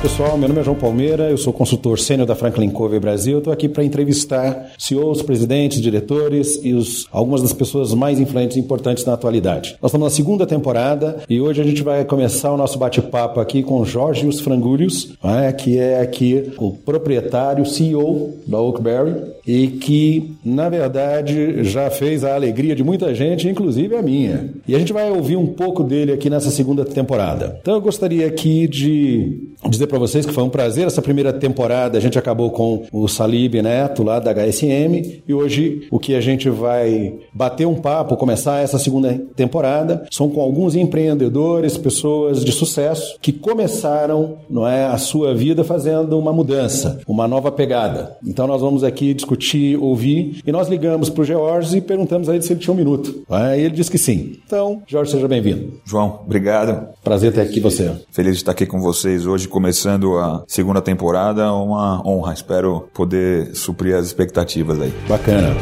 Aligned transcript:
Pessoal, 0.00 0.38
meu 0.38 0.46
nome 0.46 0.60
é 0.60 0.64
João 0.64 0.76
Palmeira, 0.76 1.28
eu 1.28 1.36
sou 1.36 1.52
consultor 1.52 1.98
sênior 1.98 2.24
da 2.24 2.36
Franklin 2.36 2.70
Covey 2.70 3.00
Brasil. 3.00 3.38
Estou 3.38 3.52
aqui 3.52 3.68
para 3.68 3.82
entrevistar 3.82 4.70
CEOs, 4.78 5.22
presidentes, 5.22 5.80
diretores 5.80 6.60
e 6.62 6.72
os, 6.72 7.08
algumas 7.10 7.42
das 7.42 7.52
pessoas 7.52 7.92
mais 7.94 8.20
influentes 8.20 8.56
e 8.56 8.60
importantes 8.60 9.04
na 9.04 9.14
atualidade. 9.14 9.76
Nós 9.82 9.90
estamos 9.90 10.06
na 10.06 10.14
segunda 10.14 10.46
temporada 10.46 11.16
e 11.28 11.40
hoje 11.40 11.60
a 11.60 11.64
gente 11.64 11.82
vai 11.82 12.04
começar 12.04 12.52
o 12.52 12.56
nosso 12.56 12.78
bate-papo 12.78 13.40
aqui 13.40 13.60
com 13.62 13.84
Jorge 13.84 14.30
Frangúlios, 14.40 15.14
né, 15.22 15.52
que 15.52 15.78
é 15.78 16.00
aqui 16.00 16.52
o 16.58 16.72
proprietário, 16.72 17.66
CEO 17.66 18.34
da 18.46 18.60
Oakberry 18.60 19.37
e 19.48 19.68
que, 19.68 20.36
na 20.44 20.68
verdade, 20.68 21.64
já 21.64 21.88
fez 21.88 22.22
a 22.22 22.34
alegria 22.34 22.76
de 22.76 22.84
muita 22.84 23.14
gente, 23.14 23.48
inclusive 23.48 23.96
a 23.96 24.02
minha. 24.02 24.50
E 24.68 24.74
a 24.74 24.78
gente 24.78 24.92
vai 24.92 25.10
ouvir 25.10 25.36
um 25.36 25.46
pouco 25.46 25.82
dele 25.82 26.12
aqui 26.12 26.28
nessa 26.28 26.50
segunda 26.50 26.84
temporada. 26.84 27.58
Então 27.62 27.72
eu 27.72 27.80
gostaria 27.80 28.26
aqui 28.26 28.68
de 28.68 29.48
dizer 29.66 29.86
para 29.86 29.98
vocês 29.98 30.26
que 30.26 30.34
foi 30.34 30.44
um 30.44 30.50
prazer 30.50 30.86
essa 30.86 31.00
primeira 31.00 31.32
temporada. 31.32 31.96
A 31.96 32.00
gente 32.00 32.18
acabou 32.18 32.50
com 32.50 32.84
o 32.92 33.08
Salib 33.08 33.54
Neto 33.54 34.02
lá 34.02 34.20
da 34.20 34.34
HSM 34.34 35.22
e 35.26 35.32
hoje 35.32 35.86
o 35.90 35.98
que 35.98 36.14
a 36.14 36.20
gente 36.20 36.50
vai 36.50 37.14
bater 37.32 37.66
um 37.66 37.74
papo, 37.74 38.18
começar 38.18 38.62
essa 38.62 38.78
segunda 38.78 39.18
temporada, 39.34 40.04
são 40.10 40.28
com 40.28 40.42
alguns 40.42 40.74
empreendedores, 40.76 41.78
pessoas 41.78 42.44
de 42.44 42.52
sucesso 42.52 43.16
que 43.22 43.32
começaram, 43.32 44.36
não 44.50 44.68
é, 44.68 44.84
a 44.84 44.98
sua 44.98 45.34
vida 45.34 45.64
fazendo 45.64 46.18
uma 46.18 46.34
mudança, 46.34 47.00
uma 47.08 47.26
nova 47.26 47.50
pegada. 47.50 48.16
Então 48.26 48.46
nós 48.46 48.60
vamos 48.60 48.84
aqui 48.84 49.14
discutir, 49.14 49.37
ouvir 49.76 50.42
e 50.46 50.52
nós 50.52 50.68
ligamos 50.68 51.10
para 51.10 51.22
o 51.22 51.24
George 51.24 51.76
e 51.76 51.80
perguntamos 51.80 52.28
a 52.28 52.34
ele 52.34 52.42
se 52.42 52.52
ele 52.52 52.60
tinha 52.60 52.74
um 52.74 52.76
minuto. 52.76 53.22
Aí 53.28 53.62
ele 53.62 53.74
disse 53.74 53.90
que 53.90 53.98
sim. 53.98 54.38
Então, 54.46 54.82
Jorge, 54.86 55.12
seja 55.12 55.28
bem-vindo. 55.28 55.74
João, 55.84 56.20
obrigado. 56.24 56.88
Prazer 57.02 57.32
ter 57.32 57.40
aqui 57.40 57.60
você. 57.60 57.92
Feliz 58.10 58.32
de 58.32 58.38
estar 58.38 58.52
aqui 58.52 58.66
com 58.66 58.80
vocês 58.80 59.26
hoje, 59.26 59.48
começando 59.48 59.78
começando 59.78 60.18
a 60.18 60.44
segunda 60.46 60.80
temporada, 60.80 61.52
uma 61.52 62.06
honra. 62.06 62.32
Espero 62.32 62.88
poder 62.92 63.54
suprir 63.54 63.94
as 63.94 64.06
expectativas 64.06 64.80
aí. 64.80 64.92
Bacana. 65.08 65.54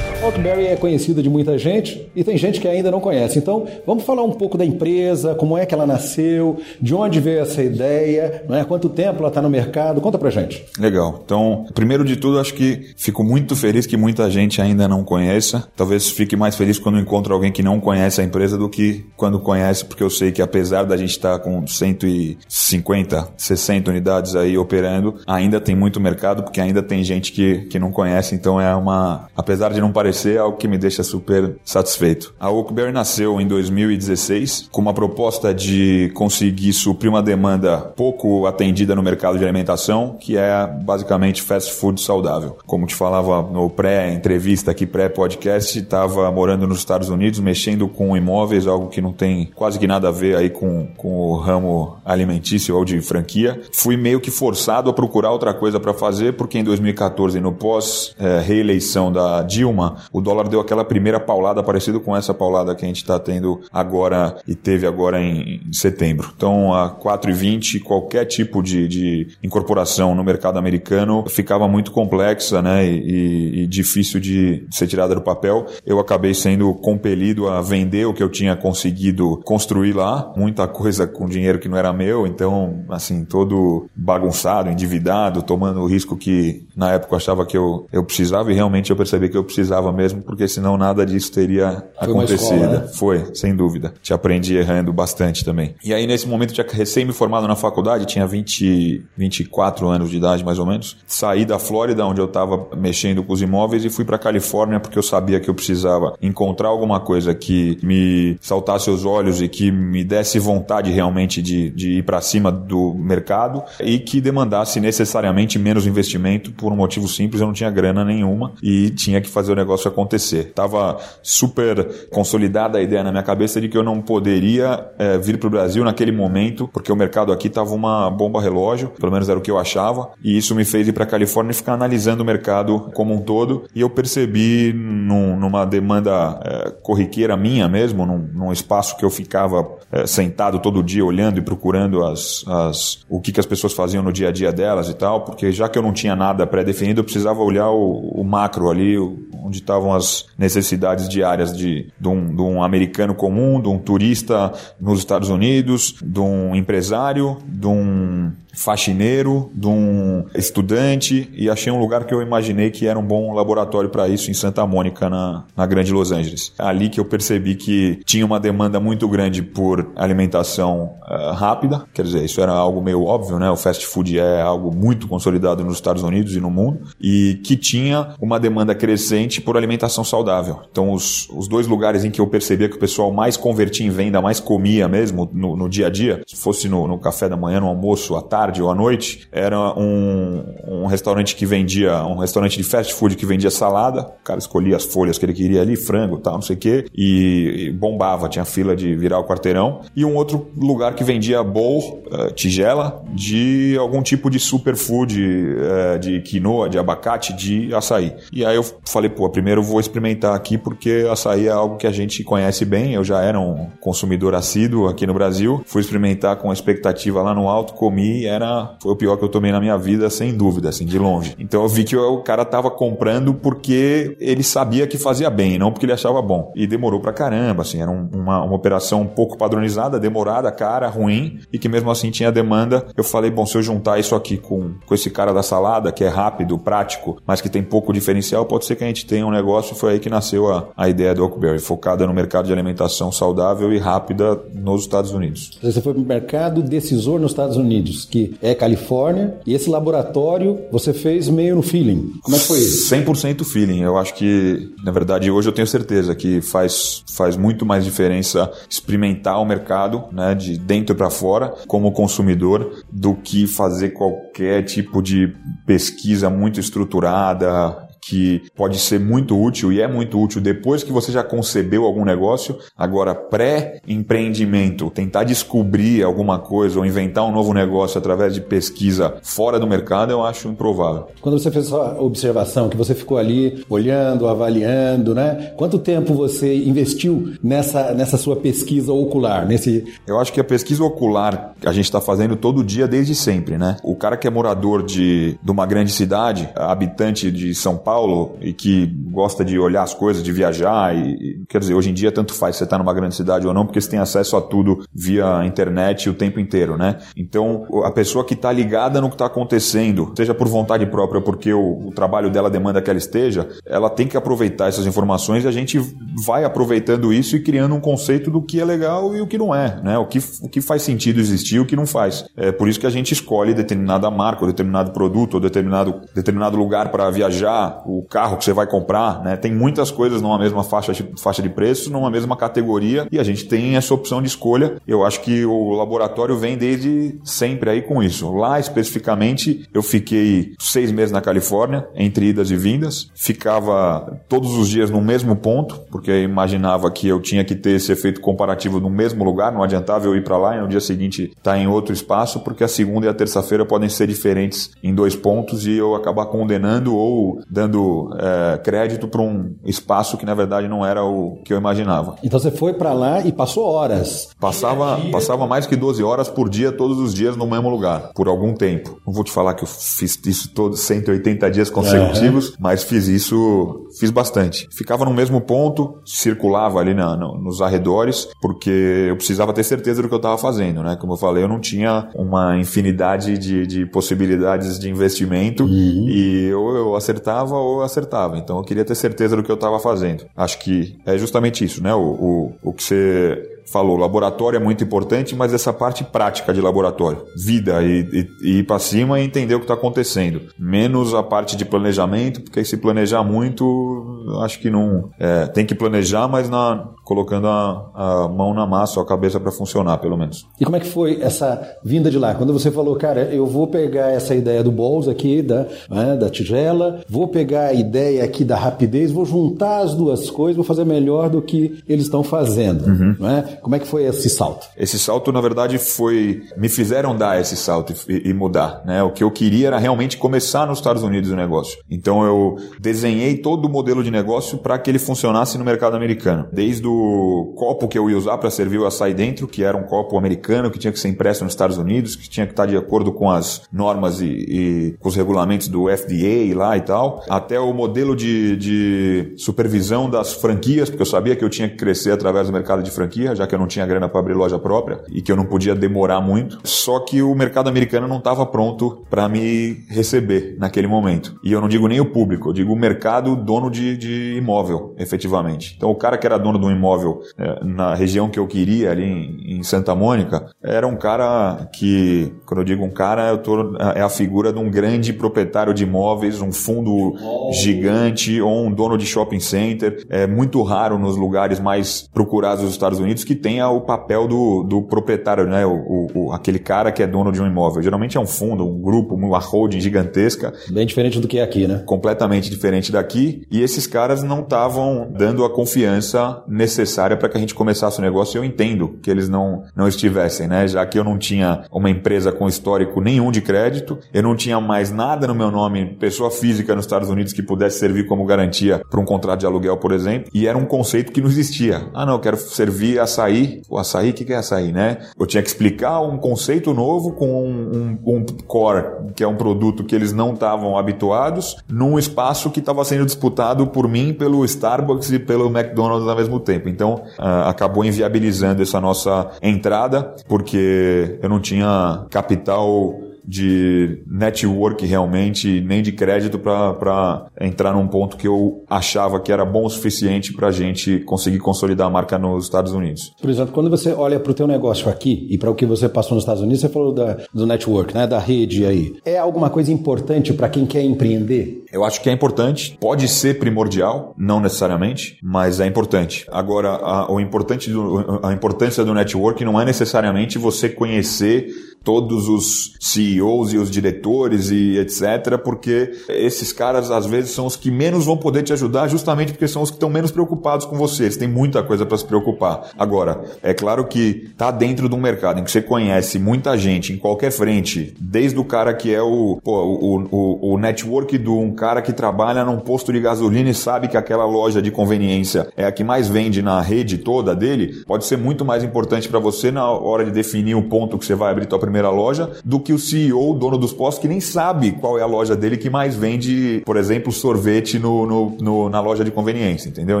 Oakberry 0.24 0.68
é 0.68 0.76
conhecida 0.76 1.22
de 1.22 1.28
muita 1.28 1.58
gente 1.58 2.10
e 2.16 2.24
tem 2.24 2.38
gente 2.38 2.58
que 2.58 2.66
ainda 2.66 2.90
não 2.90 2.98
conhece. 2.98 3.38
Então, 3.38 3.66
vamos 3.86 4.04
falar 4.04 4.22
um 4.22 4.30
pouco 4.30 4.56
da 4.56 4.64
empresa, 4.64 5.34
como 5.34 5.58
é 5.58 5.66
que 5.66 5.74
ela 5.74 5.86
nasceu, 5.86 6.58
de 6.80 6.94
onde 6.94 7.20
veio 7.20 7.40
essa 7.40 7.62
ideia, 7.62 8.42
não 8.48 8.56
é? 8.56 8.64
quanto 8.64 8.88
tempo 8.88 9.18
ela 9.18 9.28
está 9.28 9.42
no 9.42 9.50
mercado. 9.50 10.00
Conta 10.00 10.16
pra 10.16 10.30
gente. 10.30 10.64
Legal. 10.78 11.20
Então, 11.22 11.66
primeiro 11.74 12.06
de 12.06 12.16
tudo, 12.16 12.40
acho 12.40 12.54
que 12.54 12.94
fico 12.96 13.22
muito 13.22 13.54
feliz 13.54 13.84
que 13.84 13.98
muita 13.98 14.30
gente 14.30 14.62
ainda 14.62 14.88
não 14.88 15.04
conheça. 15.04 15.68
Talvez 15.76 16.08
fique 16.08 16.34
mais 16.34 16.56
feliz 16.56 16.78
quando 16.78 16.98
encontro 16.98 17.34
alguém 17.34 17.52
que 17.52 17.62
não 17.62 17.78
conhece 17.78 18.22
a 18.22 18.24
empresa 18.24 18.56
do 18.56 18.70
que 18.70 19.04
quando 19.18 19.38
conhece, 19.38 19.84
porque 19.84 20.02
eu 20.02 20.08
sei 20.08 20.32
que 20.32 20.40
apesar 20.40 20.84
da 20.84 20.96
gente 20.96 21.10
estar 21.10 21.38
tá 21.38 21.38
com 21.38 21.66
150, 21.66 23.28
60 23.36 23.90
unidades 23.90 24.34
aí 24.34 24.56
operando, 24.56 25.16
ainda 25.26 25.60
tem 25.60 25.76
muito 25.76 26.00
mercado, 26.00 26.42
porque 26.42 26.62
ainda 26.62 26.82
tem 26.82 27.04
gente 27.04 27.30
que, 27.30 27.66
que 27.66 27.78
não 27.78 27.92
conhece. 27.92 28.34
Então, 28.34 28.58
é 28.58 28.74
uma. 28.74 29.28
Apesar 29.36 29.70
de 29.70 29.82
não 29.82 29.92
parecer 29.92 30.13
é 30.26 30.38
algo 30.38 30.56
que 30.56 30.68
me 30.68 30.78
deixa 30.78 31.02
super 31.02 31.56
satisfeito. 31.64 32.34
A 32.38 32.50
Oakberry 32.50 32.92
nasceu 32.92 33.40
em 33.40 33.46
2016 33.46 34.68
com 34.70 34.80
uma 34.80 34.94
proposta 34.94 35.52
de 35.52 36.10
conseguir 36.14 36.72
suprir 36.72 37.10
uma 37.10 37.22
demanda 37.22 37.78
pouco 37.78 38.46
atendida 38.46 38.94
no 38.94 39.02
mercado 39.02 39.38
de 39.38 39.44
alimentação, 39.44 40.16
que 40.18 40.36
é 40.36 40.66
basicamente 40.66 41.42
fast 41.42 41.72
food 41.72 42.00
saudável. 42.00 42.56
Como 42.66 42.86
te 42.86 42.94
falava 42.94 43.42
no 43.42 43.68
pré-entrevista 43.70 44.70
aqui, 44.70 44.86
pré-podcast, 44.86 45.78
estava 45.78 46.30
morando 46.30 46.66
nos 46.66 46.78
Estados 46.78 47.08
Unidos, 47.08 47.40
mexendo 47.40 47.88
com 47.88 48.16
imóveis, 48.16 48.66
algo 48.66 48.88
que 48.88 49.00
não 49.00 49.12
tem 49.12 49.50
quase 49.54 49.78
que 49.78 49.86
nada 49.86 50.08
a 50.08 50.12
ver 50.12 50.36
aí 50.36 50.50
com, 50.50 50.88
com 50.96 51.16
o 51.16 51.36
ramo 51.36 51.96
alimentício 52.04 52.76
ou 52.76 52.84
de 52.84 53.00
franquia. 53.00 53.60
Fui 53.72 53.96
meio 53.96 54.20
que 54.20 54.30
forçado 54.30 54.90
a 54.90 54.92
procurar 54.92 55.30
outra 55.30 55.54
coisa 55.54 55.80
para 55.80 55.94
fazer, 55.94 56.34
porque 56.34 56.58
em 56.58 56.64
2014, 56.64 57.40
no 57.40 57.52
pós-reeleição 57.52 59.08
eh, 59.08 59.12
da 59.12 59.42
Dilma, 59.42 60.03
o 60.12 60.20
dólar 60.20 60.48
deu 60.48 60.60
aquela 60.60 60.84
primeira 60.84 61.20
paulada 61.20 61.62
parecida 61.62 61.98
com 62.00 62.16
essa 62.16 62.34
paulada 62.34 62.74
que 62.74 62.84
a 62.84 62.88
gente 62.88 62.98
está 62.98 63.18
tendo 63.18 63.60
agora 63.72 64.36
e 64.46 64.54
teve 64.54 64.86
agora 64.86 65.20
em 65.20 65.60
setembro. 65.72 66.32
Então, 66.36 66.72
a 66.72 66.90
4,20, 66.90 67.82
qualquer 67.82 68.24
tipo 68.24 68.62
de, 68.62 68.88
de, 68.88 69.28
incorporação 69.42 70.14
no 70.14 70.24
mercado 70.24 70.58
americano 70.58 71.24
ficava 71.28 71.68
muito 71.68 71.90
complexa 71.90 72.62
né, 72.62 72.86
e, 72.86 73.62
e, 73.62 73.66
difícil 73.66 74.20
de 74.20 74.66
ser 74.70 74.86
tirada 74.86 75.14
do 75.14 75.20
papel. 75.20 75.66
Eu 75.84 75.98
acabei 75.98 76.34
sendo 76.34 76.72
compelido 76.74 77.48
a 77.48 77.60
vender 77.60 78.06
o 78.06 78.14
que 78.14 78.22
eu 78.22 78.28
tinha 78.28 78.56
conseguido 78.56 79.40
construir 79.44 79.92
lá, 79.92 80.32
muita 80.36 80.66
coisa 80.66 81.06
com 81.06 81.28
dinheiro 81.28 81.58
que 81.58 81.68
não 81.68 81.76
era 81.76 81.92
meu, 81.92 82.26
então, 82.26 82.84
assim, 82.88 83.24
todo 83.24 83.88
bagunçado, 83.94 84.70
endividado, 84.70 85.42
tomando 85.42 85.80
o 85.80 85.86
risco 85.86 86.16
que 86.16 86.66
na 86.76 86.92
época 86.92 87.14
eu 87.14 87.16
achava 87.16 87.46
que 87.46 87.56
eu, 87.56 87.86
eu 87.92 88.04
precisava 88.04 88.50
e 88.50 88.54
realmente 88.54 88.90
eu 88.90 88.96
percebi 88.96 89.28
que 89.28 89.36
eu 89.36 89.44
precisava 89.44 89.83
mesmo, 89.92 90.22
porque 90.22 90.46
senão 90.48 90.76
nada 90.76 91.04
disso 91.04 91.32
teria 91.32 91.84
Foi 91.98 92.08
acontecido. 92.08 92.54
Escola, 92.54 92.66
né? 92.66 92.88
Foi, 92.94 93.34
sem 93.34 93.54
dúvida. 93.54 93.94
Te 94.02 94.12
aprendi 94.12 94.56
errando 94.56 94.92
bastante 94.92 95.44
também. 95.44 95.74
E 95.84 95.92
aí, 95.92 96.06
nesse 96.06 96.26
momento, 96.26 96.52
tinha 96.52 96.66
recém 96.70 97.04
me 97.04 97.12
formado 97.12 97.46
na 97.46 97.56
faculdade, 97.56 98.06
tinha 98.06 98.26
20, 98.26 99.04
24 99.16 99.88
anos 99.88 100.10
de 100.10 100.16
idade, 100.16 100.44
mais 100.44 100.58
ou 100.58 100.66
menos. 100.66 100.96
Saí 101.06 101.44
da 101.44 101.58
Flórida, 101.58 102.04
onde 102.06 102.20
eu 102.20 102.26
estava 102.26 102.68
mexendo 102.76 103.22
com 103.22 103.32
os 103.32 103.42
imóveis, 103.42 103.84
e 103.84 103.90
fui 103.90 104.04
para 104.04 104.18
Califórnia, 104.18 104.80
porque 104.80 104.98
eu 104.98 105.02
sabia 105.02 105.40
que 105.40 105.48
eu 105.48 105.54
precisava 105.54 106.16
encontrar 106.20 106.68
alguma 106.68 107.00
coisa 107.00 107.34
que 107.34 107.78
me 107.82 108.36
saltasse 108.40 108.90
os 108.90 109.04
olhos 109.04 109.40
e 109.40 109.48
que 109.48 109.70
me 109.70 110.04
desse 110.04 110.38
vontade 110.38 110.90
realmente 110.90 111.42
de, 111.42 111.70
de 111.70 111.98
ir 111.98 112.02
para 112.04 112.20
cima 112.20 112.50
do 112.50 112.94
mercado 112.94 113.62
e 113.80 113.98
que 113.98 114.20
demandasse 114.20 114.80
necessariamente 114.80 115.58
menos 115.58 115.86
investimento 115.86 116.52
por 116.52 116.72
um 116.72 116.76
motivo 116.76 117.08
simples, 117.08 117.40
eu 117.40 117.46
não 117.46 117.54
tinha 117.54 117.70
grana 117.70 118.04
nenhuma 118.04 118.52
e 118.62 118.90
tinha 118.90 119.20
que 119.20 119.28
fazer 119.28 119.52
o 119.52 119.56
negócio 119.56 119.73
negócio 119.74 119.90
acontecer. 119.90 120.52
Tava 120.54 120.98
super 121.22 122.08
consolidada 122.10 122.78
a 122.78 122.82
ideia 122.82 123.02
na 123.02 123.10
minha 123.10 123.22
cabeça 123.22 123.60
de 123.60 123.68
que 123.68 123.76
eu 123.76 123.82
não 123.82 124.00
poderia 124.00 124.86
é, 124.98 125.18
vir 125.18 125.38
para 125.38 125.46
o 125.48 125.50
Brasil 125.50 125.84
naquele 125.84 126.12
momento, 126.12 126.68
porque 126.72 126.92
o 126.92 126.96
mercado 126.96 127.32
aqui 127.32 127.48
tava 127.48 127.74
uma 127.74 128.10
bomba 128.10 128.40
relógio, 128.40 128.90
pelo 128.90 129.12
menos 129.12 129.28
era 129.28 129.38
o 129.38 129.42
que 129.42 129.50
eu 129.50 129.58
achava, 129.58 130.10
e 130.22 130.36
isso 130.36 130.54
me 130.54 130.64
fez 130.64 130.86
ir 130.88 130.92
para 130.92 131.04
Califórnia 131.04 131.50
e 131.50 131.54
ficar 131.54 131.74
analisando 131.74 132.22
o 132.22 132.26
mercado 132.26 132.90
como 132.94 133.12
um 133.12 133.20
todo, 133.20 133.64
e 133.74 133.80
eu 133.80 133.90
percebi 133.90 134.72
num, 134.72 135.36
numa 135.36 135.64
demanda 135.64 136.40
é, 136.44 136.70
corriqueira 136.82 137.36
minha 137.36 137.68
mesmo, 137.68 138.06
num, 138.06 138.18
num, 138.32 138.52
espaço 138.52 138.96
que 138.96 139.04
eu 139.04 139.10
ficava 139.10 139.66
é, 139.90 140.06
sentado 140.06 140.60
todo 140.60 140.82
dia 140.82 141.04
olhando 141.04 141.38
e 141.38 141.42
procurando 141.42 142.04
as, 142.04 142.44
as, 142.46 143.04
o 143.08 143.20
que, 143.20 143.32
que 143.32 143.40
as 143.40 143.46
pessoas 143.46 143.72
faziam 143.72 144.02
no 144.02 144.12
dia 144.12 144.28
a 144.28 144.32
dia 144.32 144.52
delas 144.52 144.88
e 144.88 144.94
tal, 144.94 145.22
porque 145.22 145.50
já 145.50 145.68
que 145.68 145.78
eu 145.78 145.82
não 145.82 145.92
tinha 145.92 146.14
nada 146.14 146.46
pré-definido, 146.46 147.00
eu 147.00 147.04
precisava 147.04 147.42
olhar 147.42 147.70
o, 147.70 148.20
o 148.20 148.24
macro 148.24 148.70
ali, 148.70 148.96
onde 149.42 149.62
estavam 149.64 149.92
as 149.92 150.26
necessidades 150.38 151.08
diárias 151.08 151.56
de, 151.56 151.90
de, 151.98 152.08
um, 152.08 152.34
de 152.34 152.42
um 152.42 152.62
americano 152.62 153.14
comum, 153.14 153.60
de 153.60 153.68
um 153.68 153.78
turista 153.78 154.52
nos 154.80 154.98
Estados 154.98 155.30
Unidos, 155.30 155.96
de 156.02 156.20
um 156.20 156.54
empresário, 156.54 157.38
de 157.46 157.66
um 157.66 158.32
faxineiro, 158.54 159.50
de 159.54 159.66
um 159.66 160.24
estudante 160.34 161.30
e 161.34 161.50
achei 161.50 161.72
um 161.72 161.78
lugar 161.78 162.04
que 162.04 162.14
eu 162.14 162.22
imaginei 162.22 162.70
que 162.70 162.86
era 162.86 162.98
um 162.98 163.04
bom 163.04 163.32
laboratório 163.32 163.90
para 163.90 164.08
isso 164.08 164.30
em 164.30 164.34
Santa 164.34 164.66
Mônica, 164.66 165.08
na, 165.08 165.44
na 165.56 165.66
Grande 165.66 165.92
Los 165.92 166.12
Angeles. 166.12 166.52
É 166.58 166.64
ali 166.64 166.88
que 166.88 167.00
eu 167.00 167.04
percebi 167.04 167.54
que 167.54 168.00
tinha 168.04 168.24
uma 168.24 168.40
demanda 168.40 168.80
muito 168.80 169.08
grande 169.08 169.42
por 169.42 169.92
alimentação 169.96 170.94
uh, 171.02 171.32
rápida, 171.34 171.84
quer 171.92 172.04
dizer, 172.04 172.24
isso 172.24 172.40
era 172.40 172.52
algo 172.52 172.80
meio 172.80 173.02
óbvio, 173.04 173.38
né? 173.38 173.50
O 173.50 173.56
fast 173.56 173.86
food 173.86 174.18
é 174.18 174.40
algo 174.40 174.74
muito 174.74 175.06
consolidado 175.08 175.64
nos 175.64 175.74
Estados 175.74 176.02
Unidos 176.02 176.34
e 176.34 176.40
no 176.40 176.50
mundo 176.50 176.80
e 177.00 177.40
que 177.44 177.56
tinha 177.56 178.14
uma 178.20 178.38
demanda 178.38 178.74
crescente 178.74 179.40
por 179.40 179.56
alimentação 179.56 180.04
saudável. 180.04 180.60
Então, 180.70 180.92
os, 180.92 181.28
os 181.30 181.48
dois 181.48 181.66
lugares 181.66 182.04
em 182.04 182.10
que 182.10 182.20
eu 182.20 182.26
percebia 182.26 182.68
que 182.68 182.76
o 182.76 182.80
pessoal 182.80 183.12
mais 183.12 183.36
convertia 183.36 183.86
em 183.86 183.90
venda, 183.90 184.20
mais 184.20 184.40
comia 184.40 184.88
mesmo 184.88 185.28
no, 185.32 185.56
no 185.56 185.68
dia 185.68 185.86
a 185.86 185.90
dia, 185.90 186.22
se 186.26 186.36
fosse 186.36 186.68
no, 186.68 186.86
no 186.86 186.98
café 186.98 187.28
da 187.28 187.36
manhã, 187.36 187.60
no 187.60 187.68
almoço, 187.68 188.16
à 188.16 188.22
tarde, 188.22 188.43
tarde 188.44 188.62
ou 188.62 188.70
à 188.70 188.74
noite, 188.74 189.26
era 189.32 189.58
um, 189.78 190.44
um 190.66 190.86
restaurante 190.86 191.34
que 191.34 191.46
vendia, 191.46 192.04
um 192.04 192.18
restaurante 192.18 192.56
de 192.56 192.62
fast 192.62 192.92
food 192.92 193.16
que 193.16 193.24
vendia 193.24 193.50
salada. 193.50 194.02
O 194.02 194.24
cara 194.24 194.38
escolhia 194.38 194.76
as 194.76 194.84
folhas 194.84 195.16
que 195.16 195.24
ele 195.24 195.32
queria 195.32 195.62
ali, 195.62 195.76
frango, 195.76 196.18
tal, 196.18 196.34
não 196.34 196.42
sei 196.42 196.56
o 196.56 196.58
quê, 196.58 196.84
e, 196.94 197.68
e 197.68 197.72
bombava, 197.72 198.28
tinha 198.28 198.44
fila 198.44 198.76
de 198.76 198.94
virar 198.94 199.18
o 199.18 199.24
quarteirão. 199.24 199.80
E 199.96 200.04
um 200.04 200.14
outro 200.14 200.48
lugar 200.56 200.94
que 200.94 201.02
vendia 201.02 201.42
bowl, 201.42 202.02
uh, 202.06 202.32
tigela, 202.34 203.02
de 203.14 203.76
algum 203.78 204.02
tipo 204.02 204.28
de 204.28 204.38
superfood, 204.38 205.18
uh, 205.22 205.98
de 205.98 206.20
quinoa, 206.20 206.68
de 206.68 206.78
abacate, 206.78 207.32
de 207.32 207.74
açaí. 207.74 208.14
E 208.32 208.44
aí 208.44 208.56
eu 208.56 208.64
falei, 208.84 209.08
pô, 209.08 209.28
primeiro 209.30 209.62
vou 209.62 209.80
experimentar 209.80 210.34
aqui 210.34 210.58
porque 210.58 211.06
açaí 211.10 211.46
é 211.46 211.50
algo 211.50 211.76
que 211.76 211.86
a 211.86 211.92
gente 211.92 212.22
conhece 212.22 212.64
bem. 212.64 212.92
Eu 212.92 213.04
já 213.04 213.22
era 213.22 213.40
um 213.40 213.70
consumidor 213.80 214.34
assíduo 214.34 214.86
aqui 214.88 215.06
no 215.06 215.14
Brasil. 215.14 215.62
Fui 215.64 215.80
experimentar 215.80 216.36
com 216.36 216.50
a 216.50 216.52
expectativa 216.52 217.22
lá 217.22 217.34
no 217.34 217.48
alto, 217.48 217.72
comi, 217.72 218.26
era 218.34 218.76
foi 218.80 218.92
o 218.92 218.96
pior 218.96 219.16
que 219.16 219.24
eu 219.24 219.28
tomei 219.28 219.52
na 219.52 219.60
minha 219.60 219.76
vida, 219.76 220.10
sem 220.10 220.34
dúvida, 220.34 220.68
assim, 220.68 220.84
de 220.84 220.98
longe. 220.98 221.34
Então 221.38 221.62
eu 221.62 221.68
vi 221.68 221.84
que 221.84 221.96
o 221.96 222.18
cara 222.22 222.44
tava 222.44 222.70
comprando 222.70 223.34
porque 223.34 224.16
ele 224.20 224.42
sabia 224.42 224.86
que 224.86 224.98
fazia 224.98 225.30
bem, 225.30 225.58
não 225.58 225.70
porque 225.70 225.86
ele 225.86 225.92
achava 225.92 226.20
bom. 226.20 226.52
E 226.54 226.66
demorou 226.66 227.00
pra 227.00 227.12
caramba, 227.12 227.62
assim, 227.62 227.80
era 227.80 227.90
um, 227.90 228.08
uma, 228.12 228.42
uma 228.42 228.54
operação 228.54 229.02
um 229.02 229.06
pouco 229.06 229.36
padronizada, 229.36 229.98
demorada, 229.98 230.50
cara, 230.50 230.88
ruim, 230.88 231.40
e 231.52 231.58
que 231.58 231.68
mesmo 231.68 231.90
assim 231.90 232.10
tinha 232.10 232.30
demanda. 232.30 232.86
Eu 232.96 233.04
falei, 233.04 233.30
bom, 233.30 233.46
se 233.46 233.56
eu 233.56 233.62
juntar 233.62 233.98
isso 233.98 234.14
aqui 234.14 234.36
com, 234.36 234.74
com 234.86 234.94
esse 234.94 235.10
cara 235.10 235.32
da 235.32 235.42
salada, 235.42 235.92
que 235.92 236.04
é 236.04 236.08
rápido, 236.08 236.58
prático, 236.58 237.18
mas 237.26 237.40
que 237.40 237.48
tem 237.48 237.62
pouco 237.62 237.92
diferencial, 237.92 238.44
pode 238.44 238.64
ser 238.64 238.76
que 238.76 238.84
a 238.84 238.86
gente 238.86 239.06
tenha 239.06 239.26
um 239.26 239.30
negócio. 239.30 239.74
Foi 239.74 239.92
aí 239.92 239.98
que 239.98 240.10
nasceu 240.10 240.52
a, 240.52 240.68
a 240.76 240.88
ideia 240.88 241.14
do 241.14 241.22
Oakberry, 241.22 241.58
focada 241.58 242.06
no 242.06 242.14
mercado 242.14 242.46
de 242.46 242.52
alimentação 242.52 243.12
saudável 243.12 243.72
e 243.72 243.78
rápida 243.78 244.40
nos 244.54 244.82
Estados 244.82 245.12
Unidos. 245.12 245.58
Você 245.62 245.80
foi 245.80 245.92
para 245.92 246.02
o 246.02 246.06
mercado 246.06 246.62
decisor 246.62 247.18
nos 247.18 247.32
Estados 247.32 247.56
Unidos, 247.56 248.04
que 248.04 248.23
é 248.42 248.54
Califórnia, 248.54 249.38
e 249.46 249.54
esse 249.54 249.68
laboratório 249.68 250.60
você 250.70 250.92
fez 250.92 251.28
meio 251.28 251.56
no 251.56 251.62
feeling. 251.62 252.12
Como 252.22 252.36
é 252.36 252.38
que 252.38 252.46
foi 252.46 252.58
isso? 252.58 252.94
100% 252.94 253.44
feeling. 253.44 253.82
Eu 253.82 253.96
acho 253.96 254.14
que, 254.14 254.72
na 254.84 254.92
verdade, 254.92 255.30
hoje 255.30 255.48
eu 255.48 255.52
tenho 255.52 255.66
certeza 255.66 256.14
que 256.14 256.40
faz, 256.40 257.02
faz 257.08 257.36
muito 257.36 257.64
mais 257.64 257.84
diferença 257.84 258.50
experimentar 258.68 259.40
o 259.40 259.44
mercado, 259.44 260.04
né, 260.12 260.34
de 260.34 260.58
dentro 260.58 260.94
para 260.94 261.10
fora, 261.10 261.54
como 261.66 261.92
consumidor, 261.92 262.82
do 262.90 263.14
que 263.14 263.46
fazer 263.46 263.90
qualquer 263.90 264.62
tipo 264.64 265.02
de 265.02 265.32
pesquisa 265.66 266.28
muito 266.30 266.60
estruturada, 266.60 267.83
que 268.06 268.42
pode 268.54 268.78
ser 268.78 269.00
muito 269.00 269.40
útil 269.40 269.72
e 269.72 269.80
é 269.80 269.88
muito 269.88 270.20
útil 270.20 270.40
depois 270.40 270.82
que 270.82 270.92
você 270.92 271.10
já 271.10 271.22
concebeu 271.22 271.84
algum 271.84 272.04
negócio. 272.04 272.58
Agora, 272.76 273.14
pré-empreendimento, 273.14 274.90
tentar 274.90 275.24
descobrir 275.24 276.02
alguma 276.02 276.38
coisa 276.38 276.78
ou 276.78 276.86
inventar 276.86 277.24
um 277.24 277.32
novo 277.32 277.54
negócio 277.54 277.98
através 277.98 278.34
de 278.34 278.40
pesquisa 278.40 279.14
fora 279.22 279.58
do 279.58 279.66
mercado, 279.66 280.10
eu 280.10 280.24
acho 280.24 280.48
improvável. 280.48 281.08
Quando 281.20 281.38
você 281.38 281.50
fez 281.50 281.66
essa 281.66 282.00
observação, 282.00 282.68
que 282.68 282.76
você 282.76 282.94
ficou 282.94 283.16
ali 283.16 283.64
olhando, 283.68 284.28
avaliando, 284.28 285.14
né? 285.14 285.52
Quanto 285.56 285.78
tempo 285.78 286.14
você 286.14 286.54
investiu 286.54 287.34
nessa, 287.42 287.92
nessa 287.92 288.16
sua 288.16 288.36
pesquisa 288.36 288.92
ocular? 288.92 289.46
Nesse... 289.46 289.84
Eu 290.06 290.18
acho 290.18 290.32
que 290.32 290.40
a 290.40 290.44
pesquisa 290.44 290.84
ocular 290.84 291.54
a 291.64 291.72
gente 291.72 291.84
está 291.84 292.00
fazendo 292.00 292.36
todo 292.36 292.62
dia 292.62 292.86
desde 292.86 293.14
sempre, 293.14 293.56
né? 293.56 293.76
O 293.82 293.96
cara 293.96 294.16
que 294.16 294.26
é 294.26 294.30
morador 294.30 294.82
de, 294.82 295.38
de 295.42 295.50
uma 295.50 295.64
grande 295.66 295.92
cidade, 295.92 296.48
habitante 296.54 297.30
de 297.30 297.54
São 297.54 297.76
Paulo, 297.76 297.93
Paulo 297.94 298.36
e 298.40 298.52
que 298.52 298.86
gosta 298.86 299.44
de 299.44 299.56
olhar 299.56 299.84
as 299.84 299.94
coisas, 299.94 300.20
de 300.20 300.32
viajar 300.32 300.96
e, 300.96 301.12
e 301.12 301.46
quer 301.48 301.60
dizer, 301.60 301.74
hoje 301.74 301.90
em 301.90 301.94
dia 301.94 302.10
tanto 302.10 302.34
faz 302.34 302.56
você 302.56 302.64
estar 302.64 302.76
tá 302.76 302.82
numa 302.82 302.92
grande 302.92 303.14
cidade 303.14 303.46
ou 303.46 303.54
não, 303.54 303.64
porque 303.64 303.80
você 303.80 303.88
tem 303.88 304.00
acesso 304.00 304.36
a 304.36 304.40
tudo 304.40 304.84
via 304.92 305.44
internet 305.46 306.10
o 306.10 306.14
tempo 306.14 306.40
inteiro, 306.40 306.76
né? 306.76 306.98
Então, 307.16 307.64
a 307.84 307.92
pessoa 307.92 308.24
que 308.24 308.34
está 308.34 308.50
ligada 308.50 309.00
no 309.00 309.08
que 309.08 309.14
está 309.14 309.26
acontecendo, 309.26 310.12
seja 310.16 310.34
por 310.34 310.48
vontade 310.48 310.84
própria, 310.86 311.20
porque 311.20 311.52
o, 311.52 311.86
o 311.86 311.92
trabalho 311.92 312.30
dela 312.30 312.50
demanda 312.50 312.82
que 312.82 312.90
ela 312.90 312.98
esteja, 312.98 313.48
ela 313.64 313.88
tem 313.88 314.08
que 314.08 314.16
aproveitar 314.16 314.68
essas 314.68 314.86
informações 314.86 315.44
e 315.44 315.48
a 315.48 315.52
gente 315.52 315.78
vai 316.26 316.44
aproveitando 316.44 317.12
isso 317.12 317.36
e 317.36 317.42
criando 317.44 317.76
um 317.76 317.80
conceito 317.80 318.28
do 318.28 318.42
que 318.42 318.60
é 318.60 318.64
legal 318.64 319.14
e 319.14 319.20
o 319.20 319.26
que 319.28 319.38
não 319.38 319.54
é, 319.54 319.80
né? 319.84 319.96
O 319.98 320.06
que, 320.06 320.18
o 320.42 320.48
que 320.48 320.60
faz 320.60 320.82
sentido 320.82 321.20
existir 321.20 321.56
e 321.56 321.60
o 321.60 321.66
que 321.66 321.76
não 321.76 321.86
faz. 321.86 322.24
É 322.36 322.50
por 322.50 322.68
isso 322.68 322.80
que 322.80 322.88
a 322.88 322.90
gente 322.90 323.12
escolhe 323.12 323.54
determinada 323.54 324.10
marca, 324.10 324.42
ou 324.42 324.50
determinado 324.50 324.90
produto, 324.90 325.34
ou 325.34 325.40
determinado, 325.40 326.02
determinado 326.12 326.56
lugar 326.56 326.90
para 326.90 327.08
viajar, 327.10 327.83
o 327.86 328.02
carro 328.02 328.36
que 328.36 328.44
você 328.44 328.52
vai 328.52 328.66
comprar, 328.66 329.22
né? 329.22 329.36
Tem 329.36 329.52
muitas 329.52 329.90
coisas 329.90 330.20
numa 330.22 330.38
mesma 330.38 330.64
faixa 330.64 330.92
de, 330.92 331.08
faixa 331.20 331.42
de 331.42 331.48
preço, 331.48 331.90
numa 331.90 332.10
mesma 332.10 332.36
categoria, 332.36 333.06
e 333.10 333.18
a 333.18 333.24
gente 333.24 333.46
tem 333.46 333.76
essa 333.76 333.94
opção 333.94 334.20
de 334.20 334.28
escolha. 334.28 334.76
Eu 334.86 335.04
acho 335.04 335.20
que 335.20 335.44
o 335.44 335.70
laboratório 335.72 336.36
vem 336.36 336.56
desde 336.56 337.18
sempre 337.24 337.70
aí 337.70 337.82
com 337.82 338.02
isso. 338.02 338.32
Lá, 338.32 338.58
especificamente, 338.58 339.68
eu 339.72 339.82
fiquei 339.82 340.52
seis 340.58 340.90
meses 340.90 341.12
na 341.12 341.20
Califórnia, 341.20 341.86
entre 341.94 342.26
idas 342.26 342.50
e 342.50 342.56
vindas. 342.56 343.10
Ficava 343.14 344.20
todos 344.28 344.54
os 344.54 344.68
dias 344.68 344.90
no 344.90 345.00
mesmo 345.00 345.36
ponto, 345.36 345.80
porque 345.90 346.10
eu 346.10 346.22
imaginava 346.22 346.90
que 346.90 347.08
eu 347.08 347.20
tinha 347.20 347.44
que 347.44 347.54
ter 347.54 347.72
esse 347.72 347.92
efeito 347.92 348.20
comparativo 348.20 348.80
no 348.80 348.90
mesmo 348.90 349.24
lugar, 349.24 349.52
não 349.52 349.62
adiantava 349.62 350.06
eu 350.06 350.16
ir 350.16 350.24
para 350.24 350.36
lá 350.36 350.56
e 350.56 350.60
no 350.60 350.68
dia 350.68 350.80
seguinte 350.80 351.24
estar 351.24 351.52
tá 351.52 351.58
em 351.58 351.66
outro 351.66 351.92
espaço, 351.92 352.40
porque 352.40 352.64
a 352.64 352.68
segunda 352.68 353.06
e 353.06 353.08
a 353.08 353.14
terça-feira 353.14 353.64
podem 353.64 353.88
ser 353.88 354.06
diferentes 354.06 354.70
em 354.82 354.94
dois 354.94 355.16
pontos 355.16 355.66
e 355.66 355.72
eu 355.72 355.94
acabar 355.94 356.26
condenando 356.26 356.94
ou 356.94 357.40
dando 357.48 357.73
dando 357.74 358.10
é, 358.18 358.58
crédito 358.58 359.08
para 359.08 359.20
um 359.20 359.54
espaço 359.64 360.16
que 360.16 360.24
na 360.24 360.34
verdade 360.34 360.68
não 360.68 360.86
era 360.86 361.04
o 361.04 361.38
que 361.44 361.52
eu 361.52 361.58
imaginava. 361.58 362.16
Então 362.22 362.38
você 362.38 362.50
foi 362.50 362.74
para 362.74 362.92
lá 362.92 363.20
e 363.20 363.32
passou 363.32 363.64
horas. 363.64 364.28
Passava, 364.40 364.98
passava 365.10 365.46
mais 365.46 365.66
que 365.66 365.76
12 365.76 366.02
horas 366.02 366.28
por 366.28 366.48
dia, 366.48 366.70
todos 366.70 366.98
os 366.98 367.12
dias 367.12 367.36
no 367.36 367.46
mesmo 367.46 367.68
lugar, 367.68 368.12
por 368.14 368.28
algum 368.28 368.54
tempo. 368.54 369.00
Não 369.06 369.12
vou 369.12 369.24
te 369.24 369.32
falar 369.32 369.54
que 369.54 369.64
eu 369.64 369.68
fiz 369.68 370.18
isso 370.24 370.50
todos 370.54 370.80
180 370.80 371.50
dias 371.50 371.70
consecutivos, 371.70 372.50
uhum. 372.50 372.56
mas 372.60 372.84
fiz 372.84 373.08
isso, 373.08 373.86
fiz 373.98 374.10
bastante. 374.10 374.68
Ficava 374.70 375.04
no 375.04 375.12
mesmo 375.12 375.40
ponto, 375.40 375.98
circulava 376.04 376.78
ali 376.78 376.94
na, 376.94 377.16
no, 377.16 377.36
nos 377.38 377.60
arredores, 377.60 378.28
porque 378.40 379.06
eu 379.08 379.16
precisava 379.16 379.52
ter 379.52 379.64
certeza 379.64 380.02
do 380.02 380.08
que 380.08 380.14
eu 380.14 380.18
estava 380.18 380.38
fazendo, 380.38 380.82
né? 380.82 380.96
Como 381.00 381.14
eu 381.14 381.16
falei, 381.16 381.42
eu 381.42 381.48
não 381.48 381.60
tinha 381.60 382.08
uma 382.14 382.56
infinidade 382.58 383.38
de, 383.38 383.66
de 383.66 383.86
possibilidades 383.86 384.78
de 384.78 384.88
investimento 384.88 385.64
uhum. 385.64 386.08
e 386.08 386.44
eu, 386.44 386.68
eu 386.76 386.96
acertava 386.96 387.63
acertava. 387.82 388.36
Então 388.38 388.58
eu 388.58 388.64
queria 388.64 388.84
ter 388.84 388.94
certeza 388.94 389.36
do 389.36 389.42
que 389.42 389.50
eu 389.50 389.56
estava 389.56 389.78
fazendo. 389.78 390.24
Acho 390.36 390.58
que 390.58 390.96
é 391.04 391.16
justamente 391.18 391.64
isso, 391.64 391.82
né? 391.82 391.94
O, 391.94 392.00
o, 392.00 392.52
o 392.62 392.72
que 392.72 392.82
você 392.82 393.53
falou, 393.66 393.96
laboratório 393.96 394.56
é 394.56 394.60
muito 394.60 394.84
importante, 394.84 395.34
mas 395.34 395.52
essa 395.52 395.72
parte 395.72 396.04
prática 396.04 396.52
de 396.52 396.60
laboratório, 396.60 397.24
vida 397.36 397.82
e, 397.82 398.00
e, 398.12 398.28
e 398.42 398.58
ir 398.58 398.62
para 398.64 398.78
cima 398.78 399.20
e 399.20 399.24
entender 399.24 399.54
o 399.54 399.58
que 399.58 399.64
está 399.64 399.74
acontecendo. 399.74 400.42
Menos 400.58 401.14
a 401.14 401.22
parte 401.22 401.56
de 401.56 401.64
planejamento, 401.64 402.42
porque 402.42 402.64
se 402.64 402.76
planejar 402.76 403.22
muito, 403.22 404.24
acho 404.42 404.60
que 404.60 404.70
não. 404.70 405.10
É, 405.18 405.46
tem 405.46 405.66
que 405.66 405.74
planejar, 405.74 406.28
mas 406.28 406.48
na, 406.48 406.88
colocando 407.04 407.46
a, 407.46 407.90
a 407.94 408.28
mão 408.28 408.54
na 408.54 408.66
massa, 408.66 409.00
a 409.00 409.04
cabeça 409.04 409.38
para 409.38 409.52
funcionar, 409.52 409.98
pelo 409.98 410.16
menos. 410.16 410.46
E 410.60 410.64
como 410.64 410.76
é 410.76 410.80
que 410.80 410.88
foi 410.88 411.20
essa 411.20 411.76
vinda 411.84 412.10
de 412.10 412.18
lá? 412.18 412.34
Quando 412.34 412.52
você 412.52 412.70
falou, 412.70 412.96
cara, 412.96 413.22
eu 413.22 413.46
vou 413.46 413.66
pegar 413.66 414.10
essa 414.10 414.34
ideia 414.34 414.62
do 414.62 414.72
Balls 414.72 415.08
aqui, 415.08 415.42
da, 415.42 415.66
né, 415.90 416.16
da 416.16 416.28
tigela, 416.28 417.00
vou 417.08 417.28
pegar 417.28 417.66
a 417.66 417.74
ideia 417.74 418.24
aqui 418.24 418.44
da 418.44 418.56
rapidez, 418.56 419.10
vou 419.10 419.24
juntar 419.24 419.80
as 419.80 419.94
duas 419.94 420.30
coisas, 420.30 420.56
vou 420.56 420.64
fazer 420.64 420.84
melhor 420.84 421.28
do 421.28 421.42
que 421.42 421.82
eles 421.88 422.04
estão 422.04 422.22
fazendo. 422.22 422.86
Uhum. 422.86 423.16
Né? 423.18 423.53
Como 423.62 423.76
é 423.76 423.78
que 423.78 423.86
foi 423.86 424.04
esse 424.04 424.28
salto? 424.28 424.66
Esse 424.76 424.98
salto, 424.98 425.32
na 425.32 425.40
verdade, 425.40 425.78
foi. 425.78 426.42
Me 426.56 426.68
fizeram 426.68 427.16
dar 427.16 427.40
esse 427.40 427.56
salto 427.56 427.94
e, 428.08 428.30
e 428.30 428.34
mudar. 428.34 428.82
Né? 428.84 429.02
O 429.02 429.10
que 429.10 429.22
eu 429.22 429.30
queria 429.30 429.68
era 429.68 429.78
realmente 429.78 430.16
começar 430.16 430.66
nos 430.66 430.78
Estados 430.78 431.02
Unidos 431.02 431.30
o 431.30 431.36
negócio. 431.36 431.78
Então 431.90 432.24
eu 432.24 432.56
desenhei 432.80 433.36
todo 433.38 433.66
o 433.66 433.68
modelo 433.68 434.02
de 434.02 434.10
negócio 434.10 434.58
para 434.58 434.78
que 434.78 434.90
ele 434.90 434.98
funcionasse 434.98 435.58
no 435.58 435.64
mercado 435.64 435.96
americano. 435.96 436.46
Desde 436.52 436.86
o 436.86 437.54
copo 437.56 437.88
que 437.88 437.98
eu 437.98 438.10
ia 438.10 438.16
usar 438.16 438.38
para 438.38 438.50
servir 438.50 438.78
o 438.78 438.86
açaí 438.86 439.14
dentro, 439.14 439.46
que 439.46 439.62
era 439.62 439.76
um 439.76 439.84
copo 439.84 440.16
americano 440.16 440.70
que 440.70 440.78
tinha 440.78 440.92
que 440.92 440.98
ser 440.98 441.08
impresso 441.08 441.44
nos 441.44 441.52
Estados 441.52 441.78
Unidos, 441.78 442.16
que 442.16 442.28
tinha 442.28 442.46
que 442.46 442.52
estar 442.52 442.66
de 442.66 442.76
acordo 442.76 443.12
com 443.12 443.30
as 443.30 443.62
normas 443.72 444.20
e, 444.20 444.26
e 444.26 444.96
com 444.98 445.08
os 445.08 445.16
regulamentos 445.16 445.68
do 445.68 445.86
FDA 445.88 446.56
lá 446.56 446.76
e 446.76 446.80
tal, 446.80 447.22
até 447.28 447.58
o 447.58 447.72
modelo 447.72 448.14
de, 448.16 448.56
de 448.56 449.34
supervisão 449.36 450.08
das 450.08 450.32
franquias, 450.32 450.88
porque 450.88 451.02
eu 451.02 451.06
sabia 451.06 451.36
que 451.36 451.44
eu 451.44 451.50
tinha 451.50 451.68
que 451.68 451.76
crescer 451.76 452.12
através 452.12 452.46
do 452.46 452.52
mercado 452.52 452.82
de 452.82 452.90
franquia, 452.90 453.34
já 453.34 453.43
já 453.44 453.46
que 453.46 453.54
eu 453.54 453.58
não 453.58 453.66
tinha 453.66 453.86
grana 453.86 454.08
para 454.08 454.20
abrir 454.20 454.34
loja 454.34 454.58
própria 454.58 455.02
e 455.10 455.20
que 455.20 455.30
eu 455.30 455.36
não 455.36 455.44
podia 455.44 455.74
demorar 455.74 456.20
muito. 456.20 456.58
Só 456.64 456.98
que 457.00 457.22
o 457.22 457.34
mercado 457.34 457.68
americano 457.68 458.08
não 458.08 458.18
estava 458.18 458.44
pronto 458.46 459.04
para 459.08 459.28
me 459.28 459.84
receber 459.88 460.56
naquele 460.58 460.86
momento. 460.86 461.38
E 461.44 461.52
eu 461.52 461.60
não 461.60 461.68
digo 461.68 461.86
nem 461.86 462.00
o 462.00 462.06
público, 462.06 462.48
eu 462.48 462.52
digo 462.52 462.72
o 462.72 462.76
mercado 462.76 463.36
dono 463.36 463.70
de, 463.70 463.96
de 463.96 464.36
imóvel, 464.36 464.94
efetivamente. 464.98 465.74
Então, 465.76 465.90
o 465.90 465.94
cara 465.94 466.16
que 466.16 466.26
era 466.26 466.38
dono 466.38 466.58
de 466.58 466.64
um 466.64 466.70
imóvel 466.70 467.20
é, 467.38 467.64
na 467.64 467.94
região 467.94 468.28
que 468.28 468.38
eu 468.38 468.46
queria, 468.46 468.90
ali 468.90 469.04
em, 469.04 469.58
em, 469.58 469.62
Santa 469.62 469.94
Mônica, 469.94 470.46
era 470.62 470.86
um 470.86 470.96
cara 470.96 471.68
que, 471.72 472.32
quando 472.46 472.60
eu 472.60 472.64
digo 472.64 472.84
um 472.84 472.90
cara, 472.90 473.28
eu 473.28 473.38
tô, 473.38 473.76
é 473.94 474.00
a 474.00 474.08
figura 474.08 474.52
de 474.52 474.58
um 474.58 474.70
grande 474.70 475.12
proprietário 475.12 475.74
de 475.74 475.84
imóveis, 475.84 476.40
um 476.40 476.52
fundo 476.52 477.14
oh. 477.20 477.52
gigante 477.52 478.40
ou 478.40 478.66
um 478.66 478.72
dono 478.72 478.96
de 478.96 479.06
shopping 479.06 479.40
center. 479.40 480.04
É 480.08 480.26
muito 480.26 480.62
raro 480.62 480.98
nos 480.98 481.16
lugares 481.16 481.60
mais 481.60 482.08
procurados 482.12 482.62
dos 482.62 482.72
Estados 482.72 482.98
Unidos 482.98 483.24
que 483.24 483.33
tenha 483.34 483.68
o 483.68 483.80
papel 483.80 484.26
do, 484.26 484.62
do 484.62 484.82
proprietário, 484.82 485.46
né? 485.46 485.64
O, 485.66 486.08
o, 486.14 486.32
aquele 486.32 486.58
cara 486.58 486.92
que 486.92 487.02
é 487.02 487.06
dono 487.06 487.32
de 487.32 487.40
um 487.40 487.46
imóvel. 487.46 487.82
Geralmente 487.82 488.16
é 488.16 488.20
um 488.20 488.26
fundo, 488.26 488.66
um 488.66 488.80
grupo, 488.80 489.14
uma 489.14 489.38
holding 489.38 489.80
gigantesca. 489.80 490.52
Bem 490.70 490.86
diferente 490.86 491.20
do 491.20 491.28
que 491.28 491.38
é 491.38 491.42
aqui, 491.42 491.66
né? 491.66 491.82
Completamente 491.84 492.50
diferente 492.50 492.92
daqui. 492.92 493.42
E 493.50 493.62
esses 493.62 493.86
caras 493.86 494.22
não 494.22 494.40
estavam 494.40 495.08
dando 495.10 495.44
a 495.44 495.50
confiança 495.50 496.42
necessária 496.48 497.16
para 497.16 497.28
que 497.28 497.36
a 497.36 497.40
gente 497.40 497.54
começasse 497.54 497.98
o 497.98 498.02
negócio. 498.02 498.38
Eu 498.38 498.44
entendo 498.44 498.98
que 499.02 499.10
eles 499.10 499.28
não, 499.28 499.64
não 499.76 499.88
estivessem, 499.88 500.46
né? 500.46 500.66
Já 500.66 500.84
que 500.86 500.98
eu 500.98 501.04
não 501.04 501.18
tinha 501.18 501.64
uma 501.70 501.90
empresa 501.90 502.32
com 502.32 502.48
histórico 502.48 503.00
nenhum 503.00 503.30
de 503.30 503.40
crédito, 503.40 503.98
eu 504.12 504.22
não 504.22 504.36
tinha 504.36 504.60
mais 504.60 504.90
nada 504.90 505.26
no 505.26 505.34
meu 505.34 505.50
nome, 505.50 505.96
pessoa 505.98 506.30
física 506.30 506.74
nos 506.74 506.84
Estados 506.84 507.08
Unidos 507.08 507.32
que 507.32 507.42
pudesse 507.42 507.78
servir 507.78 508.06
como 508.06 508.24
garantia 508.24 508.82
para 508.90 509.00
um 509.00 509.04
contrato 509.04 509.40
de 509.40 509.46
aluguel, 509.46 509.76
por 509.76 509.92
exemplo. 509.92 510.30
E 510.32 510.46
era 510.46 510.56
um 510.56 510.64
conceito 510.64 511.12
que 511.12 511.20
não 511.20 511.28
existia. 511.28 511.88
Ah, 511.94 512.06
não, 512.06 512.14
eu 512.14 512.20
quero 512.20 512.36
servir 512.36 512.98
açaí. 513.24 513.62
O 513.68 513.78
açaí, 513.78 514.10
o 514.10 514.12
que 514.12 514.32
é 514.32 514.36
açaí, 514.36 514.72
né? 514.72 514.98
Eu 515.18 515.26
tinha 515.26 515.42
que 515.42 515.48
explicar 515.48 516.00
um 516.00 516.16
conceito 516.16 516.72
novo 516.72 517.12
com 517.12 517.44
um, 517.44 517.98
um, 518.04 518.16
um 518.16 518.26
core, 518.46 519.12
que 519.14 519.22
é 519.22 519.28
um 519.28 519.36
produto 519.36 519.84
que 519.84 519.94
eles 519.94 520.12
não 520.12 520.34
estavam 520.34 520.76
habituados, 520.76 521.56
num 521.68 521.98
espaço 521.98 522.50
que 522.50 522.60
estava 522.60 522.84
sendo 522.84 523.04
disputado 523.04 523.66
por 523.66 523.88
mim, 523.88 524.12
pelo 524.12 524.44
Starbucks 524.44 525.10
e 525.12 525.18
pelo 525.18 525.46
McDonald's 525.46 526.08
ao 526.08 526.16
mesmo 526.16 526.40
tempo. 526.40 526.68
Então, 526.68 527.02
uh, 527.18 527.48
acabou 527.48 527.84
inviabilizando 527.84 528.62
essa 528.62 528.80
nossa 528.80 529.30
entrada, 529.42 530.14
porque 530.28 531.18
eu 531.22 531.28
não 531.28 531.40
tinha 531.40 532.06
capital 532.10 532.94
de 533.26 534.02
network 534.06 534.84
realmente, 534.86 535.60
nem 535.60 535.82
de 535.82 535.92
crédito 535.92 536.38
para 536.38 537.26
entrar 537.40 537.72
num 537.72 537.88
ponto 537.88 538.16
que 538.16 538.28
eu 538.28 538.64
achava 538.68 539.20
que 539.20 539.32
era 539.32 539.44
bom 539.44 539.64
o 539.64 539.70
suficiente 539.70 540.32
para 540.32 540.48
a 540.48 540.52
gente 540.52 541.00
conseguir 541.00 541.38
consolidar 541.38 541.86
a 541.86 541.90
marca 541.90 542.18
nos 542.18 542.44
Estados 542.44 542.72
Unidos. 542.72 543.12
Por 543.20 543.30
exemplo, 543.30 543.52
quando 543.52 543.70
você 543.70 543.92
olha 543.92 544.20
para 544.20 544.30
o 544.30 544.34
teu 544.34 544.46
negócio 544.46 544.88
aqui 544.88 545.26
e 545.30 545.38
para 545.38 545.50
o 545.50 545.54
que 545.54 545.66
você 545.66 545.88
passou 545.88 546.14
nos 546.14 546.22
Estados 546.22 546.42
Unidos, 546.42 546.60
você 546.60 546.68
falou 546.68 546.92
da, 546.92 547.18
do 547.32 547.46
network, 547.46 547.94
né, 547.94 548.06
da 548.06 548.18
rede 548.18 548.64
aí. 548.66 548.94
É 549.04 549.18
alguma 549.18 549.50
coisa 549.50 549.72
importante 549.72 550.32
para 550.32 550.48
quem 550.48 550.66
quer 550.66 550.82
empreender? 550.82 551.64
Eu 551.72 551.84
acho 551.84 552.00
que 552.00 552.08
é 552.08 552.12
importante, 552.12 552.76
pode 552.80 553.08
ser 553.08 553.38
primordial, 553.38 554.14
não 554.16 554.40
necessariamente, 554.40 555.18
mas 555.22 555.60
é 555.60 555.66
importante. 555.66 556.26
Agora, 556.30 556.70
a, 556.70 557.12
o 557.12 557.18
importante 557.18 557.70
do, 557.70 558.20
a 558.22 558.32
importância 558.32 558.84
do 558.84 558.94
network 558.94 559.44
não 559.44 559.60
é 559.60 559.64
necessariamente 559.64 560.38
você 560.38 560.68
conhecer 560.68 561.48
todos 561.82 562.28
os 562.28 562.76
CEOs 562.80 563.13
e 563.52 563.58
os 563.58 563.70
diretores 563.70 564.50
e 564.50 564.78
etc, 564.78 565.38
porque 565.42 565.92
esses 566.08 566.52
caras 566.52 566.90
às 566.90 567.06
vezes 567.06 567.30
são 567.30 567.46
os 567.46 567.56
que 567.56 567.70
menos 567.70 568.06
vão 568.06 568.16
poder 568.16 568.42
te 568.42 568.52
ajudar, 568.52 568.88
justamente 568.88 569.32
porque 569.32 569.48
são 569.48 569.62
os 569.62 569.70
que 569.70 569.76
estão 569.76 569.90
menos 569.90 570.10
preocupados 570.10 570.66
com 570.66 570.76
você. 570.76 571.04
Eles 571.04 571.16
têm 571.16 571.28
muita 571.28 571.62
coisa 571.62 571.84
para 571.84 571.96
se 571.96 572.04
preocupar. 572.04 572.70
Agora, 572.78 573.22
é 573.42 573.52
claro 573.54 573.84
que 573.84 574.30
tá 574.36 574.50
dentro 574.50 574.88
de 574.88 574.94
um 574.94 575.00
mercado 575.00 575.40
em 575.40 575.44
que 575.44 575.50
você 575.50 575.62
conhece 575.62 576.18
muita 576.18 576.56
gente 576.56 576.92
em 576.92 576.96
qualquer 576.96 577.30
frente, 577.30 577.94
desde 578.00 578.38
o 578.38 578.44
cara 578.44 578.74
que 578.74 578.94
é 578.94 579.02
o, 579.02 579.40
pô, 579.42 579.62
o, 579.64 580.08
o, 580.10 580.54
o 580.54 580.58
network 580.58 581.16
de 581.18 581.30
um 581.30 581.52
cara 581.52 581.82
que 581.82 581.92
trabalha 581.92 582.44
num 582.44 582.58
posto 582.58 582.92
de 582.92 583.00
gasolina 583.00 583.50
e 583.50 583.54
sabe 583.54 583.88
que 583.88 583.96
aquela 583.96 584.24
loja 584.24 584.60
de 584.60 584.70
conveniência 584.70 585.48
é 585.56 585.64
a 585.64 585.72
que 585.72 585.84
mais 585.84 586.08
vende 586.08 586.42
na 586.42 586.60
rede 586.60 586.98
toda 586.98 587.34
dele, 587.34 587.82
pode 587.86 588.04
ser 588.04 588.16
muito 588.16 588.44
mais 588.44 588.62
importante 588.62 589.08
para 589.08 589.18
você 589.18 589.50
na 589.50 589.68
hora 589.70 590.04
de 590.04 590.10
definir 590.10 590.54
o 590.54 590.62
ponto 590.62 590.98
que 590.98 591.04
você 591.04 591.14
vai 591.14 591.30
abrir 591.30 591.46
tua 591.46 591.58
primeira 591.58 591.90
loja 591.90 592.30
do 592.44 592.60
que 592.60 592.72
o 592.72 592.78
CEO, 592.78 593.03
o 593.12 593.34
dono 593.34 593.58
dos 593.58 593.72
postos, 593.72 594.00
que 594.00 594.08
nem 594.08 594.20
sabe 594.20 594.72
qual 594.72 594.98
é 594.98 595.02
a 595.02 595.06
loja 595.06 595.36
dele 595.36 595.56
que 595.56 595.70
mais 595.70 595.94
vende, 595.94 596.62
por 596.64 596.76
exemplo, 596.76 597.12
sorvete 597.12 597.78
no, 597.78 598.06
no, 598.06 598.36
no 598.40 598.68
na 598.68 598.80
loja 598.80 599.04
de 599.04 599.10
conveniência, 599.10 599.68
entendeu? 599.68 600.00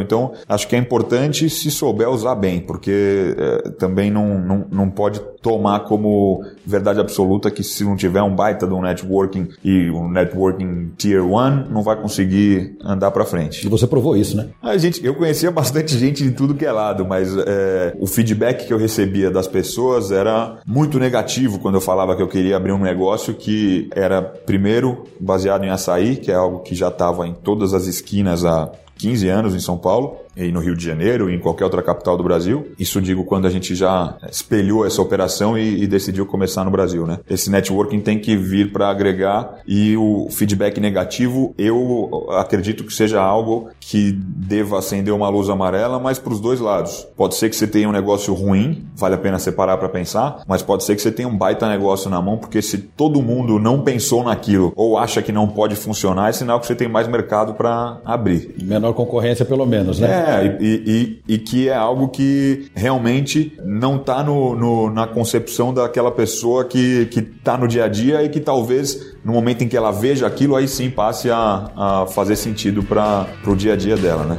Então, 0.00 0.32
acho 0.48 0.68
que 0.68 0.76
é 0.76 0.78
importante 0.78 1.48
se 1.50 1.70
souber 1.70 2.08
usar 2.08 2.34
bem, 2.34 2.60
porque 2.60 3.34
é, 3.36 3.70
também 3.70 4.10
não, 4.10 4.38
não, 4.38 4.66
não 4.70 4.90
pode 4.90 5.20
tomar 5.44 5.80
como 5.80 6.42
verdade 6.64 7.00
absoluta 7.00 7.50
que 7.50 7.62
se 7.62 7.84
não 7.84 7.96
tiver 7.96 8.22
um 8.22 8.34
baita 8.34 8.66
de 8.66 8.72
um 8.72 8.80
networking 8.80 9.48
e 9.62 9.90
um 9.90 10.08
networking 10.08 10.92
tier 10.96 11.22
one, 11.22 11.66
não 11.70 11.82
vai 11.82 11.96
conseguir 12.00 12.76
andar 12.82 13.10
para 13.10 13.24
frente. 13.26 13.66
E 13.66 13.68
você 13.68 13.86
provou 13.86 14.16
isso, 14.16 14.36
né? 14.36 14.48
A 14.62 14.76
gente, 14.78 15.04
eu 15.04 15.14
conhecia 15.14 15.50
bastante 15.50 15.98
gente 15.98 16.22
de 16.22 16.30
tudo 16.30 16.54
que 16.54 16.64
é 16.64 16.72
lado, 16.72 17.04
mas 17.04 17.28
é, 17.36 17.94
o 18.00 18.06
feedback 18.06 18.66
que 18.66 18.72
eu 18.72 18.78
recebia 18.78 19.30
das 19.30 19.46
pessoas 19.46 20.10
era 20.10 20.58
muito 20.66 20.98
negativo 20.98 21.58
quando 21.58 21.74
eu 21.74 21.80
falava 21.80 22.16
que 22.16 22.22
eu 22.22 22.28
queria 22.28 22.56
abrir 22.56 22.72
um 22.72 22.78
negócio 22.78 22.93
que 23.34 23.88
era 23.94 24.22
primeiro 24.22 25.04
baseado 25.20 25.64
em 25.64 25.70
açaí, 25.70 26.16
que 26.16 26.30
é 26.30 26.34
algo 26.34 26.60
que 26.60 26.74
já 26.74 26.88
estava 26.88 27.26
em 27.26 27.34
todas 27.34 27.74
as 27.74 27.86
esquinas 27.86 28.44
há 28.44 28.70
15 28.96 29.28
anos 29.28 29.54
em 29.54 29.60
São 29.60 29.76
Paulo 29.76 30.23
e 30.36 30.50
no 30.50 30.60
Rio 30.60 30.76
de 30.76 30.84
Janeiro 30.84 31.30
e 31.30 31.34
em 31.34 31.38
qualquer 31.38 31.64
outra 31.64 31.82
capital 31.82 32.16
do 32.16 32.24
Brasil. 32.24 32.68
Isso 32.78 33.00
digo 33.00 33.24
quando 33.24 33.46
a 33.46 33.50
gente 33.50 33.74
já 33.74 34.16
espelhou 34.30 34.86
essa 34.86 35.00
operação 35.00 35.56
e, 35.58 35.82
e 35.82 35.86
decidiu 35.86 36.26
começar 36.26 36.64
no 36.64 36.70
Brasil, 36.70 37.06
né? 37.06 37.18
Esse 37.28 37.50
networking 37.50 38.00
tem 38.00 38.18
que 38.18 38.36
vir 38.36 38.72
para 38.72 38.88
agregar 38.88 39.58
e 39.66 39.96
o 39.96 40.28
feedback 40.30 40.80
negativo 40.80 41.54
eu 41.58 42.28
acredito 42.30 42.84
que 42.84 42.92
seja 42.92 43.20
algo 43.20 43.68
que 43.80 44.12
deva 44.12 44.78
acender 44.78 45.12
uma 45.12 45.28
luz 45.28 45.48
amarela, 45.48 45.98
mas 45.98 46.18
para 46.18 46.32
os 46.32 46.40
dois 46.40 46.60
lados. 46.60 47.06
Pode 47.16 47.34
ser 47.34 47.48
que 47.48 47.56
você 47.56 47.66
tenha 47.66 47.88
um 47.88 47.92
negócio 47.92 48.32
ruim, 48.34 48.86
vale 48.96 49.14
a 49.14 49.18
pena 49.18 49.38
separar 49.38 49.76
para 49.78 49.88
pensar, 49.88 50.42
mas 50.46 50.62
pode 50.62 50.84
ser 50.84 50.94
que 50.94 51.02
você 51.02 51.12
tenha 51.12 51.28
um 51.28 51.36
baita 51.36 51.68
negócio 51.68 52.10
na 52.10 52.20
mão, 52.20 52.36
porque 52.38 52.62
se 52.62 52.78
todo 52.78 53.22
mundo 53.22 53.58
não 53.58 53.82
pensou 53.82 54.24
naquilo 54.24 54.72
ou 54.76 54.98
acha 54.98 55.22
que 55.22 55.32
não 55.32 55.48
pode 55.48 55.76
funcionar, 55.76 56.30
é 56.30 56.32
sinal 56.32 56.60
que 56.60 56.66
você 56.66 56.74
tem 56.74 56.88
mais 56.88 57.08
mercado 57.08 57.54
para 57.54 57.98
abrir. 58.04 58.54
Menor 58.62 58.92
concorrência 58.94 59.44
pelo 59.44 59.66
menos, 59.66 59.98
né? 60.00 60.08
É, 60.10 60.23
é, 60.24 60.56
e, 60.60 61.22
e, 61.26 61.34
e, 61.34 61.38
que 61.38 61.68
é 61.68 61.74
algo 61.74 62.08
que 62.08 62.70
realmente 62.74 63.52
não 63.64 63.96
está 63.96 64.22
no, 64.22 64.56
no, 64.56 64.90
na 64.90 65.06
concepção 65.06 65.72
daquela 65.74 66.10
pessoa 66.10 66.64
que 66.64 67.08
está 67.12 67.58
no 67.58 67.68
dia 67.68 67.84
a 67.84 67.88
dia 67.88 68.22
e 68.22 68.28
que 68.28 68.40
talvez 68.40 69.14
no 69.24 69.32
momento 69.32 69.62
em 69.62 69.68
que 69.68 69.76
ela 69.76 69.90
veja 69.90 70.26
aquilo, 70.26 70.56
aí 70.56 70.66
sim 70.66 70.90
passe 70.90 71.30
a, 71.30 71.70
a 71.76 72.06
fazer 72.06 72.36
sentido 72.36 72.82
para 72.82 73.26
o 73.46 73.54
dia 73.54 73.74
a 73.74 73.76
dia 73.76 73.96
dela, 73.96 74.24
né? 74.24 74.38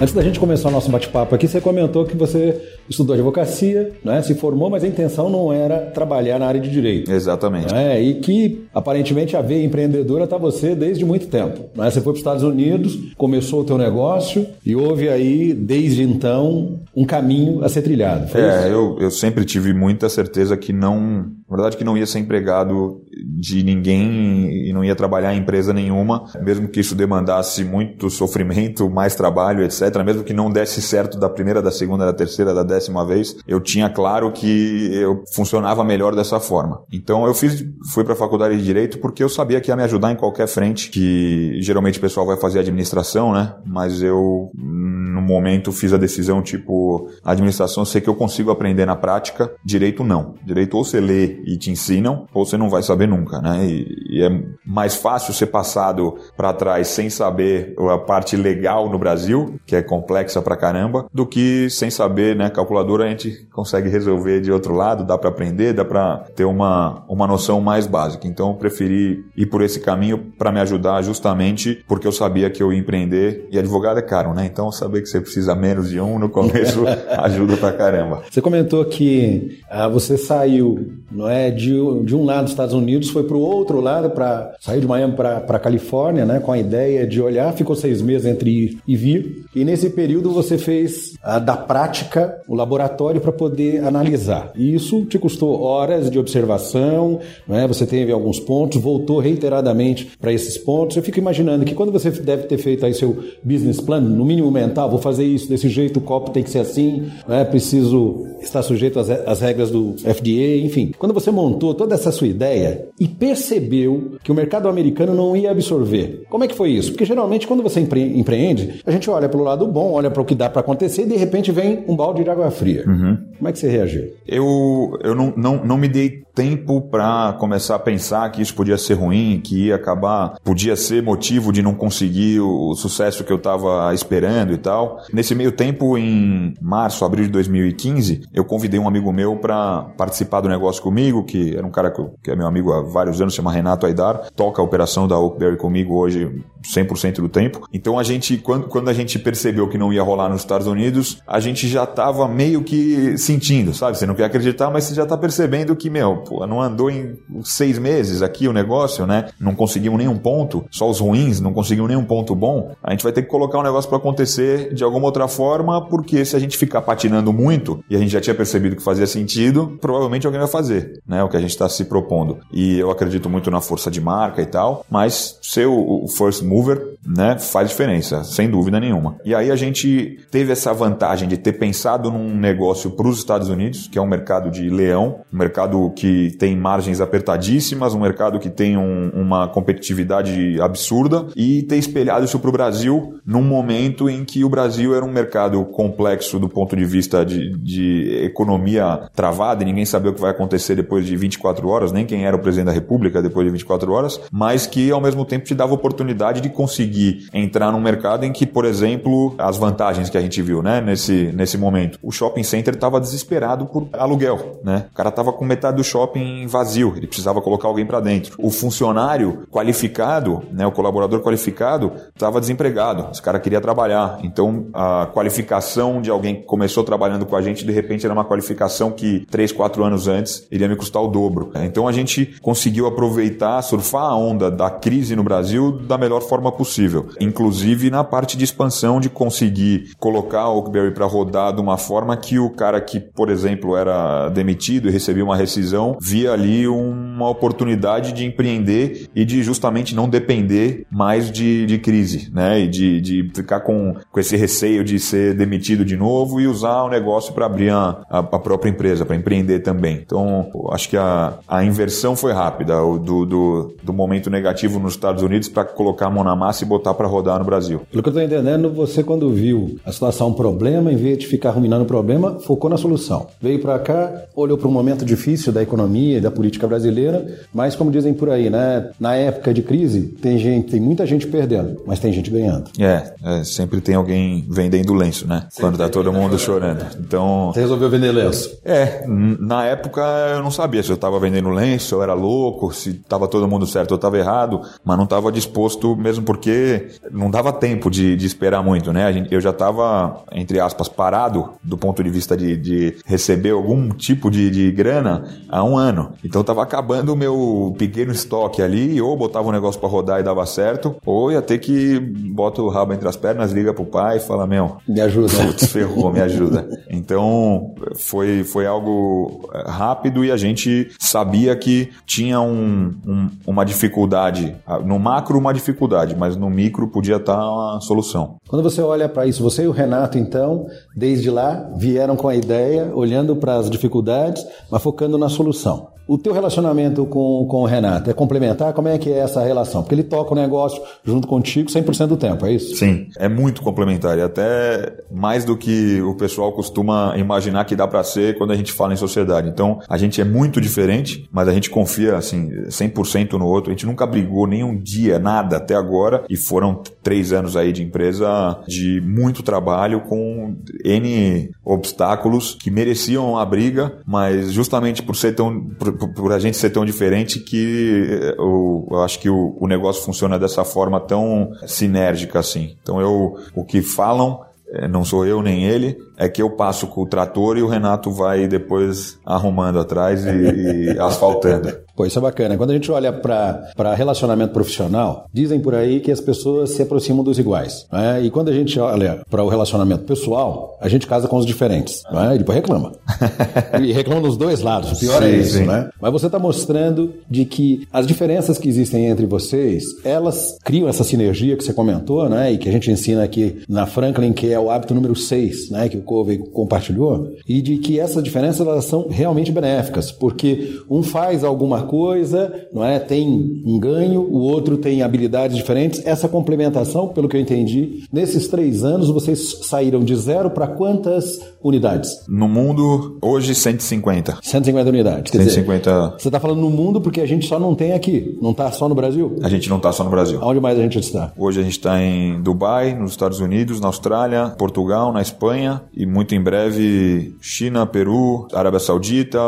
Antes 0.00 0.12
da 0.12 0.22
gente 0.22 0.38
começar 0.38 0.68
o 0.68 0.72
nosso 0.72 0.90
bate-papo 0.90 1.34
aqui, 1.34 1.48
você 1.48 1.60
comentou 1.60 2.04
que 2.04 2.16
você 2.16 2.75
estudou 2.88 3.14
advocacia, 3.14 3.92
né, 4.04 4.22
se 4.22 4.34
formou, 4.34 4.70
mas 4.70 4.84
a 4.84 4.86
intenção 4.86 5.28
não 5.28 5.52
era 5.52 5.78
trabalhar 5.78 6.38
na 6.38 6.46
área 6.46 6.60
de 6.60 6.70
direito. 6.70 7.10
Exatamente. 7.10 7.72
Né, 7.72 8.00
e 8.00 8.14
que, 8.14 8.66
aparentemente, 8.74 9.36
a 9.36 9.42
veia 9.42 9.64
empreendedora 9.64 10.24
está 10.24 10.36
você 10.36 10.74
desde 10.74 11.04
muito 11.04 11.26
tempo. 11.28 11.64
Né? 11.74 11.90
Você 11.90 12.00
foi 12.00 12.12
para 12.12 12.12
os 12.12 12.18
Estados 12.18 12.42
Unidos, 12.42 12.98
começou 13.16 13.60
o 13.62 13.64
teu 13.64 13.78
negócio 13.78 14.46
e 14.64 14.74
houve 14.76 15.08
aí, 15.08 15.52
desde 15.52 16.02
então, 16.02 16.80
um 16.94 17.04
caminho 17.04 17.64
a 17.64 17.68
ser 17.68 17.82
trilhado. 17.82 18.28
Foi 18.28 18.40
é, 18.40 18.68
eu, 18.68 18.96
eu 19.00 19.10
sempre 19.10 19.44
tive 19.44 19.72
muita 19.72 20.08
certeza 20.08 20.56
que 20.56 20.72
não, 20.72 21.26
na 21.48 21.56
verdade, 21.56 21.76
que 21.76 21.84
não 21.84 21.96
ia 21.96 22.06
ser 22.06 22.18
empregado 22.18 23.02
de 23.38 23.62
ninguém 23.62 24.68
e 24.68 24.72
não 24.72 24.84
ia 24.84 24.94
trabalhar 24.94 25.34
em 25.34 25.38
empresa 25.38 25.72
nenhuma, 25.72 26.24
mesmo 26.42 26.68
que 26.68 26.80
isso 26.80 26.94
demandasse 26.94 27.64
muito 27.64 28.10
sofrimento, 28.10 28.90
mais 28.90 29.14
trabalho, 29.14 29.62
etc. 29.62 30.02
Mesmo 30.04 30.24
que 30.24 30.32
não 30.32 30.50
desse 30.50 30.82
certo 30.82 31.18
da 31.18 31.28
primeira, 31.28 31.62
da 31.62 31.70
segunda, 31.70 32.04
da 32.04 32.12
terceira, 32.12 32.52
da 32.52 32.62
décima 32.62 32.75
vez, 33.06 33.36
eu 33.46 33.60
tinha 33.60 33.88
claro 33.88 34.30
que 34.32 34.90
eu 34.92 35.22
funcionava 35.32 35.84
melhor 35.84 36.14
dessa 36.14 36.40
forma. 36.40 36.82
Então 36.92 37.26
eu 37.26 37.34
fiz, 37.34 37.64
fui 37.92 38.04
para 38.04 38.14
a 38.14 38.16
faculdade 38.16 38.56
de 38.56 38.64
direito 38.64 38.98
porque 38.98 39.22
eu 39.22 39.28
sabia 39.28 39.60
que 39.60 39.70
ia 39.70 39.76
me 39.76 39.82
ajudar 39.82 40.12
em 40.12 40.16
qualquer 40.16 40.46
frente, 40.46 40.90
que 40.90 41.60
geralmente 41.60 41.98
o 41.98 42.00
pessoal 42.00 42.26
vai 42.26 42.36
fazer 42.36 42.60
administração, 42.60 43.32
né? 43.32 43.54
Mas 43.64 44.02
eu 44.02 44.50
no 44.54 45.22
momento 45.22 45.72
fiz 45.72 45.92
a 45.92 45.96
decisão 45.96 46.42
tipo 46.42 47.08
administração, 47.24 47.84
sei 47.84 48.00
que 48.00 48.08
eu 48.08 48.14
consigo 48.14 48.50
aprender 48.50 48.84
na 48.84 48.96
prática, 48.96 49.50
direito 49.64 50.04
não. 50.04 50.34
Direito 50.44 50.76
ou 50.76 50.84
você 50.84 51.00
lê 51.00 51.40
e 51.46 51.56
te 51.56 51.70
ensinam, 51.70 52.26
ou 52.34 52.44
você 52.44 52.56
não 52.56 52.68
vai 52.68 52.82
saber 52.82 53.08
nunca, 53.08 53.40
né? 53.40 53.64
E, 53.66 53.86
e 54.10 54.22
é 54.22 54.30
mais 54.64 54.96
fácil 54.96 55.32
ser 55.32 55.46
passado 55.46 56.16
para 56.36 56.52
trás 56.52 56.88
sem 56.88 57.08
saber 57.08 57.74
a 57.90 57.98
parte 57.98 58.36
legal 58.36 58.90
no 58.90 58.98
Brasil, 58.98 59.58
que 59.66 59.76
é 59.76 59.82
complexa 59.82 60.42
pra 60.42 60.56
caramba, 60.56 61.06
do 61.12 61.26
que 61.26 61.68
sem 61.70 61.90
saber, 61.90 62.36
né, 62.36 62.50
calculadora 62.66 63.04
a 63.04 63.08
gente 63.08 63.46
consegue 63.52 63.88
resolver 63.88 64.40
de 64.40 64.50
outro 64.50 64.74
lado, 64.74 65.04
dá 65.04 65.16
para 65.16 65.30
aprender, 65.30 65.72
dá 65.72 65.84
para 65.84 66.24
ter 66.34 66.44
uma, 66.44 67.04
uma 67.08 67.26
noção 67.26 67.60
mais 67.60 67.86
básica. 67.86 68.26
Então 68.26 68.50
eu 68.50 68.54
preferi 68.54 69.24
ir 69.36 69.46
por 69.46 69.62
esse 69.62 69.78
caminho 69.78 70.32
para 70.36 70.50
me 70.50 70.60
ajudar 70.60 71.00
justamente 71.02 71.84
porque 71.86 72.06
eu 72.06 72.12
sabia 72.12 72.50
que 72.50 72.62
eu 72.62 72.72
ia 72.72 72.78
empreender 72.78 73.46
e 73.50 73.58
advogado 73.58 73.98
é 73.98 74.02
caro, 74.02 74.34
né? 74.34 74.44
Então 74.44 74.72
saber 74.72 75.02
que 75.02 75.08
você 75.08 75.20
precisa 75.20 75.54
menos 75.54 75.88
de 75.88 76.00
um 76.00 76.18
no 76.18 76.28
começo 76.28 76.84
ajuda 77.18 77.56
pra 77.56 77.72
caramba. 77.72 78.22
Você 78.30 78.40
comentou 78.40 78.84
que 78.84 79.60
ah, 79.70 79.88
você 79.88 80.18
saiu, 80.18 80.92
não 81.10 81.28
é, 81.28 81.50
de, 81.50 81.72
de 82.04 82.14
um 82.14 82.24
lado 82.24 82.42
dos 82.42 82.52
Estados 82.52 82.74
Unidos 82.74 83.10
foi 83.10 83.22
para 83.24 83.36
o 83.36 83.40
outro 83.40 83.80
lado, 83.80 84.10
para 84.10 84.54
sair 84.60 84.80
de 84.80 84.86
Miami 84.86 85.14
para 85.14 85.58
Califórnia, 85.58 86.24
né, 86.24 86.40
com 86.40 86.50
a 86.50 86.58
ideia 86.58 87.06
de 87.06 87.20
olhar, 87.20 87.52
ficou 87.52 87.76
seis 87.76 88.02
meses 88.02 88.26
entre 88.26 88.50
ir 88.50 88.78
e 88.86 88.96
vir. 88.96 89.44
E 89.54 89.64
nesse 89.64 89.90
período 89.90 90.30
você 90.32 90.58
fez 90.58 91.14
a, 91.22 91.38
da 91.38 91.56
prática 91.56 92.40
o 92.48 92.54
laboratório 92.56 93.20
para 93.20 93.32
poder 93.32 93.84
analisar. 93.84 94.50
E 94.54 94.74
isso 94.74 95.04
te 95.04 95.18
custou 95.18 95.60
horas 95.62 96.10
de 96.10 96.18
observação, 96.18 97.20
né, 97.46 97.66
você 97.66 97.86
teve 97.86 98.12
alguns 98.12 98.40
pontos, 98.40 98.80
voltou 98.80 99.18
reiteradamente 99.18 100.10
para 100.20 100.32
esses 100.32 100.58
pontos. 100.58 100.96
Eu 100.96 101.02
fico 101.02 101.18
imaginando 101.18 101.64
que 101.64 101.74
quando 101.74 101.92
você 101.92 102.10
deve 102.10 102.44
ter 102.44 102.58
feito 102.58 102.84
aí 102.84 102.94
seu 102.94 103.16
business 103.42 103.80
plan, 103.80 104.00
no 104.00 104.24
mínimo 104.24 104.50
mental, 104.50 104.90
vou 104.90 104.98
fazer 104.98 105.24
isso 105.24 105.48
desse 105.48 105.68
jeito, 105.68 105.98
o 105.98 106.02
copo 106.02 106.30
tem 106.30 106.42
que 106.42 106.50
ser 106.50 106.60
assim, 106.60 107.04
né, 107.28 107.44
preciso 107.44 108.26
estar 108.40 108.62
sujeito 108.62 108.98
às, 108.98 109.10
às 109.10 109.40
regras 109.40 109.70
do 109.70 109.94
FDA, 109.98 110.56
enfim. 110.64 110.92
Quando 110.98 111.12
você 111.12 111.30
montou 111.30 111.74
toda 111.74 111.94
essa 111.94 112.10
sua 112.10 112.26
ideia 112.26 112.88
e 112.98 113.06
percebeu 113.06 114.12
que 114.22 114.32
o 114.32 114.34
mercado 114.34 114.68
americano 114.68 115.14
não 115.14 115.36
ia 115.36 115.50
absorver, 115.50 116.24
como 116.28 116.44
é 116.44 116.48
que 116.48 116.54
foi 116.54 116.70
isso? 116.70 116.92
Porque 116.92 117.04
geralmente 117.04 117.46
quando 117.46 117.62
você 117.62 117.80
empre 117.80 118.18
empreende, 118.18 118.80
a 118.84 118.90
gente 118.90 119.08
olha 119.10 119.28
para 119.28 119.40
o 119.40 119.44
lado 119.44 119.66
bom, 119.66 119.92
olha 119.92 120.10
para 120.10 120.22
o 120.22 120.24
que 120.24 120.34
dá 120.34 120.48
para 120.48 120.60
acontecer 120.60 121.02
e 121.02 121.06
de 121.06 121.16
repente 121.16 121.52
vem 121.52 121.84
um 121.88 121.96
balde 121.96 122.24
de 122.24 122.30
água 122.30 122.45
fria. 122.50 122.84
Uhum. 122.86 123.18
Como 123.36 123.48
é 123.48 123.52
que 123.52 123.58
você 123.58 123.68
reagiu? 123.68 124.12
Eu, 124.26 124.98
eu 125.02 125.14
não, 125.14 125.32
não, 125.36 125.64
não 125.64 125.76
me 125.76 125.88
dei 125.88 126.24
tempo 126.34 126.82
para 126.82 127.34
começar 127.38 127.76
a 127.76 127.78
pensar 127.78 128.30
que 128.30 128.42
isso 128.42 128.54
podia 128.54 128.76
ser 128.76 128.94
ruim, 128.94 129.40
que 129.42 129.66
ia 129.66 129.76
acabar, 129.76 130.38
podia 130.44 130.76
ser 130.76 131.02
motivo 131.02 131.50
de 131.52 131.62
não 131.62 131.74
conseguir 131.74 132.40
o, 132.40 132.70
o 132.70 132.74
sucesso 132.74 133.24
que 133.24 133.32
eu 133.32 133.36
estava 133.36 133.92
esperando 133.94 134.52
e 134.52 134.58
tal. 134.58 135.02
Nesse 135.12 135.34
meio 135.34 135.52
tempo, 135.52 135.96
em 135.96 136.54
março, 136.60 137.04
abril 137.04 137.24
de 137.24 137.30
2015, 137.30 138.22
eu 138.34 138.44
convidei 138.44 138.78
um 138.78 138.86
amigo 138.86 139.10
meu 139.12 139.36
para 139.36 139.82
participar 139.96 140.40
do 140.40 140.48
negócio 140.48 140.82
comigo, 140.82 141.24
que 141.24 141.56
era 141.56 141.66
um 141.66 141.70
cara 141.70 141.90
que, 141.90 142.02
que, 142.22 142.30
é 142.30 142.36
meu 142.36 142.46
amigo 142.46 142.72
há 142.72 142.82
vários 142.82 143.20
anos, 143.20 143.34
chama 143.34 143.52
Renato 143.52 143.86
Aidar, 143.86 144.30
toca 144.34 144.60
a 144.60 144.64
operação 144.64 145.08
da 145.08 145.18
Oakberry 145.18 145.56
comigo 145.56 145.94
hoje 145.94 146.42
100% 146.62 147.16
do 147.16 147.28
tempo. 147.28 147.66
Então 147.72 147.98
a 147.98 148.02
gente, 148.02 148.36
quando, 148.36 148.66
quando 148.68 148.88
a 148.88 148.92
gente 148.92 149.18
percebeu 149.18 149.68
que 149.68 149.78
não 149.78 149.92
ia 149.92 150.02
rolar 150.02 150.28
nos 150.28 150.40
Estados 150.40 150.66
Unidos, 150.66 151.22
a 151.26 151.40
gente 151.40 151.66
já 151.68 151.84
estava 151.84 152.28
meio 152.36 152.62
que 152.62 153.16
sentindo, 153.16 153.72
sabe? 153.72 153.96
Você 153.96 154.06
não 154.06 154.14
quer 154.14 154.24
acreditar, 154.24 154.70
mas 154.70 154.84
você 154.84 154.94
já 154.94 155.04
está 155.04 155.16
percebendo 155.16 155.74
que, 155.74 155.88
meu, 155.88 156.18
pô, 156.18 156.46
não 156.46 156.60
andou 156.60 156.90
em 156.90 157.16
seis 157.42 157.78
meses 157.78 158.20
aqui 158.20 158.46
o 158.46 158.52
negócio, 158.52 159.06
né? 159.06 159.30
Não 159.40 159.54
conseguimos 159.54 159.98
nenhum 159.98 160.16
ponto, 160.16 160.64
só 160.70 160.88
os 160.88 161.00
ruins, 161.00 161.40
não 161.40 161.52
conseguimos 161.52 161.88
nenhum 161.88 162.04
ponto 162.04 162.34
bom. 162.34 162.74
A 162.82 162.90
gente 162.90 163.02
vai 163.02 163.12
ter 163.12 163.22
que 163.22 163.28
colocar 163.28 163.58
um 163.58 163.62
negócio 163.62 163.88
para 163.88 163.98
acontecer 163.98 164.74
de 164.74 164.84
alguma 164.84 165.06
outra 165.06 165.26
forma, 165.26 165.88
porque 165.88 166.24
se 166.24 166.36
a 166.36 166.38
gente 166.38 166.58
ficar 166.58 166.82
patinando 166.82 167.32
muito, 167.32 167.82
e 167.88 167.96
a 167.96 167.98
gente 167.98 168.10
já 168.10 168.20
tinha 168.20 168.34
percebido 168.34 168.76
que 168.76 168.82
fazia 168.82 169.06
sentido, 169.06 169.78
provavelmente 169.80 170.26
alguém 170.26 170.40
vai 170.40 170.50
fazer, 170.50 171.00
né? 171.06 171.22
O 171.22 171.28
que 171.28 171.36
a 171.36 171.40
gente 171.40 171.50
está 171.50 171.68
se 171.68 171.86
propondo. 171.86 172.38
E 172.52 172.78
eu 172.78 172.90
acredito 172.90 173.30
muito 173.30 173.50
na 173.50 173.60
força 173.60 173.90
de 173.90 174.00
marca 174.00 174.42
e 174.42 174.46
tal, 174.46 174.84
mas 174.90 175.38
ser 175.42 175.66
o, 175.66 176.04
o 176.04 176.08
first 176.08 176.42
mover, 176.42 176.96
né, 177.06 177.38
faz 177.38 177.68
diferença, 177.68 178.24
sem 178.24 178.50
dúvida 178.50 178.80
nenhuma. 178.80 179.16
E 179.24 179.34
aí 179.34 179.50
a 179.50 179.56
gente 179.56 180.18
teve 180.30 180.52
essa 180.52 180.72
vantagem 180.72 181.28
de 181.28 181.36
ter 181.36 181.52
pensado 181.52 182.10
num 182.10 182.25
negócio 182.34 182.90
para 182.90 183.08
os 183.08 183.18
Estados 183.18 183.48
Unidos, 183.48 183.88
que 183.88 183.98
é 183.98 184.02
um 184.02 184.06
mercado 184.06 184.50
de 184.50 184.68
leão, 184.68 185.20
um 185.32 185.36
mercado 185.36 185.90
que 185.94 186.30
tem 186.38 186.56
margens 186.56 187.00
apertadíssimas, 187.00 187.94
um 187.94 188.00
mercado 188.00 188.38
que 188.38 188.50
tem 188.50 188.76
um, 188.76 189.10
uma 189.10 189.48
competitividade 189.48 190.60
absurda 190.60 191.26
e 191.36 191.62
ter 191.62 191.76
espelhado 191.76 192.24
isso 192.24 192.38
para 192.38 192.48
o 192.48 192.52
Brasil 192.52 193.20
num 193.24 193.42
momento 193.42 194.08
em 194.08 194.24
que 194.24 194.44
o 194.44 194.48
Brasil 194.48 194.94
era 194.94 195.04
um 195.04 195.12
mercado 195.12 195.64
complexo 195.64 196.38
do 196.38 196.48
ponto 196.48 196.76
de 196.76 196.84
vista 196.84 197.24
de, 197.24 197.56
de 197.58 198.24
economia 198.24 199.08
travada 199.14 199.62
e 199.62 199.66
ninguém 199.66 199.84
sabia 199.84 200.10
o 200.10 200.14
que 200.14 200.20
vai 200.20 200.30
acontecer 200.30 200.74
depois 200.74 201.06
de 201.06 201.16
24 201.16 201.68
horas, 201.68 201.92
nem 201.92 202.06
quem 202.06 202.24
era 202.24 202.36
o 202.36 202.38
presidente 202.38 202.66
da 202.66 202.72
República 202.72 203.22
depois 203.22 203.46
de 203.46 203.52
24 203.52 203.92
horas, 203.92 204.20
mas 204.30 204.66
que 204.66 204.90
ao 204.90 205.00
mesmo 205.00 205.24
tempo 205.24 205.44
te 205.44 205.54
dava 205.54 205.74
oportunidade 205.74 206.40
de 206.40 206.48
conseguir 206.48 207.28
entrar 207.32 207.72
num 207.72 207.80
mercado 207.80 208.24
em 208.24 208.32
que, 208.32 208.46
por 208.46 208.64
exemplo, 208.64 209.34
as 209.38 209.56
vantagens 209.56 210.10
que 210.10 210.18
a 210.18 210.20
gente 210.20 210.40
viu, 210.42 210.62
né, 210.62 210.80
nesse, 210.80 211.32
nesse 211.34 211.58
momento, 211.58 211.98
o 212.06 212.12
shopping 212.12 212.44
center 212.44 212.74
estava 212.74 213.00
desesperado 213.00 213.66
por 213.66 213.88
aluguel, 213.92 214.60
né? 214.62 214.86
O 214.92 214.94
cara 214.94 215.08
estava 215.08 215.32
com 215.32 215.44
metade 215.44 215.76
do 215.76 215.82
shopping 215.82 216.46
vazio, 216.46 216.94
ele 216.96 217.08
precisava 217.08 217.42
colocar 217.42 217.66
alguém 217.66 217.84
para 217.84 217.98
dentro. 217.98 218.36
O 218.38 218.48
funcionário 218.48 219.44
qualificado, 219.50 220.44
né, 220.52 220.64
o 220.64 220.70
colaborador 220.70 221.20
qualificado, 221.20 221.92
estava 222.14 222.38
desempregado, 222.38 223.08
esse 223.10 223.20
cara 223.20 223.40
queria 223.40 223.60
trabalhar. 223.60 224.20
Então, 224.22 224.66
a 224.72 225.08
qualificação 225.12 226.00
de 226.00 226.08
alguém 226.08 226.36
que 226.36 226.42
começou 226.42 226.84
trabalhando 226.84 227.26
com 227.26 227.34
a 227.34 227.42
gente, 227.42 227.66
de 227.66 227.72
repente 227.72 228.06
era 228.06 228.12
uma 228.12 228.24
qualificação 228.24 228.92
que 228.92 229.26
3, 229.28 229.50
4 229.50 229.82
anos 229.82 230.06
antes 230.06 230.46
iria 230.48 230.68
me 230.68 230.76
custar 230.76 231.02
o 231.02 231.08
dobro. 231.08 231.50
Então, 231.56 231.88
a 231.88 231.92
gente 231.92 232.38
conseguiu 232.40 232.86
aproveitar, 232.86 233.60
surfar 233.62 234.04
a 234.04 234.16
onda 234.16 234.48
da 234.48 234.70
crise 234.70 235.16
no 235.16 235.24
Brasil 235.24 235.72
da 235.72 235.98
melhor 235.98 236.22
forma 236.22 236.52
possível, 236.52 237.08
inclusive 237.18 237.90
na 237.90 238.04
parte 238.04 238.36
de 238.36 238.44
expansão 238.44 239.00
de 239.00 239.10
conseguir 239.10 239.90
colocar 239.98 240.48
o 240.48 240.58
Oakberry 240.58 240.94
para 240.94 241.04
rodar 241.04 241.52
de 241.52 241.60
uma 241.60 241.76
forma 241.76 241.95
que 242.20 242.38
o 242.38 242.50
cara 242.50 242.80
que, 242.80 243.00
por 243.00 243.30
exemplo, 243.30 243.76
era 243.76 244.28
demitido 244.28 244.88
e 244.88 244.90
recebia 244.90 245.24
uma 245.24 245.36
rescisão, 245.36 245.96
via 246.00 246.32
ali 246.32 246.66
uma 246.66 247.28
oportunidade 247.28 248.12
de 248.12 248.24
empreender 248.24 249.08
e 249.14 249.24
de 249.24 249.42
justamente 249.42 249.94
não 249.94 250.08
depender 250.08 250.86
mais 250.90 251.30
de, 251.30 251.66
de 251.66 251.78
crise, 251.78 252.30
né? 252.32 252.60
E 252.60 252.68
de, 252.68 253.00
de 253.00 253.30
ficar 253.34 253.60
com, 253.60 253.94
com 254.10 254.20
esse 254.20 254.36
receio 254.36 254.84
de 254.84 254.98
ser 254.98 255.34
demitido 255.34 255.84
de 255.84 255.96
novo 255.96 256.40
e 256.40 256.46
usar 256.46 256.82
o 256.82 256.88
negócio 256.88 257.32
para 257.32 257.46
abrir 257.46 257.70
a, 257.70 258.02
a, 258.10 258.18
a, 258.18 258.38
própria 258.38 258.70
empresa, 258.70 259.04
para 259.04 259.16
empreender 259.16 259.60
também. 259.60 260.00
Então, 260.04 260.50
acho 260.70 260.88
que 260.88 260.96
a, 260.96 261.34
a 261.48 261.64
inversão 261.64 262.14
foi 262.14 262.32
rápida 262.32 262.74
do, 262.76 263.24
do, 263.24 263.74
do 263.82 263.92
momento 263.92 264.28
negativo 264.28 264.78
nos 264.78 264.92
Estados 264.92 265.22
Unidos 265.22 265.48
para 265.48 265.64
colocar 265.64 266.06
a 266.06 266.10
mão 266.10 266.24
na 266.24 266.36
massa 266.36 266.64
e 266.64 266.66
botar 266.66 266.94
para 266.94 267.06
rodar 267.06 267.38
no 267.38 267.44
Brasil. 267.44 267.80
Pelo 267.90 268.02
que 268.02 268.08
eu 268.08 268.10
estou 268.10 268.22
entendendo, 268.22 268.70
você 268.70 269.02
quando 269.02 269.30
viu 269.30 269.78
a 269.84 269.92
situação 269.92 270.28
um 270.28 270.34
problema, 270.34 270.92
em 270.92 270.96
vez 270.96 271.18
de 271.18 271.26
ficar 271.26 271.50
ruminando 271.50 271.85
problema, 271.86 272.38
focou 272.40 272.68
na 272.68 272.76
solução. 272.76 273.26
Veio 273.40 273.60
para 273.60 273.78
cá, 273.78 274.24
olhou 274.34 274.58
para 274.58 274.68
um 274.68 274.72
momento 274.72 275.04
difícil 275.04 275.52
da 275.52 275.62
economia 275.62 276.18
e 276.18 276.20
da 276.20 276.30
política 276.30 276.66
brasileira, 276.66 277.26
mas 277.52 277.74
como 277.74 277.90
dizem 277.90 278.12
por 278.14 278.30
aí, 278.30 278.50
né? 278.50 278.90
Na 279.00 279.14
época 279.14 279.54
de 279.54 279.62
crise, 279.62 280.02
tem 280.20 280.38
gente, 280.38 280.70
tem 280.70 280.80
muita 280.80 281.06
gente 281.06 281.26
perdendo, 281.26 281.82
mas 281.86 281.98
tem 281.98 282.12
gente 282.12 282.30
ganhando. 282.30 282.70
É, 282.78 283.14
é 283.22 283.44
sempre 283.44 283.80
tem 283.80 283.94
alguém 283.94 284.44
vendendo 284.48 284.94
lenço, 284.94 285.26
né? 285.26 285.46
Sempre 285.48 285.60
Quando 285.60 285.78
tá 285.78 285.88
todo 285.88 286.12
mundo 286.12 286.38
chorando. 286.38 286.84
Então. 286.98 287.50
Você 287.52 287.60
resolveu 287.60 287.88
vender 287.88 288.12
lenço? 288.12 288.58
É, 288.64 289.04
na 289.06 289.64
época 289.64 290.02
eu 290.34 290.42
não 290.42 290.50
sabia 290.50 290.82
se 290.82 290.90
eu 290.90 290.94
estava 290.94 291.18
vendendo 291.18 291.48
lenço, 291.50 291.88
se 291.88 291.94
eu 291.94 292.02
era 292.02 292.14
louco, 292.14 292.72
se 292.72 292.90
estava 292.90 293.28
todo 293.28 293.48
mundo 293.48 293.66
certo 293.66 293.92
ou 293.92 293.96
estava 293.96 294.18
errado, 294.18 294.60
mas 294.84 294.96
não 294.96 295.04
estava 295.04 295.30
disposto, 295.32 295.96
mesmo 295.96 296.24
porque 296.24 296.88
não 297.10 297.30
dava 297.30 297.52
tempo 297.52 297.90
de, 297.90 298.16
de 298.16 298.26
esperar 298.26 298.62
muito, 298.62 298.92
né? 298.92 299.26
eu 299.30 299.40
já 299.40 299.50
estava, 299.50 300.24
entre 300.32 300.60
aspas, 300.60 300.88
parado 300.88 301.50
do 301.62 301.75
ponto 301.76 302.02
de 302.02 302.10
vista 302.10 302.36
de, 302.36 302.56
de 302.56 302.96
receber 303.04 303.50
algum 303.50 303.88
tipo 303.90 304.30
de, 304.30 304.50
de 304.50 304.70
grana 304.70 305.24
há 305.48 305.62
um 305.64 305.76
ano. 305.76 306.12
Então 306.24 306.42
tava 306.42 306.62
acabando 306.62 307.12
o 307.12 307.16
meu 307.16 307.74
pequeno 307.78 308.12
estoque 308.12 308.62
ali, 308.62 309.00
ou 309.00 309.16
botava 309.16 309.48
um 309.48 309.52
negócio 309.52 309.80
para 309.80 309.88
rodar 309.88 310.20
e 310.20 310.22
dava 310.22 310.44
certo, 310.46 310.96
ou 311.04 311.32
ia 311.32 311.42
ter 311.42 311.58
que 311.58 311.98
bota 311.98 312.62
o 312.62 312.68
rabo 312.68 312.92
entre 312.92 313.08
as 313.08 313.16
pernas, 313.16 313.52
liga 313.52 313.72
pro 313.72 313.84
pai 313.84 314.18
e 314.18 314.20
fala: 314.20 314.46
Meu, 314.46 314.76
me 314.86 315.00
ajuda. 315.00 315.44
Putz, 315.44 315.66
ferrou, 315.72 316.12
me 316.12 316.20
ajuda. 316.20 316.68
Então 316.90 317.74
foi, 317.96 318.44
foi 318.44 318.66
algo 318.66 319.48
eh, 319.52 319.64
rápido 319.66 320.24
e 320.24 320.30
a 320.30 320.36
gente 320.36 320.90
sabia 320.98 321.54
que 321.56 321.90
tinha 322.06 322.40
um, 322.40 322.94
um, 323.06 323.30
uma 323.46 323.64
dificuldade. 323.64 324.56
No 324.84 324.98
macro, 324.98 325.38
uma 325.38 325.52
dificuldade, 325.52 326.16
mas 326.16 326.36
no 326.36 326.50
micro 326.50 326.88
podia 326.88 327.16
estar 327.16 327.36
tá 327.36 327.50
uma 327.50 327.80
solução. 327.80 328.36
Quando 328.48 328.62
você 328.62 328.80
olha 328.80 329.08
para 329.08 329.26
isso, 329.26 329.42
você 329.42 329.64
e 329.64 329.68
o 329.68 329.72
Renato, 329.72 330.18
então, 330.18 330.66
desde 330.94 331.30
lá, 331.30 331.65
vieram 331.74 332.16
com 332.16 332.28
a 332.28 332.36
ideia, 332.36 332.90
olhando 332.94 333.36
para 333.36 333.56
as 333.56 333.70
dificuldades, 333.70 334.46
mas 334.70 334.82
focando 334.82 335.18
na 335.18 335.28
solução. 335.28 335.95
O 336.06 336.16
teu 336.16 336.32
relacionamento 336.32 337.04
com, 337.06 337.46
com 337.48 337.62
o 337.62 337.66
Renato 337.66 338.08
é 338.08 338.12
complementar? 338.12 338.72
Como 338.72 338.86
é 338.86 338.96
que 338.96 339.10
é 339.10 339.18
essa 339.18 339.42
relação? 339.42 339.82
Porque 339.82 339.94
ele 339.94 340.04
toca 340.04 340.32
o 340.32 340.36
negócio 340.36 340.80
junto 341.04 341.26
contigo 341.26 341.68
100% 341.68 342.06
do 342.06 342.16
tempo, 342.16 342.46
é 342.46 342.52
isso? 342.52 342.76
Sim, 342.76 343.08
é 343.18 343.28
muito 343.28 343.60
complementar 343.60 344.16
e 344.16 344.22
até 344.22 344.98
mais 345.10 345.44
do 345.44 345.56
que 345.56 346.00
o 346.02 346.14
pessoal 346.14 346.52
costuma 346.52 347.14
imaginar 347.16 347.64
que 347.64 347.74
dá 347.74 347.88
para 347.88 348.04
ser 348.04 348.38
quando 348.38 348.52
a 348.52 348.56
gente 348.56 348.72
fala 348.72 348.92
em 348.92 348.96
sociedade. 348.96 349.48
Então, 349.48 349.80
a 349.88 349.98
gente 349.98 350.20
é 350.20 350.24
muito 350.24 350.60
diferente, 350.60 351.28
mas 351.32 351.48
a 351.48 351.52
gente 351.52 351.70
confia 351.70 352.16
assim 352.16 352.50
100% 352.68 353.32
no 353.32 353.46
outro. 353.46 353.70
A 353.70 353.74
gente 353.74 353.86
nunca 353.86 354.06
brigou 354.06 354.46
nenhum 354.46 354.76
dia, 354.76 355.18
nada 355.18 355.56
até 355.56 355.74
agora 355.74 356.24
e 356.30 356.36
foram 356.36 356.82
três 357.02 357.32
anos 357.32 357.56
aí 357.56 357.72
de 357.72 357.82
empresa 357.82 358.60
de 358.68 359.00
muito 359.00 359.42
trabalho 359.42 360.00
com 360.02 360.54
N 360.84 361.50
obstáculos 361.64 362.54
que 362.54 362.70
mereciam 362.70 363.36
a 363.36 363.44
briga, 363.44 363.98
mas 364.06 364.52
justamente 364.52 365.02
por 365.02 365.16
ser 365.16 365.34
tão 365.34 365.60
por, 365.60 365.95
por, 365.96 366.32
a 366.32 366.38
gente 366.38 366.56
ser 366.56 366.70
tão 366.70 366.84
diferente 366.84 367.40
que 367.40 368.08
eh, 368.10 368.34
eu, 368.38 368.86
eu 368.90 369.02
acho 369.02 369.18
que 369.18 369.28
o, 369.28 369.56
o, 369.58 369.66
negócio 369.66 370.02
funciona 370.02 370.38
dessa 370.38 370.64
forma 370.64 371.00
tão 371.00 371.52
sinérgica 371.66 372.38
assim. 372.38 372.76
Então 372.82 373.00
eu, 373.00 373.36
o 373.54 373.64
que 373.64 373.82
falam 373.82 374.40
eh, 374.68 374.88
não 374.88 375.04
sou 375.04 375.26
eu 375.26 375.42
nem 375.42 375.64
ele, 375.64 375.96
é 376.16 376.28
que 376.28 376.42
eu 376.42 376.50
passo 376.50 376.86
com 376.86 377.02
o 377.02 377.08
trator 377.08 377.56
e 377.56 377.62
o 377.62 377.68
Renato 377.68 378.10
vai 378.10 378.48
depois 378.48 379.18
arrumando 379.24 379.78
atrás 379.78 380.24
e, 380.24 380.30
e 380.30 380.98
asfaltando. 381.00 381.85
Pô, 381.96 382.04
isso 382.04 382.18
é 382.18 382.22
bacana. 382.22 382.58
Quando 382.58 382.70
a 382.70 382.74
gente 382.74 382.92
olha 382.92 383.10
para 383.10 383.94
relacionamento 383.94 384.52
profissional, 384.52 385.26
dizem 385.32 385.58
por 385.58 385.74
aí 385.74 385.98
que 386.00 386.12
as 386.12 386.20
pessoas 386.20 386.70
se 386.70 386.82
aproximam 386.82 387.24
dos 387.24 387.38
iguais. 387.38 387.86
Né? 387.90 388.24
E 388.24 388.30
quando 388.30 388.50
a 388.50 388.52
gente 388.52 388.78
olha 388.78 389.22
para 389.30 389.42
o 389.42 389.48
relacionamento 389.48 390.04
pessoal, 390.04 390.76
a 390.78 390.88
gente 390.88 391.06
casa 391.06 391.26
com 391.26 391.36
os 391.36 391.46
diferentes. 391.46 392.02
Né? 392.12 392.34
E 392.34 392.38
depois 392.38 392.54
reclama. 392.56 392.92
e 393.82 393.92
reclama 393.92 394.20
nos 394.20 394.36
dois 394.36 394.60
lados. 394.60 394.92
O 394.92 394.98
pior 394.98 395.22
é 395.22 395.26
sim, 395.26 395.32
é 395.32 395.38
isso, 395.38 395.58
sim. 395.58 395.64
né? 395.64 395.88
Mas 395.98 396.12
você 396.12 396.26
está 396.26 396.38
mostrando 396.38 397.14
de 397.30 397.46
que 397.46 397.88
as 397.90 398.06
diferenças 398.06 398.58
que 398.58 398.68
existem 398.68 399.06
entre 399.06 399.24
vocês, 399.24 399.84
elas 400.04 400.58
criam 400.62 400.88
essa 400.88 401.02
sinergia 401.02 401.56
que 401.56 401.64
você 401.64 401.72
comentou, 401.72 402.28
né? 402.28 402.52
E 402.52 402.58
que 402.58 402.68
a 402.68 402.72
gente 402.72 402.90
ensina 402.90 403.24
aqui 403.24 403.62
na 403.66 403.86
Franklin, 403.86 404.34
que 404.34 404.52
é 404.52 404.60
o 404.60 404.70
hábito 404.70 404.94
número 404.94 405.16
6, 405.16 405.70
né? 405.70 405.88
Que 405.88 405.96
o 405.96 406.02
Covey 406.02 406.36
compartilhou. 406.36 407.32
E 407.48 407.62
de 407.62 407.78
que 407.78 407.98
essas 407.98 408.22
diferenças 408.22 408.66
elas 408.66 408.84
são 408.84 409.06
realmente 409.08 409.50
benéficas, 409.50 410.12
porque 410.12 410.78
um 410.90 411.02
faz 411.02 411.42
alguma 411.42 411.85
coisa, 411.86 412.68
não 412.72 412.84
é? 412.84 412.98
Tem 412.98 413.62
um 413.64 413.78
ganho, 413.78 414.20
o 414.20 414.38
outro 414.38 414.76
tem 414.76 415.02
habilidades 415.02 415.56
diferentes. 415.56 416.04
Essa 416.04 416.28
complementação, 416.28 417.08
pelo 417.08 417.28
que 417.28 417.36
eu 417.36 417.40
entendi, 417.40 418.04
nesses 418.12 418.48
três 418.48 418.84
anos 418.84 419.08
vocês 419.08 419.60
saíram 419.62 420.00
de 420.04 420.14
zero 420.16 420.50
para 420.50 420.66
quantas 420.66 421.38
unidades? 421.62 422.10
No 422.28 422.48
mundo, 422.48 423.18
hoje 423.22 423.54
150. 423.54 424.38
150 424.42 424.88
unidades. 424.88 425.30
Quer 425.30 425.38
150. 425.42 425.90
Dizer, 425.90 426.12
você 426.18 426.28
está 426.28 426.40
falando 426.40 426.60
no 426.60 426.70
mundo 426.70 427.00
porque 427.00 427.20
a 427.20 427.26
gente 427.26 427.46
só 427.46 427.58
não 427.58 427.74
tem 427.74 427.92
aqui, 427.92 428.38
não 428.40 428.50
está 428.50 428.70
só 428.70 428.88
no 428.88 428.94
Brasil? 428.94 429.36
A 429.42 429.48
gente 429.48 429.68
não 429.68 429.76
está 429.76 429.92
só 429.92 430.04
no 430.04 430.10
Brasil. 430.10 430.38
Onde 430.42 430.60
mais 430.60 430.78
a 430.78 430.82
gente 430.82 430.98
está? 430.98 431.32
Hoje 431.36 431.60
a 431.60 431.62
gente 431.62 431.72
está 431.72 432.02
em 432.02 432.40
Dubai, 432.40 432.94
nos 432.94 433.12
Estados 433.12 433.40
Unidos, 433.40 433.80
na 433.80 433.88
Austrália, 433.88 434.50
Portugal, 434.58 435.12
na 435.12 435.22
Espanha 435.22 435.82
e 435.94 436.06
muito 436.06 436.34
em 436.34 436.42
breve 436.42 437.34
China, 437.40 437.86
Peru, 437.86 438.46
Arábia 438.52 438.80
Saudita, 438.80 439.38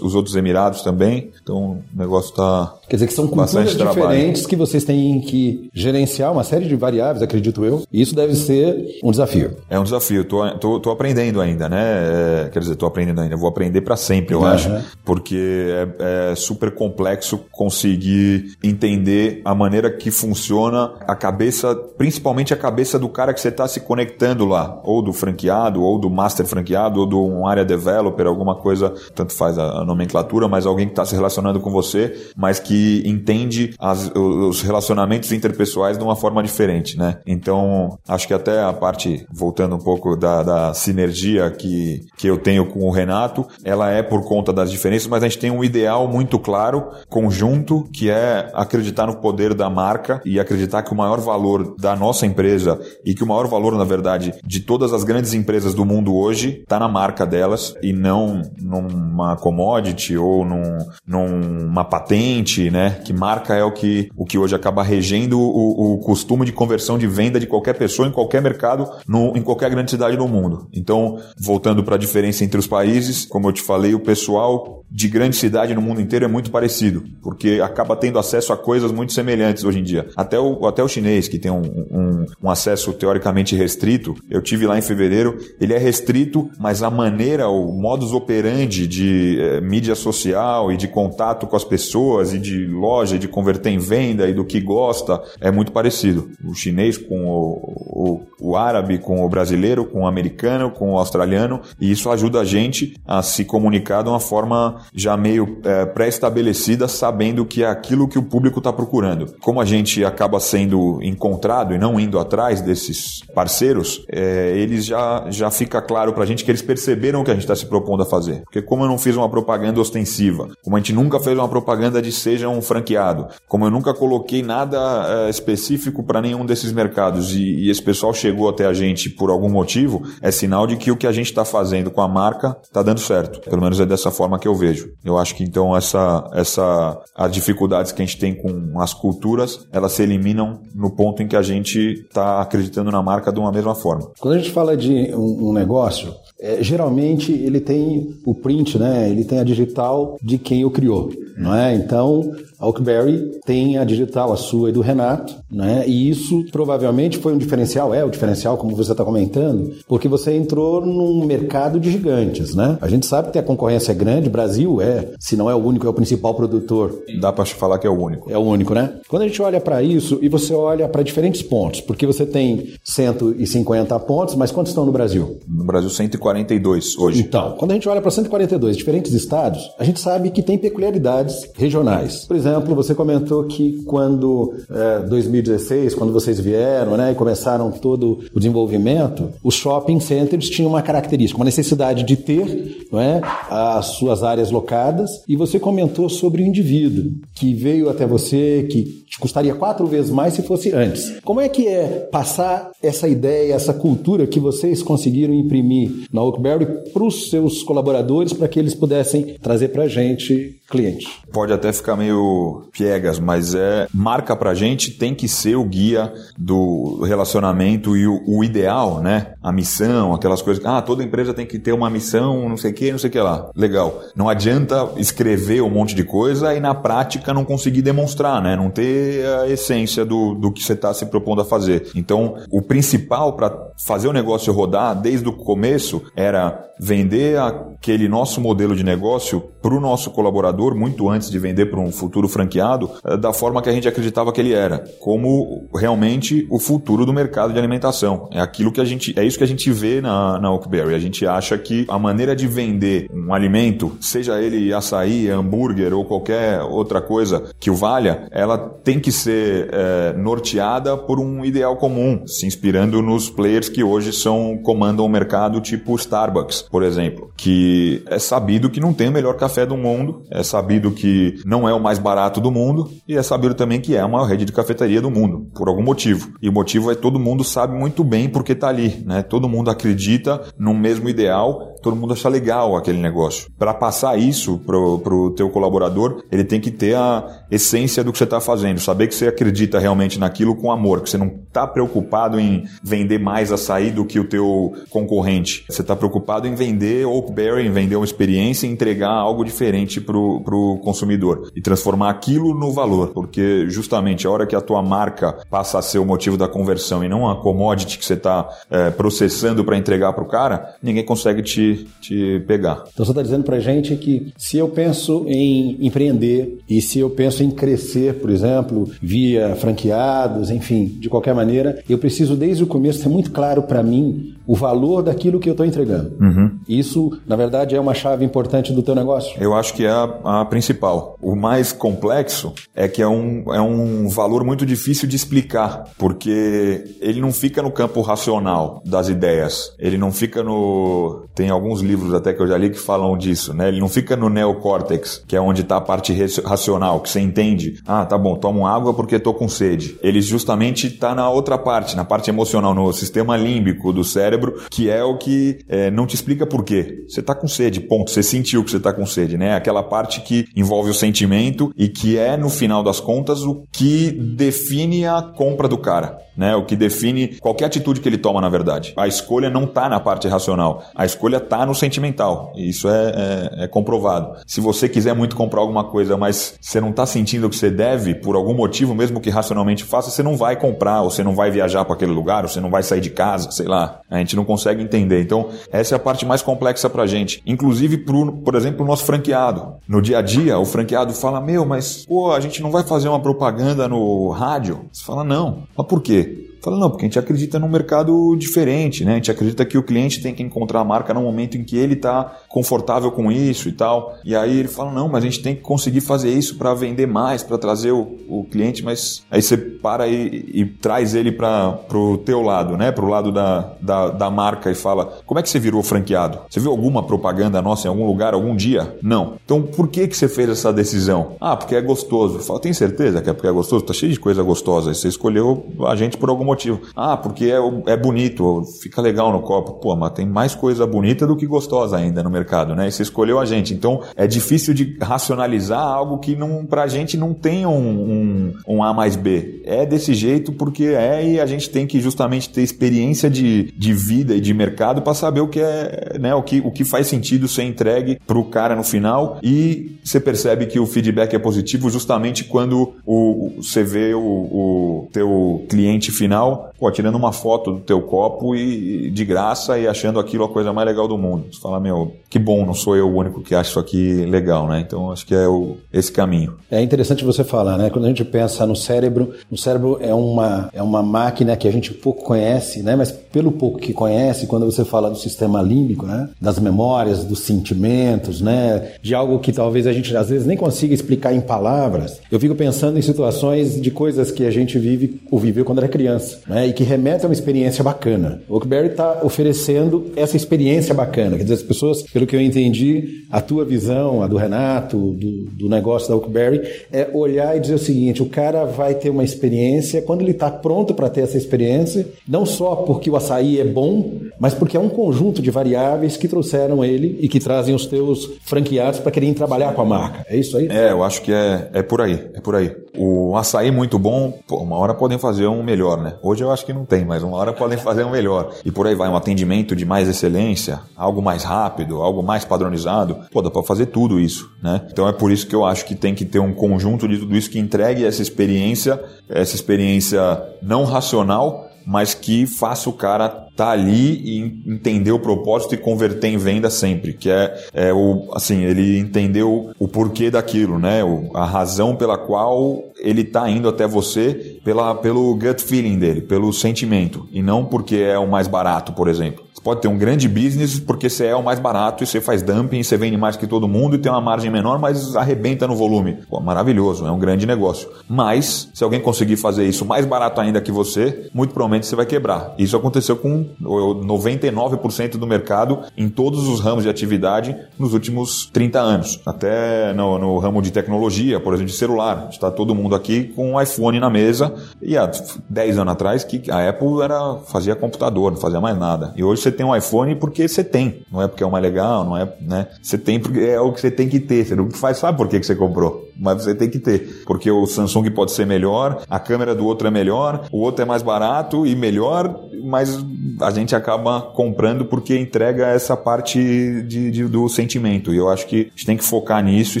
os 0.00 0.14
outros 0.14 0.36
Emirados 0.36 0.82
também. 0.82 1.30
Então 1.42 1.78
o 1.94 1.98
negócio 1.98 2.30
está 2.30 2.79
Quer 2.90 2.96
dizer 2.96 3.06
que 3.06 3.14
são 3.14 3.28
culturas 3.28 3.76
diferentes 3.76 4.44
que 4.46 4.56
vocês 4.56 4.82
têm 4.82 5.20
que 5.20 5.70
gerenciar 5.72 6.32
uma 6.32 6.42
série 6.42 6.66
de 6.66 6.74
variáveis, 6.74 7.22
acredito 7.22 7.64
eu. 7.64 7.84
E 7.92 8.02
isso 8.02 8.16
deve 8.16 8.34
ser 8.34 8.98
um 9.04 9.12
desafio. 9.12 9.58
É 9.70 9.78
um 9.78 9.84
desafio. 9.84 10.24
Tô, 10.24 10.50
tô, 10.58 10.80
tô 10.80 10.90
aprendendo 10.90 11.40
ainda, 11.40 11.68
né? 11.68 11.78
É, 11.80 12.50
quer 12.52 12.58
dizer, 12.58 12.74
tô 12.74 12.86
aprendendo 12.86 13.20
ainda. 13.20 13.32
Eu 13.32 13.38
vou 13.38 13.48
aprender 13.48 13.82
para 13.82 13.94
sempre, 13.94 14.34
eu 14.34 14.44
acho. 14.44 14.68
Porque 15.04 15.68
é, 16.00 16.30
é 16.32 16.34
super 16.34 16.74
complexo 16.74 17.38
conseguir 17.52 18.56
entender 18.60 19.40
a 19.44 19.54
maneira 19.54 19.88
que 19.88 20.10
funciona 20.10 20.92
a 21.06 21.14
cabeça, 21.14 21.76
principalmente 21.96 22.52
a 22.52 22.56
cabeça 22.56 22.98
do 22.98 23.08
cara 23.08 23.32
que 23.32 23.40
você 23.40 23.50
está 23.50 23.68
se 23.68 23.78
conectando 23.78 24.44
lá. 24.44 24.80
Ou 24.82 25.00
do 25.00 25.12
franqueado, 25.12 25.80
ou 25.80 25.96
do 25.96 26.10
master 26.10 26.44
franqueado, 26.44 26.98
ou 26.98 27.06
do 27.06 27.24
um 27.24 27.46
área 27.46 27.64
developer, 27.64 28.26
alguma 28.26 28.56
coisa, 28.56 28.92
tanto 29.14 29.32
faz 29.32 29.56
a, 29.56 29.82
a 29.82 29.84
nomenclatura, 29.84 30.48
mas 30.48 30.66
alguém 30.66 30.86
que 30.86 30.92
está 30.92 31.04
se 31.04 31.14
relacionando 31.14 31.60
com 31.60 31.70
você, 31.70 32.32
mas 32.36 32.58
que 32.58 32.79
entende 33.04 33.74
as, 33.78 34.10
os 34.14 34.62
relacionamentos 34.62 35.32
interpessoais 35.32 35.98
de 35.98 36.04
uma 36.04 36.16
forma 36.16 36.42
diferente, 36.42 36.96
né? 36.98 37.18
Então, 37.26 37.98
acho 38.08 38.26
que 38.26 38.34
até 38.34 38.62
a 38.62 38.72
parte, 38.72 39.26
voltando 39.32 39.76
um 39.76 39.78
pouco 39.78 40.16
da, 40.16 40.42
da 40.42 40.74
sinergia 40.74 41.50
que, 41.50 42.00
que 42.16 42.26
eu 42.26 42.38
tenho 42.38 42.66
com 42.66 42.80
o 42.80 42.90
Renato, 42.90 43.46
ela 43.64 43.90
é 43.90 44.02
por 44.02 44.24
conta 44.24 44.52
das 44.52 44.70
diferenças, 44.70 45.08
mas 45.08 45.22
a 45.22 45.28
gente 45.28 45.38
tem 45.38 45.50
um 45.50 45.64
ideal 45.64 46.08
muito 46.08 46.38
claro, 46.38 46.90
conjunto, 47.08 47.88
que 47.92 48.10
é 48.10 48.50
acreditar 48.54 49.06
no 49.06 49.16
poder 49.16 49.54
da 49.54 49.68
marca 49.68 50.20
e 50.24 50.38
acreditar 50.38 50.82
que 50.82 50.92
o 50.92 50.96
maior 50.96 51.20
valor 51.20 51.74
da 51.78 51.94
nossa 51.96 52.26
empresa 52.26 52.80
e 53.04 53.14
que 53.14 53.24
o 53.24 53.26
maior 53.26 53.46
valor, 53.46 53.76
na 53.76 53.84
verdade, 53.84 54.34
de 54.44 54.60
todas 54.60 54.92
as 54.92 55.04
grandes 55.04 55.34
empresas 55.34 55.74
do 55.74 55.84
mundo 55.84 56.14
hoje 56.14 56.60
está 56.62 56.78
na 56.78 56.88
marca 56.88 57.26
delas 57.26 57.74
e 57.82 57.92
não 57.92 58.42
numa 58.60 59.36
commodity 59.36 60.16
ou 60.16 60.44
num, 60.44 60.78
numa 61.06 61.84
patente, 61.84 62.69
né? 62.70 63.00
Que 63.04 63.12
marca 63.12 63.54
é 63.54 63.64
o 63.64 63.72
que, 63.72 64.08
o 64.16 64.24
que 64.24 64.38
hoje 64.38 64.54
acaba 64.54 64.82
regendo 64.82 65.38
o, 65.38 65.94
o 65.94 65.98
costume 65.98 66.44
de 66.44 66.52
conversão 66.52 66.98
de 66.98 67.06
venda 67.06 67.40
de 67.40 67.46
qualquer 67.46 67.74
pessoa 67.74 68.08
em 68.08 68.12
qualquer 68.12 68.40
mercado, 68.40 68.88
no, 69.06 69.36
em 69.36 69.42
qualquer 69.42 69.70
grande 69.70 69.90
cidade 69.90 70.16
do 70.16 70.28
mundo. 70.28 70.68
Então, 70.72 71.18
voltando 71.38 71.82
para 71.82 71.96
a 71.96 71.98
diferença 71.98 72.44
entre 72.44 72.58
os 72.58 72.66
países, 72.66 73.26
como 73.26 73.48
eu 73.48 73.52
te 73.52 73.62
falei, 73.62 73.94
o 73.94 74.00
pessoal 74.00 74.80
de 74.90 75.08
grande 75.08 75.36
cidade 75.36 75.74
no 75.74 75.80
mundo 75.80 76.00
inteiro 76.00 76.24
é 76.24 76.28
muito 76.28 76.50
parecido, 76.50 77.04
porque 77.22 77.60
acaba 77.62 77.94
tendo 77.94 78.18
acesso 78.18 78.52
a 78.52 78.56
coisas 78.56 78.90
muito 78.90 79.12
semelhantes 79.12 79.62
hoje 79.62 79.78
em 79.78 79.84
dia. 79.84 80.08
Até 80.16 80.38
o, 80.38 80.66
até 80.66 80.82
o 80.82 80.88
chinês, 80.88 81.28
que 81.28 81.38
tem 81.38 81.50
um, 81.50 81.62
um, 81.62 82.26
um 82.42 82.50
acesso 82.50 82.92
teoricamente 82.92 83.54
restrito, 83.54 84.16
eu 84.28 84.42
tive 84.42 84.66
lá 84.66 84.76
em 84.76 84.82
fevereiro, 84.82 85.38
ele 85.60 85.72
é 85.72 85.78
restrito, 85.78 86.50
mas 86.58 86.82
a 86.82 86.90
maneira, 86.90 87.48
o 87.48 87.72
modus 87.72 88.12
operandi 88.12 88.86
de 88.86 89.38
eh, 89.40 89.60
mídia 89.60 89.94
social 89.94 90.72
e 90.72 90.76
de 90.76 90.88
contato 90.88 91.46
com 91.46 91.54
as 91.54 91.64
pessoas 91.64 92.34
e 92.34 92.38
de 92.38 92.59
loja, 92.66 93.18
de 93.18 93.28
converter 93.28 93.70
em 93.70 93.78
venda 93.78 94.28
e 94.28 94.32
do 94.32 94.44
que 94.44 94.60
gosta, 94.60 95.22
é 95.40 95.50
muito 95.50 95.72
parecido. 95.72 96.30
O 96.44 96.54
chinês 96.54 96.96
com 96.96 97.26
o, 97.26 98.20
o, 98.40 98.50
o 98.50 98.56
árabe, 98.56 98.98
com 98.98 99.24
o 99.24 99.28
brasileiro, 99.28 99.84
com 99.84 100.02
o 100.02 100.06
americano, 100.06 100.70
com 100.70 100.92
o 100.92 100.98
australiano, 100.98 101.60
e 101.80 101.90
isso 101.90 102.10
ajuda 102.10 102.40
a 102.40 102.44
gente 102.44 102.94
a 103.06 103.22
se 103.22 103.44
comunicar 103.44 104.02
de 104.02 104.08
uma 104.08 104.20
forma 104.20 104.82
já 104.94 105.16
meio 105.16 105.58
é, 105.64 105.86
pré-estabelecida, 105.86 106.88
sabendo 106.88 107.44
que 107.44 107.62
é 107.62 107.66
aquilo 107.66 108.08
que 108.08 108.18
o 108.18 108.22
público 108.22 108.58
está 108.58 108.72
procurando. 108.72 109.34
Como 109.40 109.60
a 109.60 109.64
gente 109.64 110.04
acaba 110.04 110.40
sendo 110.40 111.00
encontrado 111.02 111.74
e 111.74 111.78
não 111.78 111.98
indo 111.98 112.18
atrás 112.18 112.60
desses 112.60 113.20
parceiros, 113.34 114.04
é, 114.10 114.52
eles 114.56 114.84
já, 114.84 115.26
já 115.30 115.50
fica 115.50 115.80
claro 115.80 116.12
para 116.12 116.24
a 116.24 116.26
gente 116.26 116.44
que 116.44 116.50
eles 116.50 116.62
perceberam 116.62 117.20
o 117.20 117.24
que 117.24 117.30
a 117.30 117.34
gente 117.34 117.44
está 117.44 117.56
se 117.56 117.66
propondo 117.66 118.02
a 118.02 118.06
fazer. 118.06 118.42
Porque 118.42 118.62
como 118.62 118.84
eu 118.84 118.88
não 118.88 118.98
fiz 118.98 119.16
uma 119.16 119.28
propaganda 119.28 119.80
ostensiva, 119.80 120.48
como 120.62 120.76
a 120.76 120.78
gente 120.78 120.92
nunca 120.92 121.18
fez 121.18 121.36
uma 121.36 121.48
propaganda 121.48 122.00
de 122.02 122.12
seja 122.12 122.48
um 122.50 122.62
franqueado. 122.62 123.28
Como 123.48 123.64
eu 123.64 123.70
nunca 123.70 123.94
coloquei 123.94 124.42
nada 124.42 124.78
é, 125.26 125.30
específico 125.30 126.02
para 126.02 126.20
nenhum 126.20 126.44
desses 126.44 126.72
mercados 126.72 127.34
e, 127.34 127.42
e, 127.42 127.70
esse 127.70 127.82
pessoal 127.82 128.12
chegou 128.12 128.48
até 128.48 128.66
a 128.66 128.72
gente 128.72 129.08
por 129.10 129.30
algum 129.30 129.48
motivo, 129.48 130.02
é 130.20 130.30
sinal 130.30 130.66
de 130.66 130.76
que 130.76 130.90
o 130.90 130.96
que 130.96 131.06
a 131.06 131.12
gente 131.12 131.26
está 131.26 131.44
fazendo 131.44 131.90
com 131.90 132.00
a 132.00 132.08
marca 132.08 132.56
está 132.62 132.82
dando 132.82 133.00
certo. 133.00 133.40
Pelo 133.40 133.62
menos 133.62 133.80
é 133.80 133.86
dessa 133.86 134.10
forma 134.10 134.38
que 134.38 134.48
eu 134.48 134.54
vejo. 134.54 134.92
Eu 135.04 135.18
acho 135.18 135.34
que 135.34 135.44
então 135.44 135.76
essa, 135.76 136.28
essa, 136.34 137.00
as 137.14 137.32
dificuldades 137.32 137.92
que 137.92 138.02
a 138.02 138.04
gente 138.04 138.18
tem 138.18 138.34
com 138.34 138.80
as 138.80 138.92
culturas, 138.92 139.66
elas 139.72 139.92
se 139.92 140.02
eliminam 140.02 140.60
no 140.74 140.90
ponto 140.90 141.22
em 141.22 141.28
que 141.28 141.36
a 141.36 141.42
gente 141.42 141.78
está 141.78 142.40
acreditando 142.40 142.90
na 142.90 143.02
marca 143.02 143.32
de 143.32 143.38
uma 143.38 143.52
mesma 143.52 143.74
forma. 143.74 144.10
Quando 144.18 144.34
a 144.34 144.38
gente 144.38 144.50
fala 144.50 144.76
de 144.76 145.14
um, 145.14 145.50
um 145.50 145.52
negócio, 145.52 146.14
é, 146.40 146.62
geralmente 146.62 147.32
ele 147.32 147.60
tem 147.60 148.14
o 148.24 148.34
print, 148.34 148.78
né? 148.78 149.08
Ele 149.10 149.24
tem 149.24 149.38
a 149.38 149.44
digital 149.44 150.16
de 150.22 150.38
quem 150.38 150.64
o 150.64 150.70
criou, 150.70 151.10
não 151.40 151.54
é? 151.54 151.74
Então 151.74 152.34
a 152.60 152.66
Oakberry 152.66 153.40
tem 153.46 153.78
a 153.78 153.84
digital, 153.84 154.32
a 154.32 154.36
sua 154.36 154.68
e 154.68 154.72
do 154.72 154.82
Renato, 154.82 155.34
né? 155.50 155.84
E 155.86 156.10
isso 156.10 156.44
provavelmente 156.52 157.18
foi 157.18 157.32
um 157.32 157.38
diferencial, 157.38 157.94
é 157.94 158.04
o 158.04 158.10
diferencial, 158.10 158.58
como 158.58 158.76
você 158.76 158.92
está 158.92 159.04
comentando, 159.04 159.72
porque 159.88 160.06
você 160.08 160.36
entrou 160.36 160.84
num 160.84 161.24
mercado 161.24 161.80
de 161.80 161.90
gigantes, 161.90 162.54
né? 162.54 162.76
A 162.80 162.88
gente 162.88 163.06
sabe 163.06 163.30
que 163.30 163.38
a 163.38 163.42
concorrência 163.42 163.92
é 163.92 163.94
grande, 163.94 164.28
Brasil 164.28 164.82
é, 164.82 165.08
se 165.18 165.36
não 165.36 165.48
é 165.48 165.54
o 165.54 165.58
único, 165.58 165.86
é 165.86 165.90
o 165.90 165.94
principal 165.94 166.34
produtor. 166.34 167.02
Dá 167.18 167.32
para 167.32 167.46
falar 167.46 167.78
que 167.78 167.86
é 167.86 167.90
o 167.90 167.98
único. 167.98 168.30
É 168.30 168.36
o 168.36 168.42
único, 168.42 168.74
né? 168.74 168.92
Quando 169.08 169.22
a 169.22 169.26
gente 169.26 169.40
olha 169.40 169.60
para 169.60 169.82
isso 169.82 170.18
e 170.20 170.28
você 170.28 170.52
olha 170.52 170.86
para 170.86 171.02
diferentes 171.02 171.40
pontos, 171.40 171.80
porque 171.80 172.06
você 172.06 172.26
tem 172.26 172.74
150 172.84 173.98
pontos, 174.00 174.34
mas 174.34 174.50
quantos 174.50 174.70
estão 174.70 174.84
no 174.84 174.92
Brasil? 174.92 175.38
No 175.48 175.64
Brasil, 175.64 175.88
142 175.88 176.98
hoje. 176.98 177.20
Então, 177.20 177.54
quando 177.58 177.70
a 177.70 177.74
gente 177.74 177.88
olha 177.88 178.02
para 178.02 178.10
142 178.10 178.76
diferentes 178.76 179.14
estados, 179.14 179.70
a 179.78 179.84
gente 179.84 179.98
sabe 179.98 180.30
que 180.30 180.42
tem 180.42 180.58
peculiaridades 180.58 181.50
regionais. 181.54 182.26
Por 182.26 182.36
exemplo, 182.36 182.49
exemplo, 182.50 182.74
você 182.74 182.94
comentou 182.94 183.44
que 183.44 183.82
quando 183.84 184.54
é, 184.70 185.00
2016, 185.06 185.94
quando 185.94 186.12
vocês 186.12 186.38
vieram 186.40 186.96
né, 186.96 187.12
e 187.12 187.14
começaram 187.14 187.70
todo 187.70 188.20
o 188.34 188.38
desenvolvimento, 188.38 189.30
os 189.42 189.54
shopping 189.54 190.00
centers 190.00 190.48
tinham 190.48 190.70
uma 190.70 190.82
característica, 190.82 191.38
uma 191.38 191.44
necessidade 191.44 192.04
de 192.04 192.16
ter 192.16 192.86
não 192.90 193.00
é, 193.00 193.20
as 193.48 193.86
suas 193.86 194.22
áreas 194.22 194.50
locadas, 194.50 195.22
e 195.28 195.36
você 195.36 195.58
comentou 195.58 196.08
sobre 196.08 196.42
o 196.42 196.46
indivíduo 196.46 197.12
que 197.34 197.54
veio 197.54 197.88
até 197.88 198.06
você, 198.06 198.66
que 198.70 199.00
te 199.10 199.18
custaria 199.18 199.54
quatro 199.54 199.86
vezes 199.86 200.10
mais 200.10 200.34
se 200.34 200.42
fosse 200.42 200.72
antes. 200.72 201.18
Como 201.24 201.40
é 201.40 201.48
que 201.48 201.66
é 201.66 202.08
passar 202.12 202.70
essa 202.82 203.08
ideia, 203.08 203.54
essa 203.54 203.74
cultura 203.74 204.26
que 204.26 204.38
vocês 204.38 204.82
conseguiram 204.82 205.34
imprimir 205.34 206.06
na 206.12 206.22
Oakberry 206.22 206.66
para 206.92 207.04
os 207.04 207.30
seus 207.30 207.62
colaboradores, 207.62 208.32
para 208.32 208.48
que 208.48 208.58
eles 208.58 208.74
pudessem 208.74 209.36
trazer 209.42 209.68
para 209.68 209.84
a 209.84 209.88
gente 209.88 210.59
cliente? 210.70 211.06
Pode 211.32 211.52
até 211.52 211.72
ficar 211.72 211.96
meio 211.96 212.68
piegas, 212.72 213.18
mas 213.18 213.54
é 213.54 213.86
marca 213.92 214.36
pra 214.36 214.54
gente 214.54 214.92
tem 214.92 215.14
que 215.14 215.28
ser 215.28 215.56
o 215.56 215.64
guia 215.64 216.12
do 216.38 217.02
relacionamento 217.02 217.96
e 217.96 218.06
o, 218.06 218.22
o 218.26 218.44
ideal, 218.44 219.00
né? 219.00 219.34
A 219.42 219.52
missão, 219.52 220.14
aquelas 220.14 220.40
coisas. 220.40 220.64
Ah, 220.64 220.80
toda 220.80 221.02
empresa 221.02 221.34
tem 221.34 221.46
que 221.46 221.58
ter 221.58 221.72
uma 221.72 221.90
missão, 221.90 222.48
não 222.48 222.56
sei 222.56 222.70
o 222.70 222.74
que, 222.74 222.92
não 222.92 222.98
sei 222.98 223.08
o 223.08 223.12
que 223.12 223.20
lá. 223.20 223.50
Legal. 223.54 224.00
Não 224.14 224.28
adianta 224.28 224.90
escrever 224.96 225.62
um 225.62 225.70
monte 225.70 225.94
de 225.94 226.04
coisa 226.04 226.54
e 226.54 226.60
na 226.60 226.74
prática 226.74 227.34
não 227.34 227.44
conseguir 227.44 227.82
demonstrar, 227.82 228.40
né? 228.40 228.56
Não 228.56 228.70
ter 228.70 229.26
a 229.26 229.48
essência 229.48 230.04
do, 230.04 230.34
do 230.34 230.52
que 230.52 230.62
você 230.62 230.74
está 230.74 230.94
se 230.94 231.06
propondo 231.06 231.42
a 231.42 231.44
fazer. 231.44 231.90
Então, 231.94 232.36
o 232.50 232.62
principal 232.62 233.32
para 233.34 233.70
fazer 233.84 234.08
o 234.08 234.12
negócio 234.12 234.52
rodar 234.52 234.94
desde 234.94 235.28
o 235.28 235.32
começo 235.32 236.02
era 236.14 236.70
vender 236.80 237.38
aquele 237.38 238.08
nosso 238.08 238.40
modelo 238.40 238.74
de 238.74 238.82
negócio 238.82 239.40
para 239.60 239.74
o 239.74 239.80
nosso 239.80 240.10
colaborador, 240.10 240.74
muito 240.74 241.08
antes 241.08 241.30
de 241.30 241.38
vender 241.38 241.66
para 241.66 241.80
um 241.80 241.92
futuro 241.92 242.28
franqueado, 242.28 242.90
eh, 243.04 243.16
da 243.16 243.32
forma 243.32 243.62
que 243.62 243.68
a 243.68 243.72
gente 243.72 243.88
acreditava 243.88 244.32
que 244.32 244.40
ele 244.40 244.52
era, 244.52 244.84
como 244.98 245.68
realmente 245.74 246.46
o 246.50 246.58
futuro 246.58 247.04
do 247.04 247.12
mercado 247.12 247.52
de 247.52 247.58
alimentação. 247.58 248.28
É 248.32 248.40
aquilo 248.40 248.72
que 248.72 248.80
a 248.80 248.84
gente, 248.84 249.18
é 249.18 249.24
isso 249.24 249.38
que 249.38 249.44
a 249.44 249.46
gente 249.46 249.70
vê 249.70 250.00
na, 250.00 250.38
na 250.38 250.50
Oakberry. 250.50 250.94
A 250.94 250.98
gente 250.98 251.26
acha 251.26 251.56
que 251.58 251.84
a 251.88 251.98
maneira 251.98 252.34
de 252.34 252.46
vender 252.46 253.08
um 253.12 253.32
alimento, 253.32 253.96
seja 254.00 254.40
ele 254.40 254.72
açaí, 254.72 255.28
hambúrguer 255.28 255.92
ou 255.92 256.04
qualquer 256.04 256.62
outra 256.62 257.00
coisa 257.00 257.50
que 257.58 257.70
o 257.70 257.74
valha, 257.74 258.28
ela 258.30 258.58
tem 258.58 258.98
que 258.98 259.12
ser 259.12 259.68
é, 259.72 260.12
norteada 260.14 260.96
por 260.96 261.20
um 261.20 261.44
ideal 261.44 261.76
comum, 261.76 262.26
se 262.26 262.46
inspirando 262.46 263.02
nos 263.02 263.28
players 263.28 263.68
que 263.68 263.82
hoje 263.84 264.12
são 264.12 264.58
comandam 264.62 265.04
o 265.04 265.08
mercado, 265.08 265.60
tipo 265.60 265.94
Starbucks, 265.96 266.62
por 266.62 266.82
exemplo, 266.82 267.30
que 267.36 268.02
é 268.06 268.18
sabido 268.18 268.70
que 268.70 268.80
não 268.80 268.92
tem 268.92 269.08
o 269.08 269.12
melhor 269.12 269.36
café 269.36 269.49
do 269.66 269.76
mundo, 269.76 270.22
é 270.30 270.42
sabido 270.42 270.90
que 270.90 271.34
não 271.44 271.68
é 271.68 271.74
o 271.74 271.80
mais 271.80 271.98
barato 271.98 272.40
do 272.40 272.50
mundo 272.50 272.90
e 273.06 273.16
é 273.16 273.22
sabido 273.22 273.54
também 273.54 273.80
que 273.80 273.96
é 273.96 274.04
uma 274.04 274.26
rede 274.26 274.44
de 274.44 274.52
cafeteria 274.52 275.00
do 275.00 275.10
mundo, 275.10 275.46
por 275.54 275.68
algum 275.68 275.82
motivo. 275.82 276.32
E 276.40 276.48
o 276.48 276.52
motivo 276.52 276.90
é 276.90 276.94
todo 276.94 277.18
mundo 277.18 277.44
sabe 277.44 277.76
muito 277.76 278.02
bem 278.04 278.28
porque 278.28 278.52
está 278.52 278.68
ali, 278.68 279.02
né? 279.04 279.22
Todo 279.22 279.48
mundo 279.48 279.70
acredita 279.70 280.40
no 280.58 280.72
mesmo 280.72 281.08
ideal 281.08 281.74
todo 281.82 281.96
mundo 281.96 282.12
acha 282.12 282.28
legal 282.28 282.76
aquele 282.76 282.98
negócio. 282.98 283.50
Para 283.58 283.74
passar 283.74 284.18
isso 284.18 284.58
pro, 284.58 284.98
pro 284.98 285.30
teu 285.30 285.50
colaborador, 285.50 286.22
ele 286.30 286.44
tem 286.44 286.60
que 286.60 286.70
ter 286.70 286.96
a 286.96 287.44
essência 287.50 288.04
do 288.04 288.12
que 288.12 288.18
você 288.18 288.24
está 288.24 288.40
fazendo, 288.40 288.80
saber 288.80 289.08
que 289.08 289.14
você 289.14 289.28
acredita 289.28 289.78
realmente 289.78 290.18
naquilo 290.18 290.54
com 290.54 290.70
amor, 290.70 291.00
que 291.02 291.10
você 291.10 291.18
não 291.18 291.26
está 291.26 291.66
preocupado 291.66 292.38
em 292.38 292.64
vender 292.82 293.18
mais 293.18 293.52
açaí 293.52 293.90
do 293.90 294.04
que 294.04 294.20
o 294.20 294.24
teu 294.24 294.74
concorrente. 294.88 295.64
Você 295.68 295.82
está 295.82 295.96
preocupado 295.96 296.46
em 296.46 296.54
vender 296.54 297.06
Oakberry, 297.06 297.66
em 297.66 297.72
vender 297.72 297.96
uma 297.96 298.04
experiência 298.04 298.66
e 298.66 298.70
entregar 298.70 299.10
algo 299.10 299.44
diferente 299.44 300.00
pro, 300.00 300.40
pro 300.42 300.80
consumidor 300.82 301.50
e 301.54 301.60
transformar 301.60 302.10
aquilo 302.10 302.54
no 302.54 302.72
valor, 302.72 303.08
porque 303.08 303.68
justamente 303.68 304.26
a 304.26 304.30
hora 304.30 304.46
que 304.46 304.56
a 304.56 304.60
tua 304.60 304.82
marca 304.82 305.38
passa 305.50 305.78
a 305.78 305.82
ser 305.82 305.98
o 305.98 306.04
motivo 306.04 306.36
da 306.36 306.48
conversão 306.48 307.02
e 307.02 307.08
não 307.08 307.28
a 307.28 307.40
commodity 307.40 307.98
que 307.98 308.04
você 308.04 308.14
está 308.14 308.48
é, 308.70 308.90
processando 308.90 309.64
para 309.64 309.76
entregar 309.76 310.12
para 310.12 310.24
o 310.24 310.28
cara, 310.28 310.74
ninguém 310.82 311.04
consegue 311.04 311.42
te 311.76 312.10
te, 312.10 312.40
pegar. 312.46 312.84
Então 312.92 313.04
você 313.04 313.12
está 313.12 313.22
dizendo 313.22 313.44
para 313.44 313.60
gente 313.60 313.94
que 313.96 314.32
se 314.36 314.58
eu 314.58 314.68
penso 314.68 315.24
em 315.26 315.76
empreender 315.80 316.58
e 316.68 316.80
se 316.80 316.98
eu 316.98 317.10
penso 317.10 317.42
em 317.42 317.50
crescer, 317.50 318.14
por 318.14 318.30
exemplo, 318.30 318.90
via 319.00 319.54
franqueados, 319.56 320.50
enfim, 320.50 320.86
de 320.98 321.08
qualquer 321.08 321.34
maneira, 321.34 321.82
eu 321.88 321.98
preciso 321.98 322.36
desde 322.36 322.64
o 322.64 322.66
começo 322.66 323.02
ter 323.02 323.08
muito 323.08 323.30
claro 323.30 323.62
para 323.62 323.82
mim 323.82 324.34
o 324.46 324.54
valor 324.56 325.02
daquilo 325.02 325.38
que 325.38 325.48
eu 325.48 325.52
estou 325.52 325.64
entregando. 325.64 326.16
Uhum. 326.20 326.58
Isso, 326.68 327.16
na 327.24 327.36
verdade, 327.36 327.76
é 327.76 327.80
uma 327.80 327.94
chave 327.94 328.24
importante 328.24 328.72
do 328.72 328.82
teu 328.82 328.96
negócio? 328.96 329.40
Eu 329.40 329.54
acho 329.54 329.72
que 329.74 329.86
é 329.86 329.90
a, 329.90 330.40
a, 330.40 330.44
principal. 330.44 331.16
O 331.22 331.36
mais 331.36 331.70
complexo 331.70 332.52
é 332.74 332.88
que 332.88 333.00
é 333.00 333.06
um, 333.06 333.44
é 333.54 333.60
um 333.60 334.08
valor 334.08 334.44
muito 334.44 334.66
difícil 334.66 335.08
de 335.08 335.14
explicar, 335.14 335.84
porque 335.96 336.96
ele 337.00 337.20
não 337.20 337.32
fica 337.32 337.62
no 337.62 337.70
campo 337.70 338.00
racional 338.00 338.82
das 338.84 339.08
ideias. 339.08 339.72
Ele 339.78 339.96
não 339.96 340.10
fica 340.10 340.42
no... 340.42 341.26
Tem 341.32 341.48
alguns 341.60 341.80
livros 341.80 342.14
até 342.14 342.32
que 342.32 342.40
eu 342.40 342.46
já 342.46 342.56
li 342.56 342.70
que 342.70 342.78
falam 342.78 343.16
disso, 343.16 343.52
né? 343.54 343.68
Ele 343.68 343.80
não 343.80 343.88
fica 343.88 344.16
no 344.16 344.28
neocórtex, 344.28 345.22
que 345.28 345.36
é 345.36 345.40
onde 345.40 345.60
está 345.60 345.76
a 345.76 345.80
parte 345.80 346.12
racional, 346.44 347.00
que 347.00 347.10
você 347.10 347.20
entende. 347.20 347.80
Ah, 347.86 348.04
tá 348.06 348.16
bom, 348.16 348.36
tomo 348.36 348.66
água 348.66 348.94
porque 348.94 349.16
estou 349.16 349.34
com 349.34 349.48
sede. 349.48 349.98
Ele 350.02 350.20
justamente 350.20 350.86
está 350.86 351.14
na 351.14 351.28
outra 351.28 351.58
parte, 351.58 351.94
na 351.94 352.04
parte 352.04 352.30
emocional, 352.30 352.74
no 352.74 352.92
sistema 352.92 353.36
límbico 353.36 353.92
do 353.92 354.02
cérebro 354.02 354.60
que 354.70 354.88
é 354.88 355.02
o 355.04 355.18
que 355.18 355.58
é, 355.68 355.90
não 355.90 356.06
te 356.06 356.14
explica 356.14 356.46
por 356.46 356.64
quê. 356.64 357.04
Você 357.08 357.20
está 357.20 357.34
com 357.34 357.46
sede, 357.46 357.80
ponto. 357.80 358.10
Você 358.10 358.22
sentiu 358.22 358.64
que 358.64 358.70
você 358.70 358.78
está 358.78 358.92
com 358.92 359.04
sede, 359.04 359.36
né? 359.36 359.54
Aquela 359.54 359.82
parte 359.82 360.20
que 360.22 360.46
envolve 360.56 360.90
o 360.90 360.94
sentimento 360.94 361.72
e 361.76 361.88
que 361.88 362.16
é, 362.16 362.36
no 362.36 362.48
final 362.48 362.82
das 362.82 363.00
contas, 363.00 363.42
o 363.42 363.64
que 363.70 364.10
define 364.10 365.06
a 365.06 365.20
compra 365.22 365.68
do 365.68 365.78
cara 365.78 366.18
né? 366.40 366.56
O 366.56 366.64
que 366.64 366.74
define 366.74 367.38
qualquer 367.38 367.66
atitude 367.66 368.00
que 368.00 368.08
ele 368.08 368.16
toma, 368.16 368.40
na 368.40 368.48
verdade. 368.48 368.94
A 368.96 369.06
escolha 369.06 369.50
não 369.50 369.64
está 369.64 369.90
na 369.90 370.00
parte 370.00 370.26
racional, 370.26 370.82
a 370.94 371.04
escolha 371.04 371.36
está 371.50 371.66
no 371.66 371.74
sentimental. 371.74 372.52
Isso 372.54 372.88
é, 372.88 373.10
é, 373.10 373.64
é, 373.64 373.68
comprovado. 373.68 374.40
Se 374.46 374.60
você 374.60 374.88
quiser 374.88 375.14
muito 375.14 375.34
comprar 375.34 375.60
alguma 375.60 375.82
coisa, 375.82 376.16
mas 376.16 376.54
você 376.60 376.80
não 376.80 376.90
está 376.90 377.04
sentindo 377.04 377.50
que 377.50 377.56
você 377.56 377.70
deve, 377.70 378.14
por 378.14 378.36
algum 378.36 378.54
motivo, 378.54 378.94
mesmo 378.94 379.20
que 379.20 379.28
racionalmente 379.28 379.82
faça, 379.82 380.10
você 380.10 380.22
não 380.22 380.36
vai 380.36 380.56
comprar, 380.56 381.02
ou 381.02 381.10
você 381.10 381.24
não 381.24 381.34
vai 381.34 381.50
viajar 381.50 381.84
para 381.84 381.94
aquele 381.94 382.12
lugar, 382.12 382.44
ou 382.44 382.48
você 382.48 382.60
não 382.60 382.70
vai 382.70 382.84
sair 382.84 383.00
de 383.00 383.10
casa, 383.10 383.50
sei 383.50 383.66
lá. 383.66 384.00
A 384.08 384.18
gente 384.18 384.36
não 384.36 384.44
consegue 384.44 384.82
entender. 384.82 385.20
Então, 385.20 385.48
essa 385.72 385.94
é 385.94 385.96
a 385.96 385.98
parte 385.98 386.24
mais 386.24 386.40
complexa 386.40 386.88
para 386.88 387.06
gente. 387.06 387.42
Inclusive, 387.44 387.98
pro, 387.98 388.32
por 388.32 388.54
exemplo, 388.54 388.84
o 388.84 388.88
nosso 388.88 389.04
franqueado. 389.04 389.74
No 389.88 390.00
dia 390.00 390.18
a 390.18 390.22
dia, 390.22 390.58
o 390.58 390.64
franqueado 390.64 391.12
fala: 391.12 391.40
Meu, 391.40 391.66
mas 391.66 392.06
pô, 392.06 392.32
a 392.32 392.40
gente 392.40 392.62
não 392.62 392.70
vai 392.70 392.84
fazer 392.84 393.08
uma 393.08 393.20
propaganda 393.20 393.88
no 393.88 394.28
rádio? 394.30 394.86
Você 394.92 395.04
fala: 395.04 395.24
Não. 395.24 395.64
Mas 395.76 395.86
por 395.86 396.00
quê? 396.00 396.49
Fala, 396.60 396.78
não, 396.78 396.90
porque 396.90 397.04
a 397.04 397.08
gente 397.08 397.18
acredita 397.18 397.58
num 397.58 397.68
mercado 397.68 398.36
diferente, 398.36 399.04
né? 399.04 399.12
A 399.12 399.14
gente 399.16 399.30
acredita 399.30 399.64
que 399.64 399.78
o 399.78 399.82
cliente 399.82 400.22
tem 400.22 400.34
que 400.34 400.42
encontrar 400.42 400.80
a 400.80 400.84
marca 400.84 401.14
no 401.14 401.22
momento 401.22 401.56
em 401.56 401.64
que 401.64 401.76
ele 401.76 401.94
está 401.94 402.38
confortável 402.48 403.10
com 403.10 403.32
isso 403.32 403.68
e 403.68 403.72
tal. 403.72 404.18
E 404.24 404.36
aí 404.36 404.58
ele 404.58 404.68
fala, 404.68 404.92
não, 404.92 405.08
mas 405.08 405.24
a 405.24 405.26
gente 405.26 405.42
tem 405.42 405.54
que 405.54 405.62
conseguir 405.62 406.02
fazer 406.02 406.30
isso 406.30 406.56
para 406.56 406.74
vender 406.74 407.06
mais, 407.06 407.42
para 407.42 407.56
trazer 407.56 407.92
o, 407.92 408.18
o, 408.28 408.44
cliente, 408.50 408.84
mas 408.84 409.22
aí 409.30 409.40
você 409.40 409.56
para 409.56 410.06
e, 410.06 410.50
e 410.52 410.66
traz 410.66 411.14
ele 411.14 411.32
para 411.32 411.78
o 411.92 412.18
teu 412.18 412.42
lado, 412.42 412.76
né? 412.76 412.92
Para 412.92 413.04
o 413.04 413.08
lado 413.08 413.32
da, 413.32 413.72
da, 413.80 414.08
da, 414.08 414.30
marca 414.30 414.70
e 414.70 414.74
fala, 414.74 415.20
como 415.24 415.40
é 415.40 415.42
que 415.42 415.48
você 415.48 415.58
virou 415.58 415.82
franqueado? 415.82 416.40
Você 416.50 416.60
viu 416.60 416.70
alguma 416.70 417.02
propaganda 417.02 417.62
nossa 417.62 417.86
em 417.86 417.90
algum 417.90 418.06
lugar, 418.06 418.34
algum 418.34 418.54
dia? 418.54 418.98
Não. 419.02 419.36
Então 419.44 419.62
por 419.62 419.88
que, 419.88 420.06
que 420.06 420.16
você 420.16 420.28
fez 420.28 420.50
essa 420.50 420.72
decisão? 420.72 421.36
Ah, 421.40 421.56
porque 421.56 421.74
é 421.74 421.80
gostoso. 421.80 422.36
Eu 422.36 422.42
falo, 422.42 422.58
tem 422.58 422.72
certeza 422.72 423.22
que 423.22 423.30
é 423.30 423.32
porque 423.32 423.48
é 423.48 423.52
gostoso? 423.52 423.84
Tá 423.84 423.94
cheio 423.94 424.12
de 424.12 424.20
coisa 424.20 424.42
gostosa. 424.42 424.92
Você 424.92 425.08
escolheu 425.08 425.66
a 425.86 425.96
gente 425.96 426.16
por 426.16 426.28
algum 426.28 426.49
motivo. 426.50 426.80
Ah, 426.94 427.16
porque 427.16 427.46
é, 427.46 427.92
é 427.92 427.96
bonito, 427.96 428.64
fica 428.82 429.00
legal 429.00 429.32
no 429.32 429.40
copo. 429.40 429.74
Pô, 429.74 429.96
mas 429.96 430.12
tem 430.12 430.26
mais 430.26 430.54
coisa 430.54 430.86
bonita 430.86 431.26
do 431.26 431.36
que 431.36 431.46
gostosa 431.46 431.96
ainda 431.96 432.22
no 432.22 432.30
mercado, 432.30 432.74
né? 432.74 432.88
E 432.88 432.92
você 432.92 433.02
escolheu 433.02 433.38
a 433.38 433.44
gente. 433.44 433.72
Então 433.72 434.02
é 434.16 434.26
difícil 434.26 434.74
de 434.74 434.96
racionalizar 435.00 435.82
algo 435.82 436.18
que 436.18 436.36
não, 436.36 436.66
pra 436.66 436.86
gente 436.86 437.16
não 437.16 437.32
tem 437.32 437.66
um, 437.66 437.72
um, 437.72 438.54
um 438.66 438.82
A 438.82 438.92
mais 438.92 439.16
B. 439.16 439.62
É 439.64 439.86
desse 439.86 440.14
jeito 440.14 440.52
porque 440.52 440.84
é 440.84 441.24
e 441.24 441.40
a 441.40 441.46
gente 441.46 441.70
tem 441.70 441.86
que 441.86 442.00
justamente 442.00 442.48
ter 442.48 442.62
experiência 442.62 443.30
de, 443.30 443.72
de 443.76 443.92
vida 443.92 444.34
e 444.34 444.40
de 444.40 444.52
mercado 444.52 445.02
para 445.02 445.14
saber 445.14 445.40
o 445.40 445.48
que 445.48 445.60
é, 445.60 446.18
né? 446.18 446.34
O 446.34 446.42
que, 446.42 446.60
o 446.60 446.70
que 446.70 446.84
faz 446.84 447.06
sentido 447.06 447.46
ser 447.48 447.64
entregue 447.64 448.18
pro 448.26 448.44
cara 448.44 448.74
no 448.74 448.82
final 448.82 449.38
e 449.42 449.98
você 450.04 450.18
percebe 450.18 450.66
que 450.66 450.78
o 450.78 450.86
feedback 450.86 451.34
é 451.34 451.38
positivo 451.38 451.90
justamente 451.90 452.44
quando 452.44 452.94
o, 453.04 453.52
você 453.56 453.82
vê 453.82 454.14
o, 454.14 454.20
o 454.20 455.08
teu 455.12 455.64
cliente 455.68 456.10
final 456.10 456.39
final, 456.40 456.72
pô, 456.78 456.90
tirando 456.90 457.14
uma 457.14 457.32
foto 457.32 457.72
do 457.72 457.80
teu 457.80 458.00
copo 458.00 458.56
e 458.56 459.10
de 459.10 459.24
graça 459.24 459.78
e 459.78 459.86
achando 459.86 460.18
aquilo 460.18 460.44
a 460.44 460.48
coisa 460.48 460.72
mais 460.72 460.88
legal 460.88 461.06
do 461.06 461.18
mundo. 461.18 461.46
Você 461.52 461.60
fala, 461.60 461.78
meu, 461.78 462.14
que 462.28 462.38
bom, 462.38 462.64
não 462.64 462.74
sou 462.74 462.96
eu 462.96 463.08
o 463.08 463.16
único 463.16 463.42
que 463.42 463.54
acha 463.54 463.70
isso 463.70 463.78
aqui 463.78 464.24
legal, 464.24 464.66
né? 464.66 464.80
Então 464.80 465.12
acho 465.12 465.26
que 465.26 465.34
é 465.34 465.46
o, 465.46 465.76
esse 465.92 466.10
caminho. 466.10 466.54
É 466.70 466.80
interessante 466.80 467.24
você 467.24 467.44
falar, 467.44 467.76
né? 467.76 467.90
Quando 467.90 468.06
a 468.06 468.08
gente 468.08 468.24
pensa 468.24 468.66
no 468.66 468.74
cérebro, 468.74 469.34
o 469.50 469.56
cérebro 469.56 469.98
é 470.00 470.14
uma, 470.14 470.70
é 470.72 470.82
uma 470.82 471.02
máquina 471.02 471.56
que 471.56 471.68
a 471.68 471.72
gente 471.72 471.92
pouco 471.92 472.24
conhece, 472.24 472.82
né? 472.82 472.96
Mas 472.96 473.12
pelo 473.12 473.52
pouco 473.52 473.78
que 473.78 473.92
conhece, 473.92 474.46
quando 474.46 474.64
você 474.64 474.84
fala 474.84 475.10
do 475.10 475.16
sistema 475.16 475.60
límbico, 475.60 476.06
né? 476.06 476.30
Das 476.40 476.58
memórias, 476.58 477.24
dos 477.24 477.40
sentimentos, 477.40 478.40
né? 478.40 478.92
De 479.02 479.14
algo 479.14 479.38
que 479.38 479.52
talvez 479.52 479.86
a 479.86 479.92
gente 479.92 480.16
às 480.16 480.30
vezes 480.30 480.46
nem 480.46 480.56
consiga 480.56 480.94
explicar 480.94 481.34
em 481.34 481.40
palavras. 481.40 482.20
Eu 482.30 482.40
fico 482.40 482.54
pensando 482.54 482.98
em 482.98 483.02
situações 483.02 483.80
de 483.80 483.90
coisas 483.90 484.30
que 484.30 484.44
a 484.46 484.50
gente 484.50 484.78
vive 484.78 485.20
ou 485.30 485.38
viveu 485.38 485.64
quando 485.64 485.78
era 485.78 485.88
criança 485.88 486.29
né, 486.46 486.66
e 486.66 486.72
que 486.72 486.84
remete 486.84 487.24
a 487.24 487.28
uma 487.28 487.34
experiência 487.34 487.82
bacana. 487.82 488.42
O 488.48 488.54
Oakberry 488.54 488.88
está 488.88 489.20
oferecendo 489.22 490.10
essa 490.16 490.36
experiência 490.36 490.94
bacana. 490.94 491.36
Quer 491.36 491.44
dizer, 491.44 491.54
as 491.54 491.62
pessoas, 491.62 492.02
pelo 492.02 492.26
que 492.26 492.36
eu 492.36 492.40
entendi, 492.40 493.24
a 493.30 493.40
tua 493.40 493.64
visão, 493.64 494.22
a 494.22 494.26
do 494.26 494.36
Renato, 494.36 494.96
do, 495.12 495.44
do 495.44 495.68
negócio 495.68 496.08
da 496.08 496.16
Oakberry, 496.16 496.62
é 496.92 497.08
olhar 497.12 497.56
e 497.56 497.60
dizer 497.60 497.74
o 497.74 497.78
seguinte: 497.78 498.22
o 498.22 498.26
cara 498.26 498.64
vai 498.64 498.94
ter 498.94 499.10
uma 499.10 499.24
experiência, 499.24 500.02
quando 500.02 500.22
ele 500.22 500.32
está 500.32 500.50
pronto 500.50 500.94
para 500.94 501.08
ter 501.08 501.22
essa 501.22 501.36
experiência, 501.36 502.06
não 502.28 502.44
só 502.44 502.76
porque 502.76 503.10
o 503.10 503.16
açaí 503.16 503.60
é 503.60 503.64
bom, 503.64 504.20
mas 504.38 504.54
porque 504.54 504.76
é 504.76 504.80
um 504.80 504.88
conjunto 504.88 505.42
de 505.42 505.50
variáveis 505.50 506.16
que 506.16 506.28
trouxeram 506.28 506.84
ele 506.84 507.18
e 507.20 507.28
que 507.28 507.40
trazem 507.40 507.74
os 507.74 507.86
teus 507.86 508.30
franqueados 508.42 509.00
para 509.00 509.10
quererem 509.10 509.34
trabalhar 509.34 509.74
com 509.74 509.82
a 509.82 509.84
marca. 509.84 510.24
É 510.28 510.36
isso 510.36 510.56
aí? 510.56 510.68
É, 510.68 510.90
eu 510.90 511.02
acho 511.02 511.22
que 511.22 511.32
é, 511.32 511.68
é 511.72 511.82
por 511.82 512.00
aí. 512.00 512.18
É 512.34 512.40
por 512.40 512.54
aí. 512.54 512.74
O 512.96 513.36
açaí 513.36 513.70
muito 513.70 513.98
bom, 513.98 514.38
pô, 514.46 514.56
uma 514.58 514.76
hora 514.76 514.94
podem 514.94 515.18
fazer 515.18 515.46
um 515.46 515.62
melhor, 515.62 516.00
né? 516.02 516.14
Hoje 516.22 516.44
eu 516.44 516.50
acho 516.50 516.66
que 516.66 516.72
não 516.72 516.84
tem, 516.84 517.04
mas 517.04 517.22
uma 517.22 517.36
hora 517.36 517.52
podem 517.52 517.78
fazer 517.78 518.04
um 518.04 518.10
melhor. 518.10 518.52
E 518.64 518.70
por 518.70 518.86
aí 518.86 518.94
vai, 518.94 519.08
um 519.08 519.16
atendimento 519.16 519.74
de 519.74 519.84
mais 519.84 520.08
excelência, 520.08 520.80
algo 520.96 521.22
mais 521.22 521.44
rápido, 521.44 522.02
algo 522.02 522.22
mais 522.22 522.44
padronizado. 522.44 523.16
Pô, 523.30 523.40
dá 523.40 523.50
pra 523.50 523.62
fazer 523.62 523.86
tudo 523.86 524.20
isso, 524.20 524.50
né? 524.62 524.82
Então 524.90 525.08
é 525.08 525.12
por 525.12 525.32
isso 525.32 525.46
que 525.46 525.54
eu 525.54 525.64
acho 525.64 525.84
que 525.84 525.94
tem 525.94 526.14
que 526.14 526.24
ter 526.24 526.38
um 526.38 526.52
conjunto 526.52 527.08
de 527.08 527.18
tudo 527.18 527.36
isso 527.36 527.50
que 527.50 527.58
entregue 527.58 528.04
essa 528.04 528.20
experiência, 528.20 529.02
essa 529.28 529.54
experiência 529.54 530.42
não 530.62 530.84
racional, 530.84 531.69
mas 531.86 532.14
que 532.14 532.46
faça 532.46 532.88
o 532.88 532.92
cara 532.92 533.28
tá 533.56 533.70
ali 533.70 534.20
e 534.24 534.38
entender 534.66 535.12
o 535.12 535.18
propósito 535.18 535.74
e 535.74 535.78
converter 535.78 536.28
em 536.28 536.38
venda 536.38 536.70
sempre, 536.70 537.12
que 537.12 537.30
é, 537.30 537.66
é 537.74 537.92
o 537.92 538.30
assim, 538.32 538.62
ele 538.64 538.98
entendeu 538.98 539.72
o 539.78 539.88
porquê 539.88 540.30
daquilo, 540.30 540.78
né? 540.78 541.04
O, 541.04 541.30
a 541.36 541.44
razão 541.44 541.94
pela 541.94 542.16
qual 542.16 542.82
ele 542.98 543.24
tá 543.24 543.48
indo 543.50 543.68
até 543.68 543.86
você 543.86 544.58
pela, 544.64 544.94
pelo 544.94 545.34
gut 545.34 545.62
feeling 545.62 545.98
dele, 545.98 546.20
pelo 546.20 546.52
sentimento, 546.52 547.28
e 547.30 547.42
não 547.42 547.64
porque 547.64 547.96
é 547.96 548.18
o 548.18 548.28
mais 548.28 548.46
barato, 548.46 548.92
por 548.92 549.08
exemplo. 549.08 549.49
Você 549.60 549.64
pode 549.64 549.80
ter 549.82 549.88
um 549.88 549.98
grande 549.98 550.26
business 550.26 550.80
porque 550.80 551.10
você 551.10 551.26
é 551.26 551.36
o 551.36 551.42
mais 551.42 551.58
barato 551.58 552.02
e 552.02 552.06
você 552.06 552.20
faz 552.20 552.42
dumping, 552.42 552.82
você 552.82 552.96
vende 552.96 553.16
mais 553.16 553.36
que 553.36 553.46
todo 553.46 553.68
mundo 553.68 553.94
e 553.94 553.98
tem 553.98 554.10
uma 554.10 554.20
margem 554.20 554.50
menor, 554.50 554.78
mas 554.78 555.14
arrebenta 555.14 555.66
no 555.66 555.76
volume. 555.76 556.18
Pô, 556.28 556.40
maravilhoso, 556.40 557.06
é 557.06 557.10
um 557.10 557.18
grande 557.18 557.46
negócio. 557.46 557.88
Mas, 558.08 558.70
se 558.72 558.82
alguém 558.82 559.00
conseguir 559.00 559.36
fazer 559.36 559.66
isso 559.66 559.84
mais 559.84 560.06
barato 560.06 560.40
ainda 560.40 560.60
que 560.60 560.72
você, 560.72 561.28
muito 561.34 561.52
provavelmente 561.52 561.86
você 561.86 561.94
vai 561.94 562.06
quebrar. 562.06 562.54
Isso 562.58 562.74
aconteceu 562.74 563.16
com 563.16 563.50
99% 563.60 565.18
do 565.18 565.26
mercado 565.26 565.80
em 565.96 566.08
todos 566.08 566.48
os 566.48 566.60
ramos 566.60 566.84
de 566.84 566.88
atividade 566.88 567.54
nos 567.78 567.92
últimos 567.92 568.48
30 568.52 568.80
anos. 568.80 569.20
Até 569.26 569.92
no, 569.92 570.18
no 570.18 570.38
ramo 570.38 570.62
de 570.62 570.70
tecnologia, 570.70 571.38
por 571.38 571.52
exemplo, 571.52 571.70
de 571.70 571.76
celular. 571.76 572.28
Está 572.30 572.50
todo 572.50 572.74
mundo 572.74 572.94
aqui 572.94 573.24
com 573.24 573.52
um 573.52 573.60
iPhone 573.60 574.00
na 574.00 574.08
mesa 574.08 574.54
e 574.80 574.96
há 574.96 575.10
10 575.48 575.78
anos 575.78 575.92
atrás 575.92 576.24
que 576.24 576.50
a 576.50 576.68
Apple 576.68 577.02
era, 577.02 577.36
fazia 577.46 577.76
computador, 577.76 578.32
não 578.32 578.38
fazia 578.38 578.60
mais 578.60 578.78
nada. 578.78 579.12
E 579.16 579.22
hoje 579.22 579.42
você 579.42 579.49
tem 579.52 579.64
um 579.64 579.74
iPhone 579.74 580.14
porque 580.16 580.46
você 580.46 580.62
tem, 580.62 581.02
não 581.10 581.22
é 581.22 581.28
porque 581.28 581.44
é 581.44 581.48
mais 581.48 581.62
legal, 581.62 582.04
não 582.04 582.16
é, 582.16 582.32
né? 582.40 582.66
Você 582.82 582.96
tem 582.96 583.18
porque 583.18 583.40
é 583.40 583.60
o 583.60 583.72
que 583.72 583.80
você 583.80 583.90
tem 583.90 584.08
que 584.08 584.20
ter. 584.20 584.44
Você 584.44 584.54
não 584.54 584.70
faz, 584.70 584.98
sabe 584.98 585.16
por 585.16 585.28
que, 585.28 585.40
que 585.40 585.46
você 585.46 585.54
comprou, 585.54 586.08
mas 586.18 586.44
você 586.44 586.54
tem 586.54 586.68
que 586.68 586.78
ter. 586.78 587.22
Porque 587.26 587.50
o 587.50 587.66
Samsung 587.66 588.10
pode 588.10 588.32
ser 588.32 588.46
melhor, 588.46 589.02
a 589.08 589.18
câmera 589.18 589.54
do 589.54 589.66
outro 589.66 589.88
é 589.88 589.90
melhor, 589.90 590.46
o 590.50 590.58
outro 590.58 590.82
é 590.82 590.84
mais 590.84 591.02
barato 591.02 591.66
e 591.66 591.74
melhor, 591.74 592.40
mas 592.62 592.98
a 593.40 593.50
gente 593.50 593.74
acaba 593.74 594.20
comprando 594.20 594.84
porque 594.84 595.16
entrega 595.16 595.66
essa 595.66 595.96
parte 595.96 596.38
de, 596.82 597.10
de, 597.10 597.24
do 597.24 597.48
sentimento. 597.48 598.12
E 598.12 598.16
eu 598.16 598.28
acho 598.28 598.46
que 598.46 598.56
a 598.60 598.70
gente 598.70 598.86
tem 598.86 598.96
que 598.96 599.04
focar 599.04 599.42
nisso 599.42 599.78
e 599.78 599.80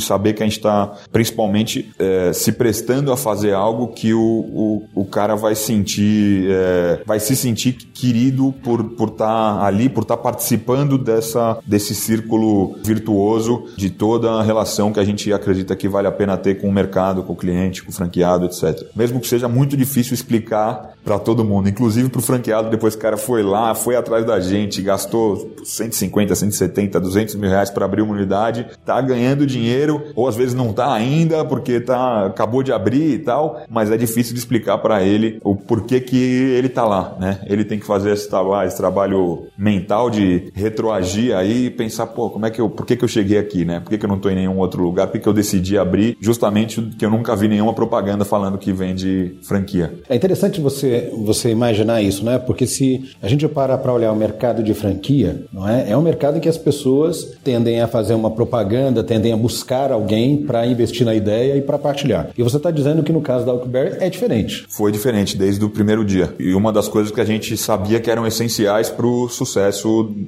saber 0.00 0.32
que 0.32 0.42
a 0.42 0.46
gente 0.46 0.56
está, 0.56 0.92
principalmente, 1.12 1.90
é, 1.98 2.32
se 2.32 2.52
prestando 2.52 3.12
a 3.12 3.16
fazer 3.16 3.52
algo 3.52 3.88
que 3.88 4.14
o, 4.14 4.20
o, 4.20 5.02
o 5.02 5.04
cara 5.04 5.34
vai 5.34 5.54
sentir, 5.54 6.48
é, 6.50 7.02
vai 7.06 7.20
se 7.20 7.36
sentir 7.36 7.72
querido 7.72 8.52
por 8.62 8.80
estar 8.80 8.96
por 8.96 9.10
tá 9.10 9.59
ali, 9.60 9.88
por 9.88 10.02
estar 10.02 10.16
tá 10.16 10.22
participando 10.22 10.96
dessa, 10.98 11.58
desse 11.66 11.94
círculo 11.94 12.76
virtuoso 12.82 13.64
de 13.76 13.90
toda 13.90 14.32
a 14.32 14.42
relação 14.42 14.92
que 14.92 15.00
a 15.00 15.04
gente 15.04 15.32
acredita 15.32 15.76
que 15.76 15.88
vale 15.88 16.08
a 16.08 16.12
pena 16.12 16.36
ter 16.36 16.60
com 16.60 16.68
o 16.68 16.72
mercado, 16.72 17.22
com 17.22 17.32
o 17.32 17.36
cliente, 17.36 17.82
com 17.82 17.90
o 17.90 17.94
franqueado, 17.94 18.46
etc. 18.46 18.88
Mesmo 18.94 19.20
que 19.20 19.28
seja 19.28 19.48
muito 19.48 19.76
difícil 19.76 20.14
explicar 20.14 20.94
para 21.04 21.18
todo 21.18 21.44
mundo, 21.44 21.68
inclusive 21.68 22.08
para 22.08 22.18
o 22.18 22.22
franqueado, 22.22 22.70
depois 22.70 22.94
que 22.94 22.98
o 22.98 23.02
cara 23.02 23.16
foi 23.16 23.42
lá, 23.42 23.74
foi 23.74 23.96
atrás 23.96 24.24
da 24.24 24.38
gente, 24.38 24.82
gastou 24.82 25.54
150, 25.64 26.34
170, 26.34 27.00
200 27.00 27.34
mil 27.36 27.48
reais 27.48 27.70
para 27.70 27.84
abrir 27.84 28.02
uma 28.02 28.14
unidade, 28.14 28.66
tá 28.84 29.00
ganhando 29.00 29.46
dinheiro, 29.46 30.02
ou 30.14 30.28
às 30.28 30.36
vezes 30.36 30.54
não 30.54 30.72
tá 30.72 30.92
ainda 30.92 31.44
porque 31.44 31.80
tá, 31.80 32.26
acabou 32.26 32.62
de 32.62 32.72
abrir 32.72 33.14
e 33.14 33.18
tal, 33.18 33.62
mas 33.68 33.90
é 33.90 33.96
difícil 33.96 34.34
de 34.34 34.40
explicar 34.40 34.78
para 34.78 35.02
ele 35.02 35.40
o 35.42 35.56
porquê 35.56 36.00
que 36.00 36.16
ele 36.16 36.68
tá 36.68 36.84
lá, 36.84 37.16
né? 37.18 37.40
Ele 37.46 37.64
tem 37.64 37.78
que 37.78 37.86
fazer 37.86 38.12
esse 38.12 38.28
trabalho, 38.28 38.68
esse 38.68 38.76
trabalho 38.76 39.46
mental 39.60 40.08
de 40.08 40.50
retroagir 40.54 41.36
aí 41.36 41.66
e 41.66 41.70
pensar, 41.70 42.06
pô, 42.06 42.30
como 42.30 42.46
é 42.46 42.50
que 42.50 42.60
eu, 42.60 42.70
por 42.70 42.86
que 42.86 42.96
que 42.96 43.04
eu 43.04 43.08
cheguei 43.08 43.36
aqui, 43.36 43.62
né? 43.62 43.78
Por 43.78 43.90
que 43.90 43.98
que 43.98 44.04
eu 44.06 44.08
não 44.08 44.18
tô 44.18 44.30
em 44.30 44.34
nenhum 44.34 44.58
outro 44.58 44.82
lugar? 44.82 45.06
Por 45.06 45.12
que 45.12 45.20
que 45.20 45.28
eu 45.28 45.34
decidi 45.34 45.76
abrir 45.76 46.16
justamente 46.18 46.80
que 46.98 47.04
eu 47.04 47.10
nunca 47.10 47.36
vi 47.36 47.46
nenhuma 47.46 47.74
propaganda 47.74 48.24
falando 48.24 48.56
que 48.56 48.72
vende 48.72 49.38
franquia? 49.42 49.92
É 50.08 50.16
interessante 50.16 50.60
você, 50.60 51.12
você 51.24 51.50
imaginar 51.50 52.00
isso, 52.00 52.24
né? 52.24 52.38
Porque 52.38 52.66
se 52.66 53.10
a 53.20 53.28
gente 53.28 53.46
para 53.48 53.76
para 53.76 53.92
olhar 53.92 54.12
o 54.12 54.16
mercado 54.16 54.62
de 54.62 54.72
franquia, 54.72 55.44
não 55.52 55.68
é? 55.68 55.90
É 55.90 55.96
um 55.96 56.02
mercado 56.02 56.38
em 56.38 56.40
que 56.40 56.48
as 56.48 56.56
pessoas 56.56 57.36
tendem 57.44 57.82
a 57.82 57.88
fazer 57.88 58.14
uma 58.14 58.30
propaganda, 58.30 59.04
tendem 59.04 59.32
a 59.32 59.36
buscar 59.36 59.92
alguém 59.92 60.38
para 60.38 60.66
investir 60.66 61.04
na 61.04 61.14
ideia 61.14 61.56
e 61.56 61.60
para 61.60 61.78
partilhar. 61.78 62.30
E 62.36 62.42
você 62.42 62.56
está 62.56 62.70
dizendo 62.70 63.02
que 63.02 63.12
no 63.12 63.20
caso 63.20 63.44
da 63.44 63.52
Outberry 63.52 63.96
é 64.00 64.08
diferente. 64.08 64.64
Foi 64.70 64.90
diferente 64.90 65.36
desde 65.36 65.62
o 65.62 65.68
primeiro 65.68 66.02
dia. 66.02 66.34
E 66.38 66.54
uma 66.54 66.72
das 66.72 66.88
coisas 66.88 67.12
que 67.12 67.20
a 67.20 67.24
gente 67.24 67.56
sabia 67.56 68.00
que 68.00 68.10
eram 68.10 68.26
essenciais 68.26 68.88
para 68.88 69.06
o 69.06 69.28
sucesso 69.28 69.49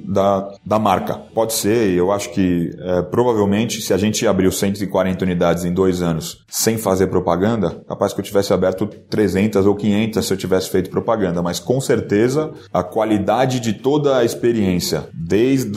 da, 0.07 0.51
da 0.65 0.79
marca. 0.79 1.15
Pode 1.33 1.53
ser, 1.53 1.91
eu 1.91 2.11
acho 2.11 2.29
que 2.31 2.71
é, 2.79 3.01
provavelmente 3.01 3.81
se 3.81 3.93
a 3.93 3.97
gente 3.97 4.25
abriu 4.27 4.51
140 4.51 5.23
unidades 5.23 5.65
em 5.65 5.73
dois 5.73 6.01
anos 6.01 6.43
sem 6.47 6.77
fazer 6.77 7.07
propaganda, 7.07 7.83
capaz 7.87 8.13
que 8.13 8.19
eu 8.19 8.25
tivesse 8.25 8.53
aberto 8.53 8.87
300 8.87 9.65
ou 9.65 9.75
500 9.75 10.25
se 10.25 10.33
eu 10.33 10.37
tivesse 10.37 10.69
feito 10.69 10.89
propaganda. 10.89 11.41
Mas 11.41 11.59
com 11.59 11.79
certeza 11.79 12.51
a 12.71 12.83
qualidade 12.83 13.59
de 13.59 13.73
toda 13.73 14.17
a 14.17 14.25
experiência, 14.25 15.07
desde 15.13 15.73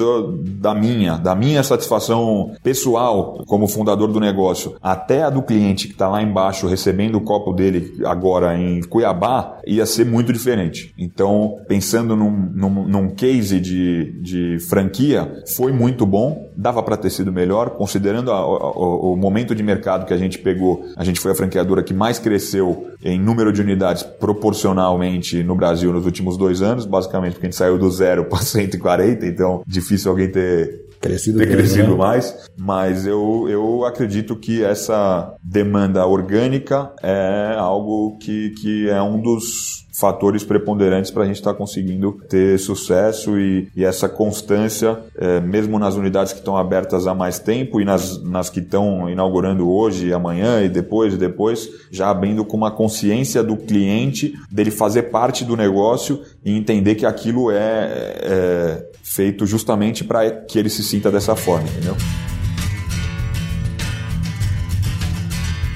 da 0.61 0.75
minha, 0.75 1.17
da 1.17 1.35
minha 1.35 1.63
satisfação 1.63 2.53
pessoal 2.63 3.43
como 3.47 3.69
fundador 3.69 4.13
do 4.13 4.21
negócio, 4.21 4.77
até 4.83 5.23
a 5.23 5.31
do 5.31 5.43
cliente 5.43 5.87
que 5.87 5.93
está 5.93 6.09
lá 6.09 6.23
embaixo 6.23 6.67
recebendo 6.67 7.17
o 7.17 7.21
copo 7.21 7.53
dele 7.53 7.95
agora 8.05 8.59
em 8.59 8.81
Cuiabá, 8.83 9.59
ia 9.67 9.87
ser 9.87 10.05
muito 10.05 10.33
diferente. 10.33 10.93
Então, 10.99 11.59
pensando 11.69 12.15
num, 12.15 12.31
num, 12.31 12.89
num 12.89 13.09
case 13.11 13.36
de, 13.61 14.13
de 14.21 14.59
franquia, 14.69 15.31
foi 15.55 15.73
muito 15.73 16.07
bom, 16.07 16.46
dava 16.57 16.83
para 16.83 16.97
ter 16.97 17.11
sido 17.11 17.33
melhor, 17.33 17.71
considerando 17.71 18.33
a, 18.33 18.37
a, 18.37 18.71
o 18.71 19.17
momento 19.17 19.55
de 19.55 19.63
mercado 19.63 20.07
que 20.07 20.15
a 20.15 20.17
gente 20.17 20.39
pegou, 20.39 20.85
a 20.97 21.05
gente 21.05 21.21
foi 21.21 21.33
a 21.33 21.35
franqueadora 21.35 21.83
que 21.83 21.95
mais 21.95 22.19
cresceu 22.19 22.91
em 23.03 23.21
número 23.21 23.53
de 23.53 23.61
unidades 23.61 24.03
proporcionalmente 24.03 25.43
no 25.43 25.55
Brasil 25.55 25.93
nos 25.93 26.07
últimos 26.07 26.37
dois 26.37 26.63
anos, 26.63 26.87
basicamente 26.87 27.35
porque 27.35 27.47
a 27.47 27.51
gente 27.51 27.59
saiu 27.59 27.79
do 27.79 27.91
zero 27.91 28.25
para 28.25 28.39
140, 28.39 29.27
então 29.27 29.63
difícil 29.67 30.11
alguém 30.11 30.31
ter 30.31 30.87
crescido, 31.01 31.39
ter 31.39 31.49
crescido 31.49 31.93
né? 31.93 31.97
mais, 31.97 32.49
mas 32.57 33.07
eu, 33.07 33.47
eu 33.49 33.85
acredito 33.85 34.35
que 34.37 34.65
essa 34.65 35.35
demanda 35.43 36.07
orgânica 36.07 36.93
é 37.03 37.55
algo 37.59 38.19
que, 38.19 38.51
que 38.51 38.89
é 38.89 39.01
um 39.03 39.21
dos 39.21 39.87
fatores 39.99 40.45
preponderantes 40.45 41.11
para 41.11 41.23
a 41.23 41.27
gente 41.27 41.37
estar 41.37 41.53
tá 41.53 41.59
conseguindo 41.59 42.13
ter 42.29 42.59
sucesso 42.59 43.39
e, 43.39 43.69
e 43.75 43.85
essa 43.85 44.09
constância, 44.09 44.99
é, 45.17 45.41
mesmo 45.41 45.79
nas 45.79 45.95
unidades 45.95 46.35
que 46.35 46.43
estão 46.47 46.57
abertas 46.57 47.09
há 47.09 47.15
mais 47.15 47.41
tempo 47.41 47.81
e 47.81 47.85
nas, 47.85 48.23
nas 48.23 48.49
que 48.49 48.61
estão 48.61 49.11
inaugurando 49.11 49.69
hoje, 49.69 50.13
amanhã 50.13 50.63
e 50.63 50.69
depois 50.69 51.15
e 51.15 51.17
depois, 51.17 51.69
já 51.91 52.09
abrindo 52.09 52.45
com 52.45 52.57
uma 52.57 52.71
consciência 52.71 53.43
do 53.43 53.57
cliente, 53.57 54.33
dele 54.49 54.71
fazer 54.71 55.05
parte 55.05 55.45
do 55.45 55.57
negócio 55.57 56.23
e 56.45 56.57
entender 56.57 56.95
que 56.95 57.05
aquilo 57.05 57.51
é, 57.51 57.57
é 57.59 58.91
feito 59.03 59.45
justamente 59.45 60.05
para 60.05 60.31
que 60.31 60.57
ele 60.57 60.71
se 60.71 60.85
sinta 60.85 61.11
dessa 61.11 61.35
forma, 61.35 61.69
entendeu? 61.69 61.97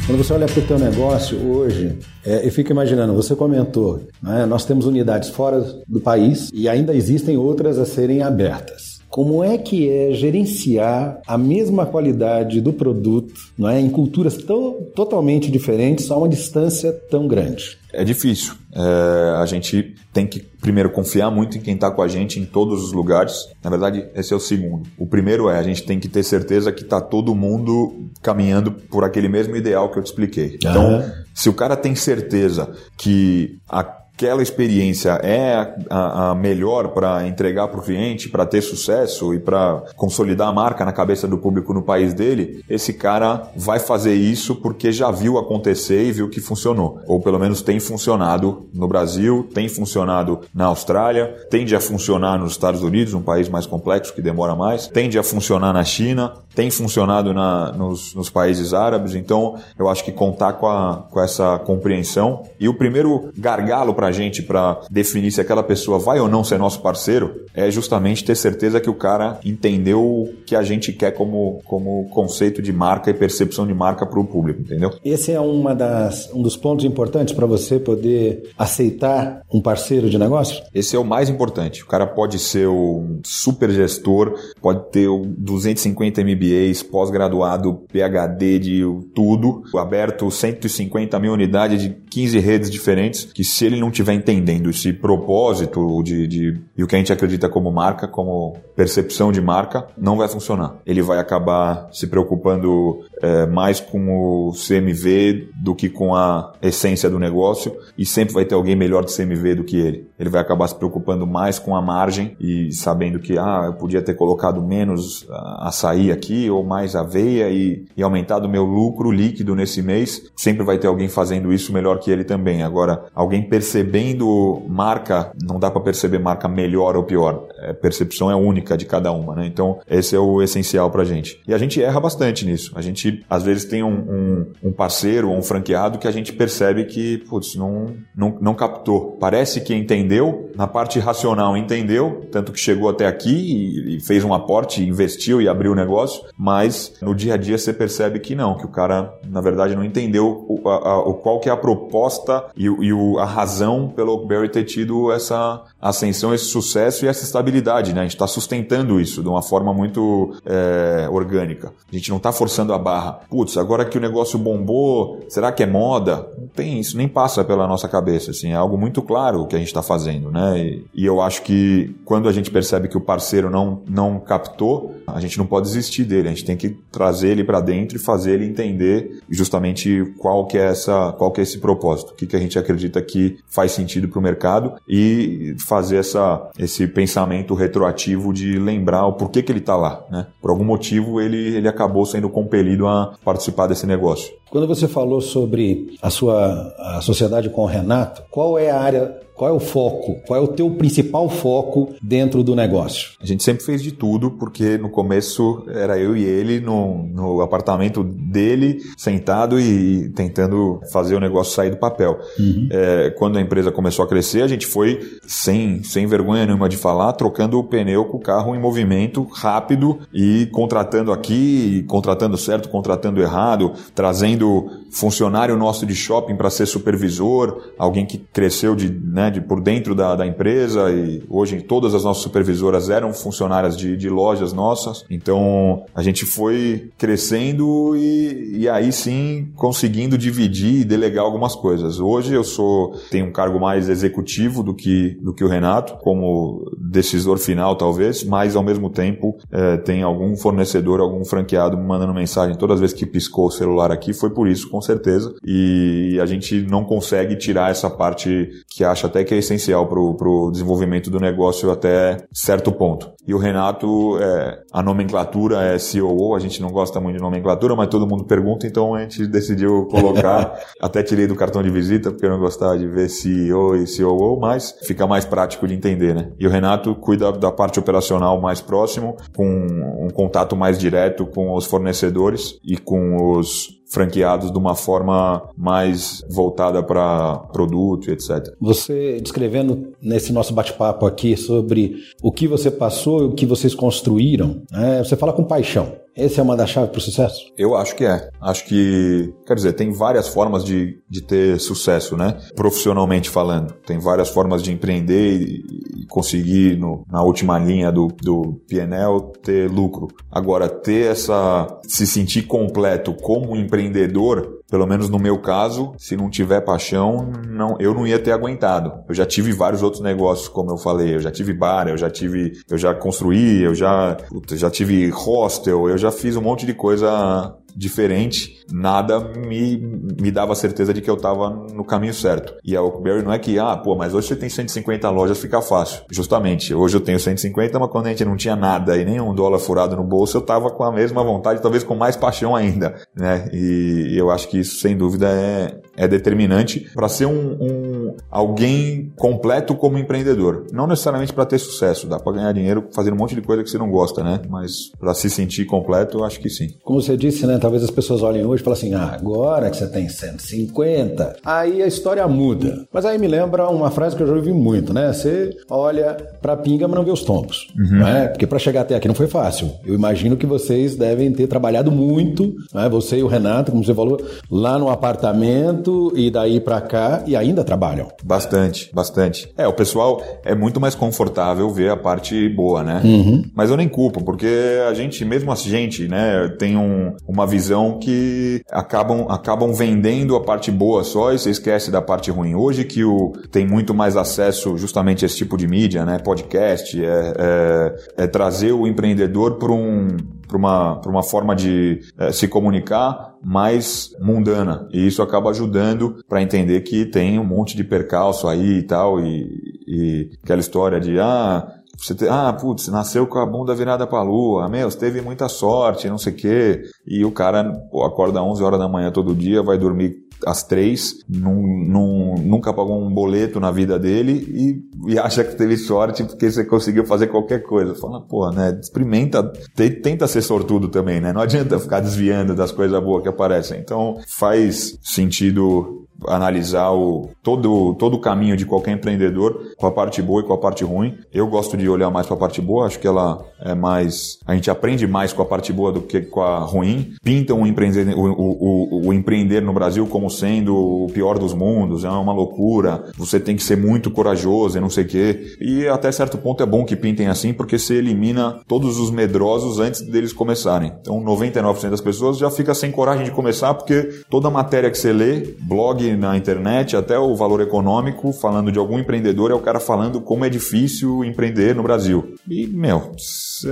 Quando 0.06 0.24
você 0.24 0.33
olha 0.33 0.46
para 0.46 0.61
o 0.61 0.66
teu 0.66 0.78
negócio 0.78 1.38
hoje, 1.38 1.98
é, 2.24 2.44
eu 2.46 2.50
fico 2.50 2.72
imaginando, 2.72 3.14
você 3.14 3.37
comentou, 3.37 4.00
né, 4.22 4.44
nós 4.44 4.64
temos 4.64 4.87
unidades 4.87 5.30
fora 5.30 5.64
do 5.87 6.00
país 6.00 6.50
e 6.52 6.68
ainda 6.68 6.94
existem 6.94 7.37
outras 7.37 7.78
a 7.78 7.85
serem 7.85 8.22
abertas. 8.22 8.79
Como 9.10 9.42
é 9.42 9.58
que 9.58 9.90
é 9.90 10.12
gerenciar 10.12 11.20
a 11.26 11.36
mesma 11.36 11.84
qualidade 11.84 12.60
do 12.60 12.72
produto 12.72 13.34
não 13.58 13.68
é, 13.68 13.80
em 13.80 13.90
culturas 13.90 14.36
tão, 14.36 14.86
totalmente 14.94 15.50
diferentes 15.50 16.08
a 16.12 16.16
uma 16.16 16.28
distância 16.28 16.92
tão 17.10 17.26
grande? 17.26 17.76
É 17.92 18.04
difícil. 18.04 18.54
É, 18.72 19.34
a 19.36 19.44
gente 19.46 19.96
tem 20.12 20.24
que 20.28 20.38
primeiro 20.38 20.90
confiar 20.90 21.28
muito 21.28 21.58
em 21.58 21.60
quem 21.60 21.74
está 21.74 21.90
com 21.90 22.02
a 22.02 22.06
gente 22.06 22.38
em 22.38 22.44
todos 22.44 22.84
os 22.84 22.92
lugares. 22.92 23.48
Na 23.64 23.68
verdade, 23.68 24.06
esse 24.14 24.32
é 24.32 24.36
o 24.36 24.40
segundo. 24.40 24.88
O 24.96 25.06
primeiro 25.06 25.50
é 25.50 25.58
a 25.58 25.62
gente 25.64 25.82
tem 25.82 25.98
que 25.98 26.08
ter 26.08 26.22
certeza 26.22 26.70
que 26.70 26.82
está 26.82 27.00
todo 27.00 27.34
mundo 27.34 28.08
caminhando 28.22 28.70
por 28.70 29.02
aquele 29.02 29.28
mesmo 29.28 29.56
ideal 29.56 29.90
que 29.90 29.98
eu 29.98 30.02
te 30.04 30.06
expliquei. 30.06 30.54
Então, 30.54 31.04
se 31.34 31.48
o 31.48 31.52
cara 31.52 31.76
tem 31.76 31.96
certeza 31.96 32.70
que 32.96 33.58
a 33.68 33.99
aquela 34.20 34.42
experiência 34.42 35.12
é 35.22 35.74
a, 35.88 36.30
a 36.30 36.35
melhor 36.35 36.88
para 36.88 37.26
entregar 37.26 37.68
para 37.68 37.80
o 37.80 37.83
cliente, 37.83 38.28
para 38.28 38.44
ter 38.44 38.61
sucesso 38.61 39.33
e 39.33 39.38
para 39.38 39.83
consolidar 39.96 40.48
a 40.48 40.52
marca 40.52 40.85
na 40.85 40.92
cabeça 40.92 41.26
do 41.26 41.38
público 41.38 41.72
no 41.72 41.80
país 41.80 42.12
dele, 42.12 42.62
esse 42.68 42.92
cara 42.92 43.50
vai 43.56 43.78
fazer 43.78 44.14
isso 44.14 44.56
porque 44.56 44.92
já 44.92 45.11
viu 45.11 45.38
acontecer 45.38 46.04
e 46.04 46.12
viu 46.12 46.28
que 46.28 46.38
funcionou. 46.38 47.00
Ou 47.06 47.20
pelo 47.20 47.38
menos 47.38 47.62
tem 47.62 47.80
funcionado 47.80 48.68
no 48.74 48.87
Brasil, 48.87 49.48
tem 49.54 49.68
funcionado 49.68 50.40
na 50.54 50.66
Austrália, 50.66 51.35
tende 51.50 51.74
a 51.74 51.80
funcionar 51.80 52.38
nos 52.38 52.52
Estados 52.52 52.83
Unidos, 52.83 53.14
um 53.14 53.22
país 53.22 53.48
mais 53.48 53.64
complexo 53.64 54.14
que 54.14 54.20
demora 54.20 54.54
mais, 54.54 54.87
tende 54.87 55.18
a 55.18 55.22
funcionar 55.22 55.72
na 55.72 55.83
China, 55.83 56.35
tem 56.54 56.70
funcionado 56.70 57.32
na, 57.32 57.72
nos, 57.72 58.14
nos, 58.14 58.30
países 58.30 58.74
árabes, 58.74 59.14
então 59.14 59.56
eu 59.78 59.88
acho 59.88 60.04
que 60.04 60.12
contar 60.12 60.54
com, 60.54 60.66
a, 60.66 61.04
com 61.10 61.20
essa 61.20 61.58
compreensão. 61.58 62.44
E 62.58 62.68
o 62.68 62.74
primeiro 62.74 63.30
gargalo 63.36 63.94
para 63.94 64.08
a 64.08 64.12
gente 64.12 64.42
para 64.42 64.80
definir 64.90 65.30
se 65.30 65.40
aquela 65.40 65.62
pessoa 65.62 65.98
vai 65.98 66.20
ou 66.20 66.28
não 66.28 66.44
ser 66.44 66.58
nosso 66.58 66.80
parceiro 66.80 67.44
é 67.54 67.70
justamente 67.70 68.24
ter 68.24 68.34
certeza 68.34 68.80
que 68.80 68.90
o 68.90 68.94
cara 68.94 69.38
entendeu 69.44 70.00
o 70.00 70.34
que 70.46 70.54
a 70.54 70.62
gente 70.62 70.92
quer 70.92 71.12
como, 71.12 71.60
como 71.64 72.08
conceito 72.10 72.62
de 72.62 72.72
marca 72.72 73.10
e 73.10 73.14
percepção 73.14 73.66
de 73.66 73.74
marca 73.74 74.06
para 74.06 74.20
o 74.20 74.24
público, 74.24 74.60
entendeu? 74.60 74.92
Esse 75.04 75.32
é 75.32 75.40
uma 75.40 75.74
das, 75.74 76.30
um 76.32 76.42
dos 76.42 76.56
pontos 76.56 76.84
importantes 76.84 77.34
para 77.34 77.46
você 77.46 77.78
poder 77.78 78.50
aceitar 78.58 79.42
um 79.52 79.60
parceiro 79.60 80.08
de 80.08 80.18
negócio? 80.18 80.62
Esse 80.74 80.96
é 80.96 80.98
o 80.98 81.04
mais 81.04 81.28
importante. 81.28 81.82
O 81.82 81.86
cara 81.86 82.06
pode 82.06 82.38
ser 82.38 82.68
um 82.68 83.20
super 83.24 83.70
gestor, 83.70 84.34
pode 84.61 84.90
ter 84.90 85.09
250 85.38 86.22
MBAs, 86.41 86.82
pós-graduado, 86.82 87.82
PhD 87.93 88.59
de 88.59 88.82
tudo, 89.14 89.62
aberto 89.76 90.30
150 90.30 91.18
mil 91.18 91.32
unidades 91.32 91.82
de 91.82 91.91
15 91.91 92.38
redes 92.38 92.70
diferentes, 92.70 93.24
que 93.24 93.45
se 93.45 93.66
ele 93.66 93.78
não 93.78 93.91
tiver 93.91 94.14
entendendo 94.14 94.70
esse 94.70 94.93
propósito 94.93 96.03
de, 96.03 96.26
de, 96.26 96.61
e 96.76 96.82
o 96.82 96.86
que 96.86 96.95
a 96.95 96.99
gente 96.99 97.12
acredita 97.12 97.49
como 97.49 97.70
marca, 97.70 98.09
como 98.09 98.57
percepção 98.74 99.30
de 99.30 99.41
marca, 99.41 99.86
não 99.97 100.16
vai 100.16 100.28
funcionar. 100.28 100.76
Ele 100.86 101.03
vai 101.03 101.18
acabar 101.18 101.88
se 101.93 102.07
preocupando 102.07 103.01
é, 103.20 103.47
mais 103.47 103.78
com 103.78 104.49
o 104.49 104.53
CMV 104.53 105.51
do 105.62 105.74
que 105.74 105.88
com 105.88 106.14
a 106.14 106.53
essência 106.62 107.11
do 107.11 107.18
negócio 107.18 107.76
e 107.97 108.07
sempre 108.07 108.34
vai 108.34 108.45
ter 108.45 108.55
alguém 108.55 108.74
melhor 108.74 109.05
de 109.05 109.14
CMV 109.14 109.57
do 109.57 109.64
que 109.64 109.76
ele. 109.76 110.09
Ele 110.18 110.30
vai 110.30 110.41
acabar 110.41 110.66
se 110.68 110.74
preocupando 110.74 111.26
mais 111.26 111.59
com 111.59 111.76
a 111.76 111.82
margem 111.82 112.36
e 112.41 112.72
sabendo 112.72 113.18
que 113.18 113.38
ah, 113.38 113.64
eu 113.66 113.74
podia 113.74 114.01
ter 114.01 114.14
colocado 114.14 114.62
menos 114.62 115.26
açaí 115.59 116.11
aqui 116.11 116.30
ou 116.51 116.64
mais 116.64 116.95
aveia 116.95 117.51
e, 117.51 117.85
e 117.97 118.03
aumentado 118.03 118.47
o 118.47 118.49
meu 118.49 118.64
lucro 118.64 119.11
líquido 119.11 119.55
nesse 119.55 119.83
mês. 119.83 120.31
Sempre 120.37 120.64
vai 120.64 120.78
ter 120.78 120.87
alguém 120.87 121.09
fazendo 121.09 121.53
isso 121.53 121.72
melhor 121.72 121.99
que 121.99 122.11
ele 122.11 122.24
também. 122.24 122.62
Agora, 122.62 123.07
alguém 123.14 123.43
percebendo 123.49 124.62
marca, 124.68 125.33
não 125.43 125.59
dá 125.59 125.70
para 125.70 125.81
perceber 125.81 126.18
marca 126.18 126.49
melhor 126.49 126.97
ou 126.97 127.05
pior. 127.05 127.47
É, 127.61 127.72
percepção 127.72 128.30
é 128.30 128.34
única 128.34 128.76
de 128.76 128.86
cada 128.86 129.12
uma, 129.12 129.34
né? 129.34 129.46
Então, 129.46 129.80
esse 129.88 130.16
é 130.16 130.18
o 130.18 130.42
essencial 130.42 130.90
pra 130.90 131.04
gente. 131.04 131.40
E 131.46 131.54
a 131.54 131.58
gente 131.58 131.82
erra 131.82 132.00
bastante 132.00 132.46
nisso. 132.46 132.72
A 132.74 132.82
gente, 132.82 133.24
às 133.28 133.42
vezes, 133.42 133.64
tem 133.64 133.82
um, 133.82 133.88
um, 133.88 134.52
um 134.64 134.72
parceiro 134.72 135.30
ou 135.30 135.36
um 135.36 135.42
franqueado 135.42 135.98
que 135.98 136.08
a 136.08 136.11
gente 136.11 136.32
percebe 136.32 136.84
que, 136.84 137.18
putz, 137.28 137.54
não, 137.56 137.94
não, 138.16 138.38
não 138.40 138.54
captou. 138.54 139.16
Parece 139.20 139.61
que 139.61 139.74
entendeu, 139.74 140.50
na 140.56 140.66
parte 140.66 140.98
racional 140.98 141.56
entendeu, 141.56 142.26
tanto 142.30 142.52
que 142.52 142.61
chegou 142.61 142.88
até 142.88 143.06
aqui 143.06 143.30
e, 143.30 143.96
e 143.96 144.00
fez 144.00 144.24
um 144.24 144.32
aporte, 144.32 144.82
investiu 144.82 145.40
e 145.40 145.48
abriu 145.48 145.72
o 145.72 145.74
negócio, 145.74 146.22
mas 146.36 146.94
no 147.02 147.14
dia 147.14 147.34
a 147.34 147.36
dia 147.36 147.58
você 147.58 147.72
percebe 147.72 148.20
que 148.20 148.34
não, 148.34 148.56
que 148.56 148.64
o 148.64 148.68
cara, 148.68 149.12
na 149.28 149.40
verdade, 149.40 149.76
não 149.76 149.84
entendeu 149.84 150.46
o, 150.48 150.68
a, 150.68 151.00
a, 151.00 151.14
qual 151.14 151.40
que 151.40 151.48
é 151.48 151.52
a 151.52 151.56
proposta 151.56 152.46
e, 152.56 152.64
e 152.64 152.92
o, 152.92 153.18
a 153.18 153.24
razão 153.24 153.88
pelo 153.88 154.26
Barry 154.26 154.48
ter 154.48 154.64
tido 154.64 155.12
essa 155.12 155.64
ascensão, 155.80 156.34
esse 156.34 156.46
sucesso 156.46 157.04
e 157.04 157.08
essa 157.08 157.24
estabilidade, 157.24 157.49
né? 157.51 158.01
A 158.01 158.05
gente 158.05 158.12
está 158.12 158.26
sustentando 158.26 159.01
isso 159.01 159.22
de 159.22 159.28
uma 159.28 159.42
forma 159.42 159.72
muito 159.72 160.34
é, 160.44 161.09
orgânica. 161.11 161.72
A 161.90 161.96
gente 161.96 162.11
não 162.11 162.16
está 162.16 162.32
forçando 162.32 162.72
a 162.72 162.78
barra. 162.78 163.20
Putz, 163.28 163.57
agora 163.57 163.84
que 163.84 163.98
o 163.98 164.01
negócio 164.01 164.38
bombou, 164.38 165.20
será 165.28 165.53
que 165.53 165.62
é 165.62 165.66
moda? 165.66 166.28
Não 166.38 166.48
tem 166.48 166.78
isso, 166.80 166.96
nem 166.96 167.09
passa 167.09 167.44
pela 167.44 167.66
nossa 167.66 167.88
cabeça, 167.88 168.30
assim. 168.30 168.53
É 168.53 168.55
algo 168.55 168.76
muito 168.78 169.03
claro 169.03 169.46
que 169.46 169.57
a 169.57 169.59
gente 169.59 169.68
está 169.68 169.82
fazendo, 169.82 170.30
né? 170.30 170.59
E, 170.59 170.84
e, 170.94 171.07
eu 171.07 171.20
acho 171.20 171.42
que 171.42 171.94
quando 172.05 172.28
a 172.28 172.32
gente 172.32 172.51
percebe 172.51 172.88
que 172.88 172.96
o 172.96 173.01
parceiro 173.01 173.51
não, 173.51 173.82
não 173.88 174.20
captou, 174.20 174.94
a 175.07 175.20
gente 175.20 175.38
não 175.38 175.46
pode 175.46 175.66
desistir 175.66 176.05
dele. 176.05 176.28
A 176.28 176.30
gente 176.30 176.44
tem 176.44 176.57
que 176.57 176.70
trazer 176.90 177.28
ele 177.28 177.44
para 177.44 177.61
dentro 177.61 177.96
e 177.96 178.01
fazer 178.01 178.32
ele 178.32 178.44
entender 178.44 179.20
justamente 179.28 180.12
qual 180.18 180.46
que 180.46 180.59
é 180.59 180.66
essa, 180.66 181.12
qual 181.12 181.30
que 181.30 181.40
é 181.40 181.42
esse 181.42 181.59
propósito, 181.59 182.12
o 182.12 182.14
que, 182.14 182.26
que 182.26 182.36
a 182.36 182.38
gente 182.38 182.59
acredita 182.59 183.01
que 183.03 183.38
faz 183.48 183.72
sentido 183.72 184.09
para 184.09 184.18
o 184.18 184.22
mercado 184.22 184.74
e 184.88 185.55
fazer 185.66 185.96
essa, 185.96 186.51
esse 186.59 186.86
pensamento 186.86 187.39
retroativo 187.55 188.32
de 188.32 188.59
lembrar 188.59 189.07
o 189.07 189.14
porquê 189.14 189.43
que 189.43 189.51
ele 189.53 189.61
está 189.61 189.76
lá. 189.76 190.05
Né? 190.11 190.26
Por 190.41 190.51
algum 190.51 190.64
motivo 190.64 191.20
ele, 191.20 191.57
ele 191.57 191.68
acabou 191.68 192.05
sendo 192.07 192.28
compelido 192.28 192.86
a 192.86 193.14
participar 193.24 193.66
desse 193.66 193.86
negócio. 193.86 194.32
Quando 194.51 194.66
você 194.66 194.88
falou 194.88 195.20
sobre 195.20 195.97
a 196.03 196.11
sua 196.11 196.74
a 196.78 197.01
sociedade 197.01 197.49
com 197.51 197.62
o 197.62 197.66
Renato, 197.66 198.22
qual 198.30 198.59
é 198.59 198.70
a 198.70 198.80
área 198.80 199.20
qual 199.41 199.51
é 199.51 199.55
o 199.55 199.59
foco? 199.59 200.20
Qual 200.26 200.38
é 200.38 200.43
o 200.43 200.49
teu 200.49 200.70
principal 200.72 201.26
foco 201.30 201.95
dentro 202.03 202.43
do 202.43 202.55
negócio? 202.55 203.12
A 203.22 203.24
gente 203.24 203.43
sempre 203.43 203.64
fez 203.64 203.82
de 203.82 203.91
tudo, 203.91 204.32
porque 204.32 204.76
no 204.76 204.91
começo 204.91 205.64
era 205.66 205.99
eu 205.99 206.14
e 206.14 206.22
ele 206.22 206.61
no, 206.61 207.07
no 207.07 207.41
apartamento 207.41 208.05
dele, 208.05 208.82
sentado 208.99 209.59
e 209.59 210.11
tentando 210.11 210.78
fazer 210.93 211.14
o 211.14 211.20
negócio 211.20 211.55
sair 211.55 211.70
do 211.70 211.78
papel. 211.78 212.18
Uhum. 212.38 212.68
É, 212.70 213.14
quando 213.16 213.38
a 213.38 213.41
empresa 213.41 213.72
começou 213.72 214.05
a 214.05 214.09
crescer, 214.09 214.43
a 214.43 214.47
gente 214.47 214.66
foi, 214.66 215.01
sem, 215.26 215.82
sem 215.84 216.07
vergonha 216.07 216.45
nenhuma 216.45 216.68
de 216.68 216.76
falar, 216.76 217.14
trocando 217.14 217.59
o 217.59 217.64
pneu 217.64 218.05
com 218.05 218.18
o 218.18 218.20
carro 218.20 218.55
em 218.55 218.61
movimento 218.61 219.26
rápido 219.32 220.01
e 220.12 220.51
contratando 220.53 221.12
aqui, 221.12 221.82
contratando 221.88 222.36
certo, 222.36 222.68
contratando 222.68 223.22
errado, 223.22 223.72
trazendo 223.95 224.68
funcionário 224.91 225.57
nosso 225.57 225.86
de 225.86 225.95
shopping 225.95 226.36
para 226.36 226.51
ser 226.51 226.66
supervisor, 226.66 227.72
alguém 227.78 228.05
que 228.05 228.18
cresceu 228.18 228.76
de, 228.76 228.91
né, 228.91 229.30
de 229.31 229.41
por 229.41 229.61
dentro 229.61 229.95
da, 229.95 230.14
da 230.16 230.26
empresa 230.26 230.91
e 230.91 231.22
hoje 231.28 231.61
todas 231.62 231.95
as 231.95 232.05
nossas 232.05 232.22
supervisoras 232.22 232.91
eram 232.91 233.12
funcionárias 233.12 233.76
de, 233.76 233.97
de 233.97 234.09
lojas 234.09 234.53
nossas. 234.53 235.05
Então 235.11 235.85
a 235.95 236.03
gente 236.03 236.24
foi 236.24 236.91
crescendo 236.99 237.97
e, 237.97 238.61
e 238.61 238.68
aí 238.68 238.93
sim 238.93 239.53
conseguindo 239.57 240.16
dividir 240.16 240.81
e 240.81 240.85
delegar 240.85 241.24
algumas 241.24 241.55
coisas. 241.55 242.01
Hoje 242.01 242.35
eu 242.35 242.45
sou 242.45 242.95
tenho 243.11 243.26
um 243.26 243.33
cargo 243.33 243.61
mais 243.61 243.89
executivo 243.89 244.62
do 244.62 244.74
que 244.74 245.18
do 245.22 245.35
que 245.35 245.45
o 245.45 245.49
Renato, 245.49 245.95
como 245.99 246.70
decisor 246.78 247.39
final 247.39 247.76
talvez, 247.76 248.24
mas 248.24 248.57
ao 248.57 248.62
mesmo 248.62 248.91
tempo 248.91 249.37
é, 249.51 249.76
tem 249.78 250.03
algum 250.03 250.37
fornecedor, 250.37 251.01
algum 251.01 251.24
franqueado 251.24 251.76
me 251.76 251.85
mandando 251.85 252.14
mensagem 252.14 252.57
todas 252.57 252.74
as 252.74 252.81
vezes 252.81 252.97
que 252.97 253.07
piscou 253.07 253.47
o 253.47 253.51
celular 253.51 253.91
aqui 253.91 254.12
foi 254.12 254.31
por 254.31 254.49
isso 254.49 254.68
com 254.68 254.81
certeza. 254.81 255.35
E 255.45 256.18
a 256.20 256.26
gente 256.26 256.61
não 256.62 256.85
consegue 256.85 257.37
tirar 257.37 257.70
essa 257.70 257.89
parte 257.89 258.51
que 258.68 258.85
acha 258.85 259.07
até 259.07 259.19
que 259.24 259.34
é 259.34 259.38
essencial 259.38 259.86
para 259.86 259.98
o 259.98 260.50
desenvolvimento 260.50 261.10
do 261.10 261.20
negócio 261.20 261.70
até 261.70 262.16
certo 262.32 262.72
ponto. 262.72 263.12
E 263.26 263.34
o 263.34 263.38
Renato, 263.38 264.18
é, 264.18 264.62
a 264.72 264.82
nomenclatura 264.82 265.62
é 265.62 265.76
COO, 265.78 266.34
a 266.34 266.38
gente 266.38 266.60
não 266.60 266.70
gosta 266.70 267.00
muito 267.00 267.16
de 267.16 267.22
nomenclatura, 267.22 267.76
mas 267.76 267.88
todo 267.88 268.06
mundo 268.06 268.24
pergunta, 268.24 268.66
então 268.66 268.94
a 268.94 269.02
gente 269.02 269.26
decidiu 269.26 269.86
colocar, 269.86 270.58
até 270.80 271.02
tirei 271.02 271.26
do 271.26 271.36
cartão 271.36 271.62
de 271.62 271.70
visita, 271.70 272.10
porque 272.10 272.26
eu 272.26 272.30
não 272.30 272.40
gostava 272.40 272.78
de 272.78 272.86
ver 272.86 273.08
CEO 273.08 273.76
e 273.76 273.84
COO, 273.84 274.38
mas 274.40 274.76
fica 274.82 275.06
mais 275.06 275.24
prático 275.24 275.66
de 275.66 275.74
entender, 275.74 276.14
né? 276.14 276.32
E 276.38 276.46
o 276.46 276.50
Renato 276.50 276.94
cuida 276.94 277.32
da 277.32 277.52
parte 277.52 277.78
operacional 277.78 278.40
mais 278.40 278.60
próximo, 278.60 279.16
com 279.34 279.46
um 279.46 280.10
contato 280.10 280.56
mais 280.56 280.78
direto 280.78 281.26
com 281.26 281.54
os 281.54 281.66
fornecedores 281.66 282.58
e 282.64 282.76
com 282.76 283.36
os 283.36 283.80
franqueados 283.91 284.51
de 284.51 284.59
uma 284.59 284.74
forma 284.74 285.43
mais 285.57 286.24
voltada 286.30 286.82
para 286.82 287.38
produto 287.53 288.11
etc. 288.11 288.55
Você 288.61 289.20
descrevendo 289.20 289.93
nesse 290.01 290.32
nosso 290.32 290.55
bate-papo 290.55 291.07
aqui 291.07 291.36
sobre 291.36 291.97
o 292.22 292.30
que 292.30 292.47
você 292.47 292.70
passou 292.70 293.22
e 293.22 293.26
o 293.26 293.34
que 293.34 293.45
vocês 293.45 293.74
construíram, 293.74 294.62
né? 294.70 295.03
você 295.03 295.16
fala 295.16 295.32
com 295.32 295.45
paixão. 295.45 295.93
Essa 296.20 296.42
é 296.42 296.44
uma 296.44 296.54
das 296.54 296.68
chaves 296.68 296.90
para 296.90 296.98
o 296.98 297.00
sucesso? 297.00 297.50
Eu 297.56 297.74
acho 297.74 297.96
que 297.96 298.04
é. 298.04 298.28
Acho 298.42 298.66
que, 298.66 299.32
quer 299.46 299.54
dizer, 299.54 299.72
tem 299.72 299.90
várias 299.90 300.28
formas 300.28 300.62
de, 300.62 300.98
de 301.08 301.22
ter 301.22 301.58
sucesso, 301.58 302.14
né? 302.14 302.38
Profissionalmente 302.54 303.30
falando. 303.30 303.72
Tem 303.86 303.98
várias 303.98 304.28
formas 304.28 304.62
de 304.62 304.70
empreender 304.70 305.40
e, 305.40 306.06
conseguir, 306.10 306.76
no, 306.76 307.06
na 307.10 307.22
última 307.22 307.58
linha 307.58 307.90
do, 307.90 308.08
do 308.20 308.60
PNL, 308.68 309.32
ter 309.42 309.70
lucro. 309.70 310.08
Agora, 310.30 310.68
ter 310.68 311.10
essa. 311.10 311.66
se 311.86 312.06
sentir 312.06 312.42
completo 312.42 313.14
como 313.14 313.56
empreendedor 313.56 314.59
pelo 314.70 314.86
menos 314.86 315.08
no 315.08 315.18
meu 315.18 315.38
caso, 315.38 315.92
se 315.98 316.16
não 316.16 316.30
tiver 316.30 316.60
paixão, 316.60 317.32
não, 317.48 317.76
eu 317.80 317.92
não 317.92 318.06
ia 318.06 318.18
ter 318.18 318.32
aguentado. 318.32 318.92
Eu 319.08 319.14
já 319.14 319.26
tive 319.26 319.52
vários 319.52 319.82
outros 319.82 320.02
negócios, 320.02 320.48
como 320.48 320.70
eu 320.70 320.78
falei, 320.78 321.14
eu 321.14 321.20
já 321.20 321.30
tive 321.30 321.52
bar, 321.52 321.88
eu 321.88 321.98
já 321.98 322.08
tive, 322.08 322.52
eu 322.68 322.78
já 322.78 322.94
construí, 322.94 323.62
eu 323.62 323.74
já, 323.74 324.16
já 324.52 324.70
tive 324.70 325.08
hostel, 325.10 325.88
eu 325.88 325.98
já 325.98 326.10
fiz 326.12 326.36
um 326.36 326.42
monte 326.42 326.64
de 326.64 326.74
coisa 326.74 327.54
diferente, 327.76 328.60
nada 328.70 329.20
me, 329.20 329.76
me 330.20 330.30
dava 330.30 330.54
certeza 330.54 330.92
de 330.92 331.00
que 331.00 331.10
eu 331.10 331.14
estava 331.14 331.50
no 331.50 331.84
caminho 331.84 332.14
certo. 332.14 332.54
E 332.64 332.76
a 332.76 332.82
Oakberry 332.82 333.22
não 333.22 333.32
é 333.32 333.38
que, 333.38 333.58
ah, 333.58 333.76
pô, 333.76 333.96
mas 333.96 334.14
hoje 334.14 334.28
você 334.28 334.36
tem 334.36 334.48
150 334.48 335.08
lojas, 335.10 335.38
fica 335.38 335.60
fácil. 335.60 336.02
Justamente, 336.10 336.74
hoje 336.74 336.96
eu 336.96 337.00
tenho 337.00 337.18
150, 337.18 337.78
mas 337.78 337.90
quando 337.90 338.06
a 338.06 338.10
gente 338.10 338.24
não 338.24 338.36
tinha 338.36 338.56
nada 338.56 338.96
e 338.96 339.04
nem 339.04 339.20
um 339.20 339.34
dólar 339.34 339.58
furado 339.58 339.96
no 339.96 340.04
bolso, 340.04 340.36
eu 340.36 340.40
estava 340.40 340.70
com 340.70 340.84
a 340.84 340.92
mesma 340.92 341.22
vontade, 341.22 341.62
talvez 341.62 341.82
com 341.82 341.94
mais 341.94 342.16
paixão 342.16 342.54
ainda, 342.54 342.94
né? 343.14 343.48
E 343.52 344.14
eu 344.16 344.30
acho 344.30 344.48
que 344.48 344.58
isso, 344.58 344.80
sem 344.80 344.96
dúvida, 344.96 345.28
é, 345.28 345.80
é 345.97 346.09
determinante 346.09 346.88
para 346.95 347.09
ser 347.09 347.26
um, 347.26 347.57
um, 347.61 348.14
alguém 348.30 349.12
completo 349.16 349.74
como 349.74 349.99
empreendedor. 349.99 350.66
Não 350.72 350.86
necessariamente 350.86 351.32
para 351.32 351.47
ter 351.47 351.59
sucesso, 351.59 352.07
dá 352.07 352.18
para 352.18 352.32
ganhar 352.32 352.53
dinheiro 352.53 352.88
fazendo 352.93 353.14
um 353.14 353.18
monte 353.18 353.34
de 353.34 353.43
coisa 353.43 353.62
que 353.62 353.70
você 353.70 353.78
não 353.78 353.91
gosta, 353.91 354.22
né? 354.22 354.41
Mas 354.49 354.91
para 354.99 355.14
se 355.14 355.28
sentir 355.28 355.64
completo, 355.64 356.18
eu 356.18 356.24
acho 356.24 356.41
que 356.41 356.49
sim. 356.49 356.74
Como 356.82 357.01
você 357.01 357.16
disse, 357.16 357.47
né? 357.47 357.59
Talvez 357.59 357.82
as 357.82 357.91
pessoas 357.91 358.22
olhem 358.22 358.45
hoje 358.45 358.62
e 358.62 358.64
falem 358.64 358.78
assim: 358.78 358.95
ah, 358.95 359.14
agora 359.14 359.70
que 359.70 359.76
você 359.76 359.86
tem 359.86 360.09
150, 360.09 361.36
aí 361.45 361.82
a 361.82 361.86
história 361.86 362.26
muda. 362.26 362.86
Mas 362.93 363.05
aí 363.05 363.18
me 363.18 363.28
lembra 363.28 363.68
uma 363.68 363.91
frase 363.91 364.16
que 364.16 364.22
eu 364.22 364.26
já 364.26 364.34
ouvi 364.34 364.53
muito, 364.53 364.93
né? 364.93 365.12
Você 365.12 365.57
olha 365.68 366.16
para 366.41 366.57
pinga, 366.57 366.86
mas 366.88 366.97
não 366.97 367.05
vê 367.05 367.11
os 367.11 367.22
tombos. 367.22 367.68
Uhum. 367.78 367.99
Né? 367.99 368.28
Porque 368.28 368.47
para 368.47 368.59
chegar 368.59 368.82
até 368.82 368.95
aqui 368.95 369.09
não 369.09 369.14
foi 369.14 369.26
fácil. 369.26 369.70
Eu 369.84 369.95
imagino 369.95 370.36
que 370.36 370.47
vocês 370.47 370.97
devem 370.97 371.32
ter 371.32 371.47
trabalhado 371.47 371.91
muito, 371.91 372.55
né? 372.72 372.88
você 372.88 373.18
e 373.18 373.22
o 373.22 373.26
Renato, 373.26 373.70
como 373.70 373.84
você 373.84 373.95
falou, 373.95 374.20
lá 374.51 374.78
no 374.78 374.88
apartamento 374.88 375.80
e 376.14 376.31
daí 376.31 376.61
para 376.61 376.81
cá 376.81 377.22
e 377.26 377.37
ainda 377.37 377.64
trabalham. 377.64 378.09
Bastante, 378.24 378.91
bastante. 378.93 379.53
É, 379.57 379.66
o 379.66 379.72
pessoal 379.72 380.22
é 380.45 380.55
muito 380.55 380.81
mais 380.81 380.95
confortável 380.95 381.70
ver 381.70 381.91
a 381.91 381.97
parte 381.97 382.49
boa, 382.49 382.83
né? 382.83 383.01
Uhum. 383.05 383.43
Mas 383.55 383.70
eu 383.70 383.76
nem 383.76 383.89
culpo, 383.89 384.22
porque 384.22 384.49
a 384.89 384.95
gente, 384.95 385.24
mesmo 385.24 385.51
a 385.53 385.55
gente, 385.55 386.09
né, 386.09 386.49
tem 386.59 386.76
um, 386.76 387.14
uma 387.26 387.47
visão 387.47 387.99
que 387.99 388.62
acabam, 388.70 389.26
acabam 389.28 389.72
vendendo 389.72 390.37
a 390.37 390.41
parte 390.41 390.70
boa 390.70 391.05
só 391.05 391.33
e 391.33 391.39
você 391.39 391.51
esquece 391.51 391.91
da 391.91 392.03
parte 392.03 392.31
ruim. 392.31 392.55
Hoje 392.55 392.85
que 392.85 393.05
o, 393.05 393.33
tem 393.51 393.66
muito 393.66 393.95
mais 393.95 394.16
acesso 394.16 394.76
justamente 394.76 395.24
a 395.24 395.26
esse 395.26 395.37
tipo 395.37 395.57
de 395.57 395.66
mídia, 395.66 396.05
né? 396.05 396.18
Podcast, 396.18 397.03
é, 397.03 397.35
é, 397.39 398.24
é 398.24 398.26
trazer 398.26 398.72
o 398.72 398.87
empreendedor 398.87 399.59
para 399.59 399.72
um 399.72 400.09
para 400.51 400.59
uma, 400.59 401.01
uma 401.07 401.22
forma 401.22 401.55
de 401.55 402.01
é, 402.18 402.32
se 402.32 402.48
comunicar 402.48 403.34
mais 403.42 404.11
mundana. 404.20 404.88
E 404.92 405.07
isso 405.07 405.22
acaba 405.22 405.51
ajudando 405.51 406.16
para 406.28 406.42
entender 406.42 406.80
que 406.80 407.07
tem 407.07 407.38
um 407.38 407.44
monte 407.44 407.76
de 407.76 407.84
percalço 407.84 408.48
aí 408.48 408.78
e 408.78 408.82
tal, 408.82 409.20
e, 409.20 409.46
e 409.86 410.30
aquela 410.42 410.61
história 410.61 411.01
de, 411.01 411.18
ah, 411.20 411.66
você 411.96 412.14
te, 412.14 412.26
ah, 412.28 412.53
putz, 412.53 412.88
nasceu 412.88 413.26
com 413.26 413.38
a 413.38 413.46
bunda 413.46 413.74
virada 413.74 414.07
para 414.07 414.18
a 414.18 414.22
lua, 414.22 414.68
meu, 414.68 414.90
você 414.90 414.98
teve 414.98 415.20
muita 415.20 415.48
sorte, 415.48 416.09
não 416.09 416.18
sei 416.18 416.32
o 416.32 416.36
quê. 416.36 416.82
E 417.07 417.24
o 417.24 417.30
cara 417.30 417.62
pô, 417.90 418.05
acorda 418.05 418.42
11 418.42 418.62
horas 418.62 418.80
da 418.80 418.88
manhã 418.88 419.12
todo 419.12 419.34
dia, 419.34 419.62
vai 419.62 419.78
dormir 419.78 420.30
às 420.47 420.62
três, 420.62 421.24
num, 421.28 421.84
num, 421.86 422.34
nunca 422.43 422.72
pagou 422.72 423.01
um 423.01 423.12
boleto 423.12 423.61
na 423.61 423.70
vida 423.70 423.99
dele 423.99 424.32
e, 424.32 425.12
e, 425.12 425.18
acha 425.18 425.45
que 425.45 425.57
teve 425.57 425.76
sorte 425.76 426.24
porque 426.24 426.51
você 426.51 426.64
conseguiu 426.64 427.05
fazer 427.05 427.26
qualquer 427.28 427.62
coisa. 427.62 427.95
Fala, 427.95 428.20
pô, 428.20 428.51
né? 428.51 428.78
Experimenta, 428.80 429.43
te, 429.74 429.91
tenta 429.91 430.26
ser 430.26 430.43
sortudo 430.43 430.88
também, 430.88 431.20
né? 431.20 431.32
Não 431.32 431.41
adianta 431.41 431.78
ficar 431.78 432.01
desviando 432.01 432.55
das 432.55 432.72
coisas 432.72 433.03
boas 433.03 433.22
que 433.22 433.28
aparecem. 433.28 433.80
Então 433.80 434.18
faz 434.26 434.99
sentido 435.03 436.07
analisar 436.26 436.90
o, 436.92 437.30
todo, 437.42 437.94
todo 437.94 438.14
o 438.14 438.20
caminho 438.20 438.56
de 438.56 438.66
qualquer 438.66 438.92
empreendedor 438.92 439.72
com 439.76 439.86
a 439.86 439.92
parte 439.92 440.20
boa 440.22 440.42
e 440.42 440.44
com 440.44 440.52
a 440.52 440.58
parte 440.58 440.84
ruim. 440.84 441.18
Eu 441.32 441.46
gosto 441.46 441.76
de 441.76 441.88
olhar 441.88 442.10
mais 442.10 442.26
para 442.26 442.36
a 442.36 442.38
parte 442.38 442.60
boa, 442.60 442.86
acho 442.86 442.98
que 442.98 443.06
ela 443.06 443.44
é 443.60 443.74
mais. 443.74 444.38
A 444.46 444.54
gente 444.54 444.70
aprende 444.70 445.06
mais 445.06 445.32
com 445.32 445.42
a 445.42 445.46
parte 445.46 445.72
boa 445.72 445.92
do 445.92 446.00
que 446.00 446.20
com 446.22 446.40
a 446.40 446.58
ruim. 446.60 447.14
Pintam 447.22 447.62
o 447.62 447.66
empreender, 447.66 448.14
o, 448.16 448.32
o, 448.32 449.06
o, 449.06 449.12
empreender 449.12 449.60
no 449.60 449.72
Brasil 449.72 450.06
como 450.06 450.30
sendo 450.30 450.74
o 450.76 451.06
pior 451.12 451.38
dos 451.38 451.54
mundos, 451.54 452.04
é 452.04 452.08
uma 452.08 452.32
loucura, 452.32 453.04
você 453.16 453.38
tem 453.38 453.56
que 453.56 453.62
ser 453.62 453.76
muito 453.76 454.10
corajoso 454.10 454.78
e 454.78 454.80
não 454.80 454.90
sei 454.90 455.04
o 455.04 455.08
quê. 455.08 455.56
E 455.60 455.86
até 455.88 456.10
certo 456.10 456.38
ponto 456.38 456.62
é 456.62 456.66
bom 456.66 456.84
que 456.84 456.96
pintem 456.96 457.28
assim, 457.28 457.52
porque 457.52 457.78
você 457.78 457.94
elimina 457.94 458.60
todos 458.66 458.98
os 458.98 459.10
medrosos 459.10 459.78
antes 459.78 460.00
deles 460.02 460.32
começarem. 460.32 460.92
Então 461.00 461.22
99% 461.22 461.90
das 461.90 462.00
pessoas 462.00 462.38
já 462.38 462.50
fica 462.50 462.74
sem 462.74 462.90
coragem 462.90 463.24
de 463.24 463.30
começar, 463.30 463.74
porque 463.74 464.22
toda 464.28 464.50
matéria 464.50 464.90
que 464.90 464.98
você 464.98 465.12
lê, 465.12 465.54
blog 465.60 466.09
na 466.16 466.36
internet, 466.36 466.96
até 466.96 467.18
o 467.18 467.34
valor 467.34 467.61
econômico, 467.61 468.32
falando 468.32 468.70
de 468.70 468.78
algum 468.78 468.98
empreendedor, 468.98 469.50
é 469.50 469.54
o 469.54 469.61
cara 469.61 469.80
falando 469.80 470.20
como 470.20 470.44
é 470.44 470.48
difícil 470.48 471.24
empreender 471.24 471.74
no 471.74 471.82
Brasil. 471.82 472.34
E, 472.48 472.66
meu, 472.66 473.12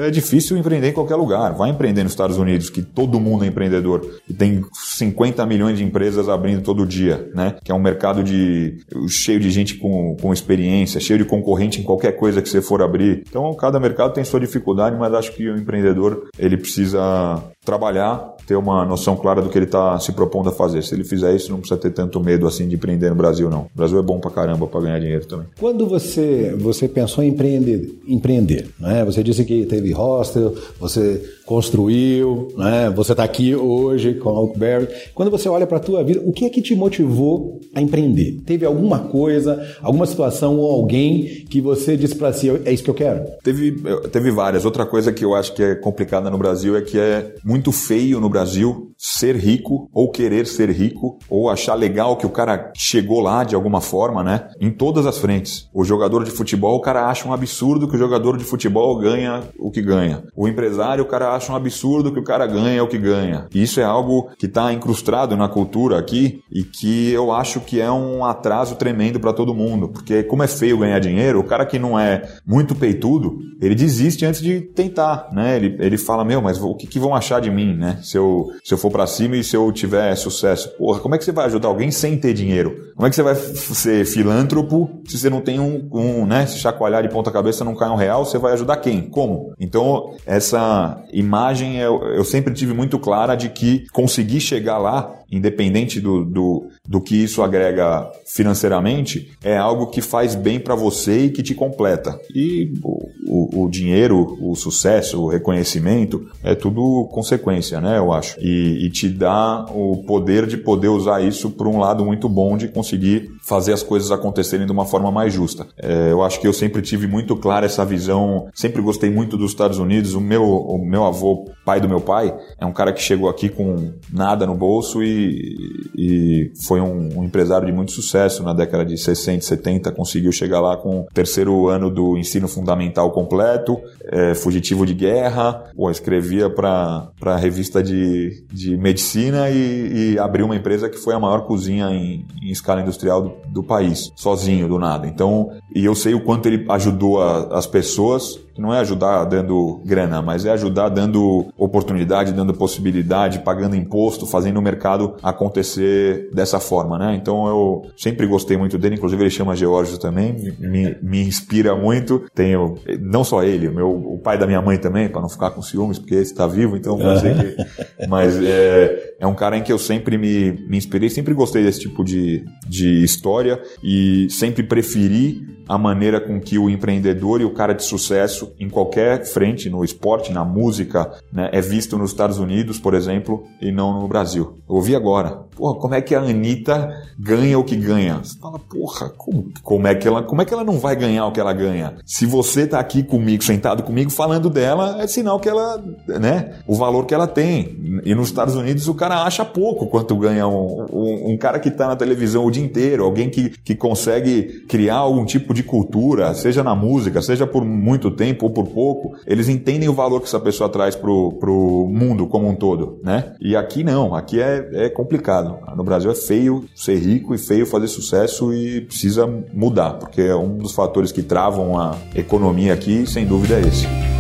é 0.02 0.10
difícil 0.10 0.56
empreender 0.56 0.88
em 0.88 0.92
qualquer 0.92 1.16
lugar. 1.16 1.54
Vai 1.54 1.70
empreender 1.70 2.02
nos 2.02 2.12
Estados 2.12 2.36
Unidos, 2.36 2.70
que 2.70 2.82
todo 2.82 3.20
mundo 3.20 3.44
é 3.44 3.48
empreendedor. 3.48 4.06
E 4.28 4.34
tem 4.34 4.64
50 4.72 5.44
milhões 5.46 5.78
de 5.78 5.84
empresas 5.84 6.28
abrindo 6.28 6.62
todo 6.62 6.86
dia, 6.86 7.30
né? 7.34 7.56
Que 7.64 7.72
é 7.72 7.74
um 7.74 7.80
mercado 7.80 8.22
de 8.22 8.78
cheio 9.08 9.40
de 9.40 9.50
gente 9.50 9.76
com, 9.76 10.16
com 10.20 10.32
experiência, 10.32 11.00
cheio 11.00 11.18
de 11.18 11.24
concorrente 11.24 11.80
em 11.80 11.84
qualquer 11.84 12.12
coisa 12.12 12.42
que 12.42 12.48
você 12.48 12.60
for 12.60 12.82
abrir. 12.82 13.24
Então, 13.28 13.54
cada 13.54 13.80
mercado 13.80 14.12
tem 14.12 14.24
sua 14.24 14.40
dificuldade, 14.40 14.96
mas 14.96 15.14
acho 15.14 15.32
que 15.32 15.48
o 15.48 15.56
empreendedor, 15.56 16.28
ele 16.38 16.56
precisa 16.56 17.42
trabalhar, 17.64 18.36
ter 18.46 18.56
uma 18.56 18.84
noção 18.84 19.14
clara 19.16 19.42
do 19.42 19.50
que 19.50 19.58
ele 19.58 19.66
está 19.66 19.98
se 20.00 20.12
propondo 20.12 20.48
a 20.48 20.52
fazer. 20.52 20.82
Se 20.82 20.94
ele 20.94 21.04
fizer 21.04 21.34
isso, 21.34 21.50
não 21.50 21.58
precisa 21.58 21.78
ter 21.78 21.90
tanto 21.90 22.18
medo 22.20 22.46
assim 22.46 22.66
de 22.66 22.76
empreender 22.76 23.10
no 23.10 23.16
Brasil, 23.16 23.50
não. 23.50 23.62
O 23.62 23.70
Brasil 23.76 23.98
é 23.98 24.02
bom 24.02 24.18
pra 24.18 24.30
caramba 24.30 24.66
para 24.66 24.80
ganhar 24.80 24.98
dinheiro 24.98 25.26
também. 25.26 25.46
Quando 25.58 25.86
você, 25.86 26.54
você 26.58 26.88
pensou 26.88 27.22
em 27.22 27.28
empreender, 27.28 27.98
empreender 28.06 28.70
né? 28.78 29.04
você 29.04 29.22
disse 29.22 29.44
que 29.44 29.66
teve 29.66 29.92
hostel, 29.92 30.54
você 30.80 31.22
construiu, 31.48 32.48
né? 32.56 32.90
você 32.90 33.12
está 33.12 33.24
aqui 33.24 33.54
hoje 33.54 34.14
com 34.14 34.28
a 34.28 34.40
Oakberry. 34.40 34.88
Quando 35.14 35.30
você 35.30 35.48
olha 35.48 35.66
para 35.66 35.78
a 35.78 35.80
tua 35.80 36.02
vida, 36.02 36.20
o 36.24 36.32
que 36.32 36.44
é 36.44 36.50
que 36.50 36.60
te 36.60 36.74
motivou 36.74 37.60
a 37.74 37.80
empreender? 37.80 38.40
Teve 38.44 38.66
alguma 38.66 38.98
coisa, 38.98 39.64
alguma 39.80 40.06
situação 40.06 40.58
ou 40.58 40.70
alguém 40.70 41.44
que 41.48 41.60
você 41.60 41.96
disse 41.96 42.16
para 42.16 42.32
si, 42.32 42.50
é 42.64 42.72
isso 42.72 42.82
que 42.82 42.90
eu 42.90 42.94
quero? 42.94 43.24
Teve, 43.42 43.76
teve 44.10 44.30
várias. 44.30 44.64
Outra 44.64 44.84
coisa 44.84 45.12
que 45.12 45.24
eu 45.24 45.34
acho 45.34 45.54
que 45.54 45.62
é 45.62 45.74
complicada 45.74 46.28
no 46.28 46.38
Brasil 46.38 46.76
é 46.76 46.82
que 46.82 46.98
é 46.98 47.34
muito 47.44 47.68
muito 47.68 47.72
feio 47.72 48.20
no 48.20 48.28
Brasil 48.28 48.92
ser 48.96 49.36
rico 49.36 49.88
ou 49.92 50.10
querer 50.10 50.46
ser 50.46 50.70
rico 50.70 51.18
ou 51.28 51.50
achar 51.50 51.74
legal 51.74 52.16
que 52.16 52.26
o 52.26 52.30
cara 52.30 52.72
chegou 52.76 53.20
lá 53.20 53.44
de 53.44 53.54
alguma 53.54 53.80
forma, 53.80 54.24
né? 54.24 54.48
Em 54.60 54.70
todas 54.70 55.06
as 55.06 55.18
frentes. 55.18 55.68
O 55.72 55.84
jogador 55.84 56.24
de 56.24 56.30
futebol, 56.30 56.76
o 56.76 56.80
cara 56.80 57.08
acha 57.08 57.28
um 57.28 57.32
absurdo 57.32 57.88
que 57.88 57.96
o 57.96 57.98
jogador 57.98 58.36
de 58.36 58.44
futebol 58.44 58.98
ganha 58.98 59.42
o 59.58 59.70
que 59.70 59.82
ganha. 59.82 60.24
O 60.36 60.48
empresário, 60.48 61.04
o 61.04 61.06
cara 61.06 61.34
acha 61.38 61.52
um 61.52 61.56
absurdo 61.56 62.12
que 62.12 62.20
o 62.20 62.24
cara 62.24 62.46
ganha 62.46 62.84
o 62.84 62.88
que 62.88 62.98
ganha. 62.98 63.46
Isso 63.52 63.80
é 63.80 63.84
algo 63.84 64.30
que 64.38 64.46
está 64.46 64.72
incrustado 64.72 65.36
na 65.36 65.48
cultura 65.48 65.98
aqui 65.98 66.40
e 66.50 66.62
que 66.62 67.10
eu 67.10 67.32
acho 67.32 67.60
que 67.60 67.80
é 67.80 67.90
um 67.90 68.24
atraso 68.24 68.76
tremendo 68.76 69.18
para 69.18 69.32
todo 69.32 69.54
mundo, 69.54 69.88
porque 69.88 70.22
como 70.22 70.44
é 70.44 70.46
feio 70.46 70.78
ganhar 70.78 71.00
dinheiro, 71.00 71.40
o 71.40 71.44
cara 71.44 71.66
que 71.66 71.78
não 71.78 71.98
é 71.98 72.22
muito 72.46 72.74
peitudo, 72.74 73.38
ele 73.60 73.74
desiste 73.74 74.24
antes 74.24 74.40
de 74.40 74.60
tentar, 74.60 75.28
né? 75.32 75.56
Ele, 75.56 75.76
ele 75.80 75.98
fala, 75.98 76.24
meu, 76.24 76.40
mas 76.40 76.62
o 76.62 76.74
que, 76.74 76.86
que 76.86 77.00
vão 77.00 77.14
achar 77.14 77.40
de 77.40 77.48
de 77.48 77.50
mim, 77.50 77.74
né? 77.74 77.98
Se 78.02 78.16
eu, 78.16 78.52
se 78.62 78.72
eu 78.72 78.78
for 78.78 78.90
para 78.90 79.06
cima 79.06 79.36
e 79.36 79.42
se 79.42 79.56
eu 79.56 79.70
tiver 79.72 80.14
sucesso. 80.14 80.68
Porra, 80.76 81.00
como 81.00 81.14
é 81.14 81.18
que 81.18 81.24
você 81.24 81.32
vai 81.32 81.46
ajudar 81.46 81.68
alguém 81.68 81.90
sem 81.90 82.16
ter 82.16 82.32
dinheiro? 82.32 82.92
Como 82.94 83.06
é 83.06 83.10
que 83.10 83.16
você 83.16 83.22
vai 83.22 83.34
ser 83.34 84.04
filântropo 84.04 85.00
se 85.06 85.18
você 85.18 85.30
não 85.30 85.40
tem 85.40 85.58
um, 85.58 85.88
um 85.92 86.26
né? 86.26 86.46
Se 86.46 86.58
chacoalhar 86.58 87.02
de 87.02 87.08
ponta 87.08 87.30
cabeça 87.30 87.64
não 87.64 87.74
cai 87.74 87.88
um 87.88 87.96
real, 87.96 88.24
você 88.24 88.38
vai 88.38 88.52
ajudar 88.52 88.76
quem? 88.76 89.02
Como? 89.02 89.54
Então, 89.58 90.14
essa 90.26 91.02
imagem 91.12 91.27
eu, 91.76 92.02
eu 92.04 92.24
sempre 92.24 92.54
tive 92.54 92.72
muito 92.72 92.98
clara 92.98 93.34
de 93.34 93.48
que 93.48 93.86
conseguir 93.92 94.40
chegar 94.40 94.78
lá 94.78 95.17
independente 95.30 96.00
do, 96.00 96.24
do, 96.24 96.66
do 96.86 97.00
que 97.00 97.16
isso 97.16 97.42
agrega 97.42 98.10
financeiramente, 98.26 99.30
é 99.42 99.56
algo 99.56 99.88
que 99.88 100.00
faz 100.00 100.34
bem 100.34 100.58
para 100.58 100.74
você 100.74 101.26
e 101.26 101.30
que 101.30 101.42
te 101.42 101.54
completa. 101.54 102.18
E 102.34 102.72
o, 102.82 103.08
o, 103.26 103.64
o, 103.64 103.70
dinheiro, 103.70 104.38
o 104.40 104.54
sucesso, 104.54 105.22
o 105.22 105.28
reconhecimento, 105.28 106.26
é 106.42 106.54
tudo 106.54 107.08
consequência, 107.12 107.80
né? 107.80 107.98
Eu 107.98 108.12
acho. 108.12 108.38
E, 108.40 108.86
e 108.86 108.90
te 108.90 109.08
dá 109.08 109.66
o 109.70 110.02
poder 110.06 110.46
de 110.46 110.56
poder 110.56 110.88
usar 110.88 111.22
isso 111.22 111.50
por 111.50 111.66
um 111.66 111.78
lado 111.78 112.04
muito 112.04 112.28
bom 112.28 112.56
de 112.56 112.68
conseguir 112.68 113.30
fazer 113.42 113.72
as 113.72 113.82
coisas 113.82 114.10
acontecerem 114.10 114.66
de 114.66 114.72
uma 114.72 114.84
forma 114.84 115.10
mais 115.10 115.32
justa. 115.32 115.66
É, 115.76 116.10
eu 116.10 116.22
acho 116.22 116.40
que 116.40 116.46
eu 116.46 116.52
sempre 116.52 116.82
tive 116.82 117.06
muito 117.06 117.36
clara 117.36 117.66
essa 117.66 117.84
visão, 117.84 118.48
sempre 118.54 118.80
gostei 118.80 119.10
muito 119.10 119.36
dos 119.36 119.50
Estados 119.50 119.78
Unidos. 119.78 120.14
O 120.14 120.20
meu, 120.20 120.44
o 120.44 120.78
meu 120.78 121.04
avô, 121.04 121.50
pai 121.64 121.80
do 121.80 121.88
meu 121.88 122.00
pai, 122.00 122.34
é 122.58 122.64
um 122.64 122.72
cara 122.72 122.92
que 122.92 123.02
chegou 123.02 123.28
aqui 123.28 123.48
com 123.48 123.92
nada 124.12 124.46
no 124.46 124.54
bolso 124.54 125.02
e 125.02 125.17
e, 125.18 126.52
foi 126.66 126.80
um, 126.80 127.18
um, 127.18 127.24
empresário 127.24 127.66
de 127.66 127.72
muito 127.72 127.92
sucesso 127.92 128.42
na 128.42 128.52
década 128.52 128.84
de 128.84 128.96
60, 128.96 129.44
70, 129.44 129.92
conseguiu 129.92 130.32
chegar 130.32 130.60
lá 130.60 130.76
com 130.76 131.00
o 131.00 131.06
terceiro 131.12 131.68
ano 131.68 131.90
do 131.90 132.16
ensino 132.16 132.48
fundamental 132.48 133.10
completo, 133.10 133.78
é, 134.04 134.34
fugitivo 134.34 134.86
de 134.86 134.94
guerra, 134.94 135.64
pô, 135.76 135.90
escrevia 135.90 136.48
para 136.48 137.10
a 137.22 137.36
revista 137.36 137.82
de, 137.82 138.44
de 138.52 138.76
medicina 138.76 139.50
e, 139.50 140.14
e, 140.14 140.18
abriu 140.18 140.46
uma 140.46 140.56
empresa 140.56 140.88
que 140.88 140.96
foi 140.96 141.14
a 141.14 141.20
maior 141.20 141.46
cozinha 141.46 141.90
em, 141.90 142.24
em 142.42 142.50
escala 142.50 142.80
industrial 142.80 143.22
do, 143.22 143.32
do 143.48 143.62
país, 143.62 144.10
sozinho, 144.16 144.68
do 144.68 144.78
nada. 144.78 145.06
Então, 145.06 145.50
e 145.74 145.84
eu 145.84 145.94
sei 145.94 146.14
o 146.14 146.20
quanto 146.20 146.46
ele 146.46 146.64
ajudou 146.68 147.20
a, 147.22 147.58
as 147.58 147.66
pessoas 147.66 148.38
não 148.58 148.74
é 148.74 148.80
ajudar 148.80 149.24
dando 149.24 149.80
grana, 149.84 150.20
mas 150.20 150.44
é 150.44 150.50
ajudar 150.50 150.88
dando 150.88 151.46
oportunidade, 151.56 152.32
dando 152.32 152.52
possibilidade, 152.52 153.38
pagando 153.38 153.76
imposto, 153.76 154.26
fazendo 154.26 154.58
o 154.58 154.62
mercado 154.62 155.07
acontecer 155.22 156.30
dessa 156.32 156.60
forma, 156.60 156.98
né? 156.98 157.14
Então 157.14 157.46
eu 157.46 157.82
sempre 157.96 158.26
gostei 158.26 158.56
muito 158.56 158.78
dele, 158.78 158.96
inclusive 158.96 159.22
ele 159.22 159.30
chama 159.30 159.56
Geórgio 159.56 159.98
também, 159.98 160.54
me, 160.58 160.96
me 161.02 161.22
inspira 161.22 161.74
muito. 161.74 162.24
Tenho, 162.34 162.74
não 163.00 163.24
só 163.24 163.42
ele, 163.42 163.68
o, 163.68 163.74
meu, 163.74 163.90
o 163.90 164.18
pai 164.18 164.38
da 164.38 164.46
minha 164.46 164.62
mãe 164.62 164.78
também, 164.78 165.08
para 165.08 165.20
não 165.20 165.28
ficar 165.28 165.50
com 165.50 165.62
ciúmes, 165.62 165.98
porque 165.98 166.14
esse 166.14 166.32
está 166.32 166.46
vivo, 166.46 166.76
então 166.76 166.98
pode 166.98 167.20
ser 167.20 167.36
que. 167.36 168.06
Mas 168.08 168.40
é, 168.42 169.14
é 169.20 169.26
um 169.26 169.34
cara 169.34 169.56
em 169.56 169.62
que 169.62 169.72
eu 169.72 169.78
sempre 169.78 170.16
me, 170.16 170.52
me 170.68 170.76
inspirei, 170.76 171.10
sempre 171.10 171.34
gostei 171.34 171.62
desse 171.62 171.80
tipo 171.80 172.04
de, 172.04 172.44
de 172.68 173.02
história 173.02 173.60
e 173.82 174.28
sempre 174.30 174.62
preferi 174.62 175.57
a 175.68 175.76
maneira 175.76 176.20
com 176.20 176.40
que 176.40 176.58
o 176.58 176.70
empreendedor 176.70 177.40
e 177.40 177.44
o 177.44 177.52
cara 177.52 177.74
de 177.74 177.84
sucesso 177.84 178.52
em 178.58 178.68
qualquer 178.68 179.24
frente, 179.26 179.68
no 179.68 179.84
esporte, 179.84 180.32
na 180.32 180.44
música, 180.44 181.12
né, 181.32 181.50
é 181.52 181.60
visto 181.60 181.98
nos 181.98 182.10
Estados 182.10 182.38
Unidos, 182.38 182.78
por 182.78 182.94
exemplo, 182.94 183.44
e 183.60 183.70
não 183.70 184.00
no 184.00 184.08
Brasil. 184.08 184.58
Eu 184.68 184.76
ouvi 184.76 184.96
agora. 184.96 185.47
Porra, 185.58 185.74
como 185.80 185.94
é 185.96 186.00
que 186.00 186.14
a 186.14 186.20
Anitta 186.20 186.88
ganha 187.18 187.58
o 187.58 187.64
que 187.64 187.74
ganha? 187.74 188.20
Você 188.22 188.38
fala, 188.38 188.60
porra, 188.60 189.08
como, 189.08 189.50
como, 189.60 189.88
é 189.88 189.94
que 189.96 190.06
ela, 190.06 190.22
como 190.22 190.40
é 190.40 190.44
que 190.44 190.54
ela 190.54 190.62
não 190.62 190.78
vai 190.78 190.94
ganhar 190.94 191.26
o 191.26 191.32
que 191.32 191.40
ela 191.40 191.52
ganha? 191.52 191.96
Se 192.06 192.26
você 192.26 192.64
tá 192.64 192.78
aqui 192.78 193.02
comigo, 193.02 193.42
sentado 193.42 193.82
comigo, 193.82 194.08
falando 194.08 194.48
dela, 194.48 195.02
é 195.02 195.08
sinal 195.08 195.40
que 195.40 195.48
ela, 195.48 195.82
né, 196.06 196.60
o 196.64 196.76
valor 196.76 197.06
que 197.06 197.12
ela 197.12 197.26
tem. 197.26 198.00
E 198.04 198.14
nos 198.14 198.28
Estados 198.28 198.54
Unidos 198.54 198.86
o 198.86 198.94
cara 198.94 199.24
acha 199.24 199.44
pouco 199.44 199.88
quanto 199.88 200.16
ganha 200.16 200.46
um, 200.46 200.86
um, 200.92 201.32
um 201.32 201.36
cara 201.36 201.58
que 201.58 201.72
tá 201.72 201.88
na 201.88 201.96
televisão 201.96 202.44
o 202.44 202.52
dia 202.52 202.62
inteiro, 202.62 203.02
alguém 203.02 203.28
que, 203.28 203.50
que 203.50 203.74
consegue 203.74 204.64
criar 204.68 204.98
algum 204.98 205.24
tipo 205.24 205.52
de 205.52 205.64
cultura, 205.64 206.32
seja 206.34 206.62
na 206.62 206.76
música, 206.76 207.20
seja 207.20 207.48
por 207.48 207.64
muito 207.64 208.12
tempo 208.12 208.46
ou 208.46 208.52
por 208.52 208.68
pouco, 208.68 209.16
eles 209.26 209.48
entendem 209.48 209.88
o 209.88 209.92
valor 209.92 210.20
que 210.20 210.28
essa 210.28 210.38
pessoa 210.38 210.68
traz 210.68 210.94
pro, 210.94 211.32
pro 211.32 211.88
mundo 211.90 212.28
como 212.28 212.46
um 212.46 212.54
todo, 212.54 213.00
né? 213.02 213.34
E 213.40 213.56
aqui 213.56 213.82
não, 213.82 214.14
aqui 214.14 214.40
é, 214.40 214.68
é 214.72 214.88
complicado. 214.88 215.47
No 215.76 215.84
Brasil 215.84 216.10
é 216.10 216.14
feio 216.14 216.64
ser 216.74 216.98
rico 216.98 217.34
e 217.34 217.38
feio 217.38 217.66
fazer 217.66 217.88
sucesso 217.88 218.52
e 218.52 218.82
precisa 218.82 219.26
mudar, 219.52 219.94
porque 219.94 220.22
é 220.22 220.34
um 220.34 220.58
dos 220.58 220.72
fatores 220.72 221.12
que 221.12 221.22
travam 221.22 221.78
a 221.78 221.96
economia 222.14 222.74
aqui, 222.74 223.06
sem 223.06 223.26
dúvida 223.26 223.56
é 223.56 223.60
esse. 223.60 224.17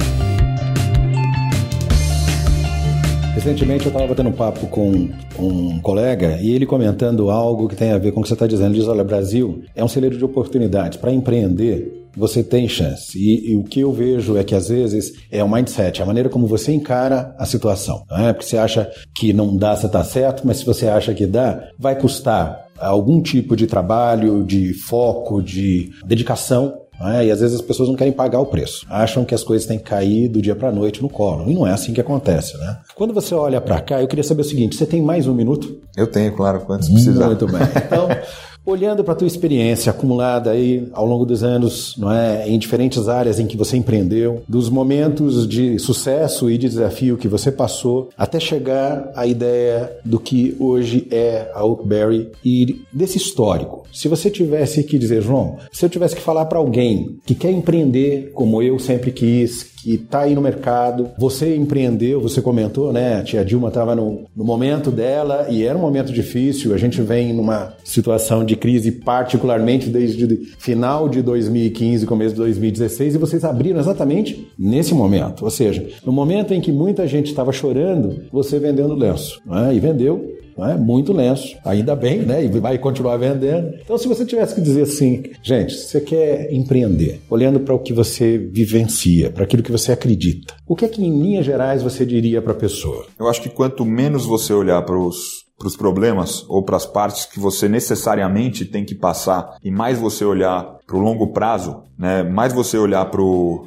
Recentemente 3.38 3.86
eu 3.86 3.90
estava 3.90 4.08
batendo 4.08 4.32
papo 4.32 4.66
com 4.66 5.10
um 5.38 5.78
colega 5.78 6.40
e 6.40 6.50
ele 6.50 6.66
comentando 6.66 7.30
algo 7.30 7.68
que 7.68 7.76
tem 7.76 7.92
a 7.92 7.98
ver 7.98 8.10
com 8.10 8.18
o 8.18 8.22
que 8.24 8.28
você 8.28 8.34
está 8.34 8.48
dizendo. 8.48 8.72
Ele 8.72 8.80
diz: 8.80 8.88
Olha, 8.88 9.04
Brasil 9.04 9.62
é 9.76 9.84
um 9.84 9.86
celeiro 9.86 10.18
de 10.18 10.24
oportunidades. 10.24 10.98
Para 10.98 11.12
empreender, 11.12 12.08
você 12.16 12.42
tem 12.42 12.68
chance. 12.68 13.16
E, 13.16 13.52
e, 13.52 13.56
o 13.56 13.62
que 13.62 13.78
eu 13.78 13.92
vejo 13.92 14.36
é 14.36 14.42
que 14.42 14.56
às 14.56 14.68
vezes 14.68 15.12
é 15.30 15.42
o 15.44 15.48
mindset, 15.48 16.02
a 16.02 16.06
maneira 16.06 16.28
como 16.28 16.48
você 16.48 16.72
encara 16.72 17.32
a 17.38 17.46
situação. 17.46 18.02
Não 18.10 18.26
é? 18.26 18.32
Porque 18.32 18.48
você 18.48 18.58
acha 18.58 18.90
que 19.14 19.32
não 19.32 19.56
dá, 19.56 19.76
você 19.76 19.86
está 19.86 20.02
certo, 20.02 20.44
mas 20.44 20.56
se 20.56 20.66
você 20.66 20.88
acha 20.88 21.14
que 21.14 21.24
dá, 21.24 21.68
vai 21.78 21.96
custar 21.96 22.66
algum 22.76 23.22
tipo 23.22 23.54
de 23.54 23.68
trabalho, 23.68 24.42
de 24.42 24.74
foco, 24.74 25.40
de 25.40 25.92
dedicação 26.04 26.74
é? 27.06 27.26
E 27.26 27.30
às 27.30 27.40
vezes 27.40 27.56
as 27.56 27.62
pessoas 27.62 27.88
não 27.88 27.96
querem 27.96 28.12
pagar 28.12 28.40
o 28.40 28.46
preço. 28.46 28.86
Acham 28.88 29.24
que 29.24 29.34
as 29.34 29.44
coisas 29.44 29.66
têm 29.66 29.78
que 29.78 29.84
cair 29.84 30.28
do 30.28 30.42
dia 30.42 30.56
para 30.56 30.68
a 30.68 30.72
noite 30.72 31.00
no 31.00 31.08
colo. 31.08 31.48
E 31.48 31.54
não 31.54 31.66
é 31.66 31.72
assim 31.72 31.92
que 31.92 32.00
acontece, 32.00 32.56
né? 32.58 32.78
Quando 32.94 33.14
você 33.14 33.34
olha 33.34 33.60
para 33.60 33.80
cá, 33.80 34.00
eu 34.00 34.08
queria 34.08 34.24
saber 34.24 34.42
o 34.42 34.44
seguinte: 34.44 34.76
você 34.76 34.86
tem 34.86 35.00
mais 35.00 35.26
um 35.26 35.34
minuto? 35.34 35.80
Eu 35.96 36.06
tenho, 36.06 36.34
claro, 36.34 36.60
quantos 36.60 36.88
precisar. 36.88 37.26
Muito 37.26 37.46
bem. 37.46 37.60
Então, 37.86 38.08
olhando 38.68 39.02
para 39.02 39.14
a 39.14 39.16
tua 39.16 39.26
experiência 39.26 39.90
acumulada 39.90 40.50
aí 40.50 40.88
ao 40.92 41.06
longo 41.06 41.24
dos 41.24 41.42
anos, 41.42 41.94
não 41.96 42.12
é, 42.12 42.48
em 42.48 42.58
diferentes 42.58 43.08
áreas 43.08 43.38
em 43.38 43.46
que 43.46 43.56
você 43.56 43.76
empreendeu, 43.76 44.42
dos 44.46 44.68
momentos 44.68 45.48
de 45.48 45.78
sucesso 45.78 46.50
e 46.50 46.58
de 46.58 46.68
desafio 46.68 47.16
que 47.16 47.28
você 47.28 47.50
passou, 47.50 48.10
até 48.16 48.38
chegar 48.38 49.10
à 49.14 49.26
ideia 49.26 49.90
do 50.04 50.20
que 50.20 50.54
hoje 50.58 51.06
é 51.10 51.50
a 51.54 51.64
Oakberry 51.64 52.30
e 52.44 52.82
desse 52.92 53.16
histórico. 53.16 53.84
Se 53.92 54.06
você 54.06 54.30
tivesse 54.30 54.84
que 54.84 54.98
dizer, 54.98 55.22
João, 55.22 55.56
se 55.72 55.84
eu 55.84 55.88
tivesse 55.88 56.14
que 56.14 56.20
falar 56.20 56.44
para 56.44 56.58
alguém 56.58 57.18
que 57.24 57.34
quer 57.34 57.50
empreender 57.50 58.30
como 58.34 58.62
eu 58.62 58.78
sempre 58.78 59.10
quis, 59.10 59.77
que 59.82 59.94
está 59.94 60.20
aí 60.20 60.34
no 60.34 60.40
mercado. 60.40 61.10
Você 61.18 61.56
empreendeu, 61.56 62.20
você 62.20 62.40
comentou, 62.40 62.92
né? 62.92 63.16
A 63.16 63.22
tia 63.22 63.44
Dilma 63.44 63.68
estava 63.68 63.94
no, 63.94 64.24
no, 64.34 64.44
momento 64.44 64.90
dela 64.90 65.46
e 65.50 65.64
era 65.64 65.76
um 65.76 65.80
momento 65.80 66.12
difícil. 66.12 66.74
A 66.74 66.78
gente 66.78 67.00
vem 67.00 67.32
numa 67.32 67.74
situação 67.84 68.44
de 68.44 68.56
crise, 68.56 68.92
particularmente 68.92 69.88
desde 69.88 70.26
final 70.58 71.08
de 71.08 71.22
2015, 71.22 72.06
começo 72.06 72.34
de 72.34 72.40
2016, 72.40 73.14
e 73.14 73.18
vocês 73.18 73.44
abriram 73.44 73.80
exatamente 73.80 74.48
nesse 74.58 74.94
momento. 74.94 75.44
Ou 75.44 75.50
seja, 75.50 75.86
no 76.04 76.12
momento 76.12 76.52
em 76.52 76.60
que 76.60 76.72
muita 76.72 77.06
gente 77.06 77.26
estava 77.26 77.52
chorando, 77.52 78.22
você 78.32 78.58
vendendo 78.58 78.94
lenço. 78.94 79.40
Né? 79.46 79.74
E 79.74 79.80
vendeu 79.80 80.37
é? 80.66 80.76
muito 80.76 81.12
lenço, 81.12 81.56
ainda 81.64 81.94
bem, 81.94 82.20
né? 82.20 82.44
E 82.44 82.48
vai 82.48 82.78
continuar 82.78 83.16
vendendo. 83.16 83.74
Então, 83.82 83.98
se 83.98 84.08
você 84.08 84.24
tivesse 84.24 84.54
que 84.54 84.60
dizer 84.60 84.82
assim, 84.82 85.24
gente, 85.42 85.74
você 85.74 86.00
quer 86.00 86.52
empreender, 86.52 87.20
olhando 87.28 87.60
para 87.60 87.74
o 87.74 87.78
que 87.78 87.92
você 87.92 88.38
vivencia, 88.38 89.30
para 89.30 89.44
aquilo 89.44 89.62
que 89.62 89.72
você 89.72 89.92
acredita, 89.92 90.54
o 90.66 90.74
que 90.74 90.84
é 90.84 90.88
que, 90.88 91.04
em 91.04 91.20
linhas 91.20 91.44
gerais, 91.44 91.82
você 91.82 92.04
diria 92.04 92.40
para 92.40 92.52
a 92.52 92.56
pessoa? 92.56 93.06
Eu 93.18 93.28
acho 93.28 93.42
que 93.42 93.48
quanto 93.48 93.84
menos 93.84 94.24
você 94.24 94.52
olhar 94.52 94.82
para 94.82 94.98
os 94.98 95.48
para 95.58 95.66
os 95.66 95.76
problemas 95.76 96.44
ou 96.48 96.62
para 96.62 96.76
as 96.76 96.86
partes 96.86 97.26
que 97.26 97.40
você 97.40 97.68
necessariamente 97.68 98.64
tem 98.64 98.84
que 98.84 98.94
passar 98.94 99.56
e 99.62 99.72
mais 99.72 99.98
você 99.98 100.24
olhar 100.24 100.77
para 100.88 100.96
o 100.96 101.00
longo 101.00 101.26
prazo, 101.26 101.82
né? 101.98 102.22
mais 102.22 102.54
você 102.54 102.78
olhar 102.78 103.04
para 103.04 103.20
o 103.20 103.66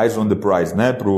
eyes 0.00 0.16
on 0.16 0.28
the 0.28 0.36
prize, 0.36 0.72
né? 0.72 0.92
para 0.92 1.10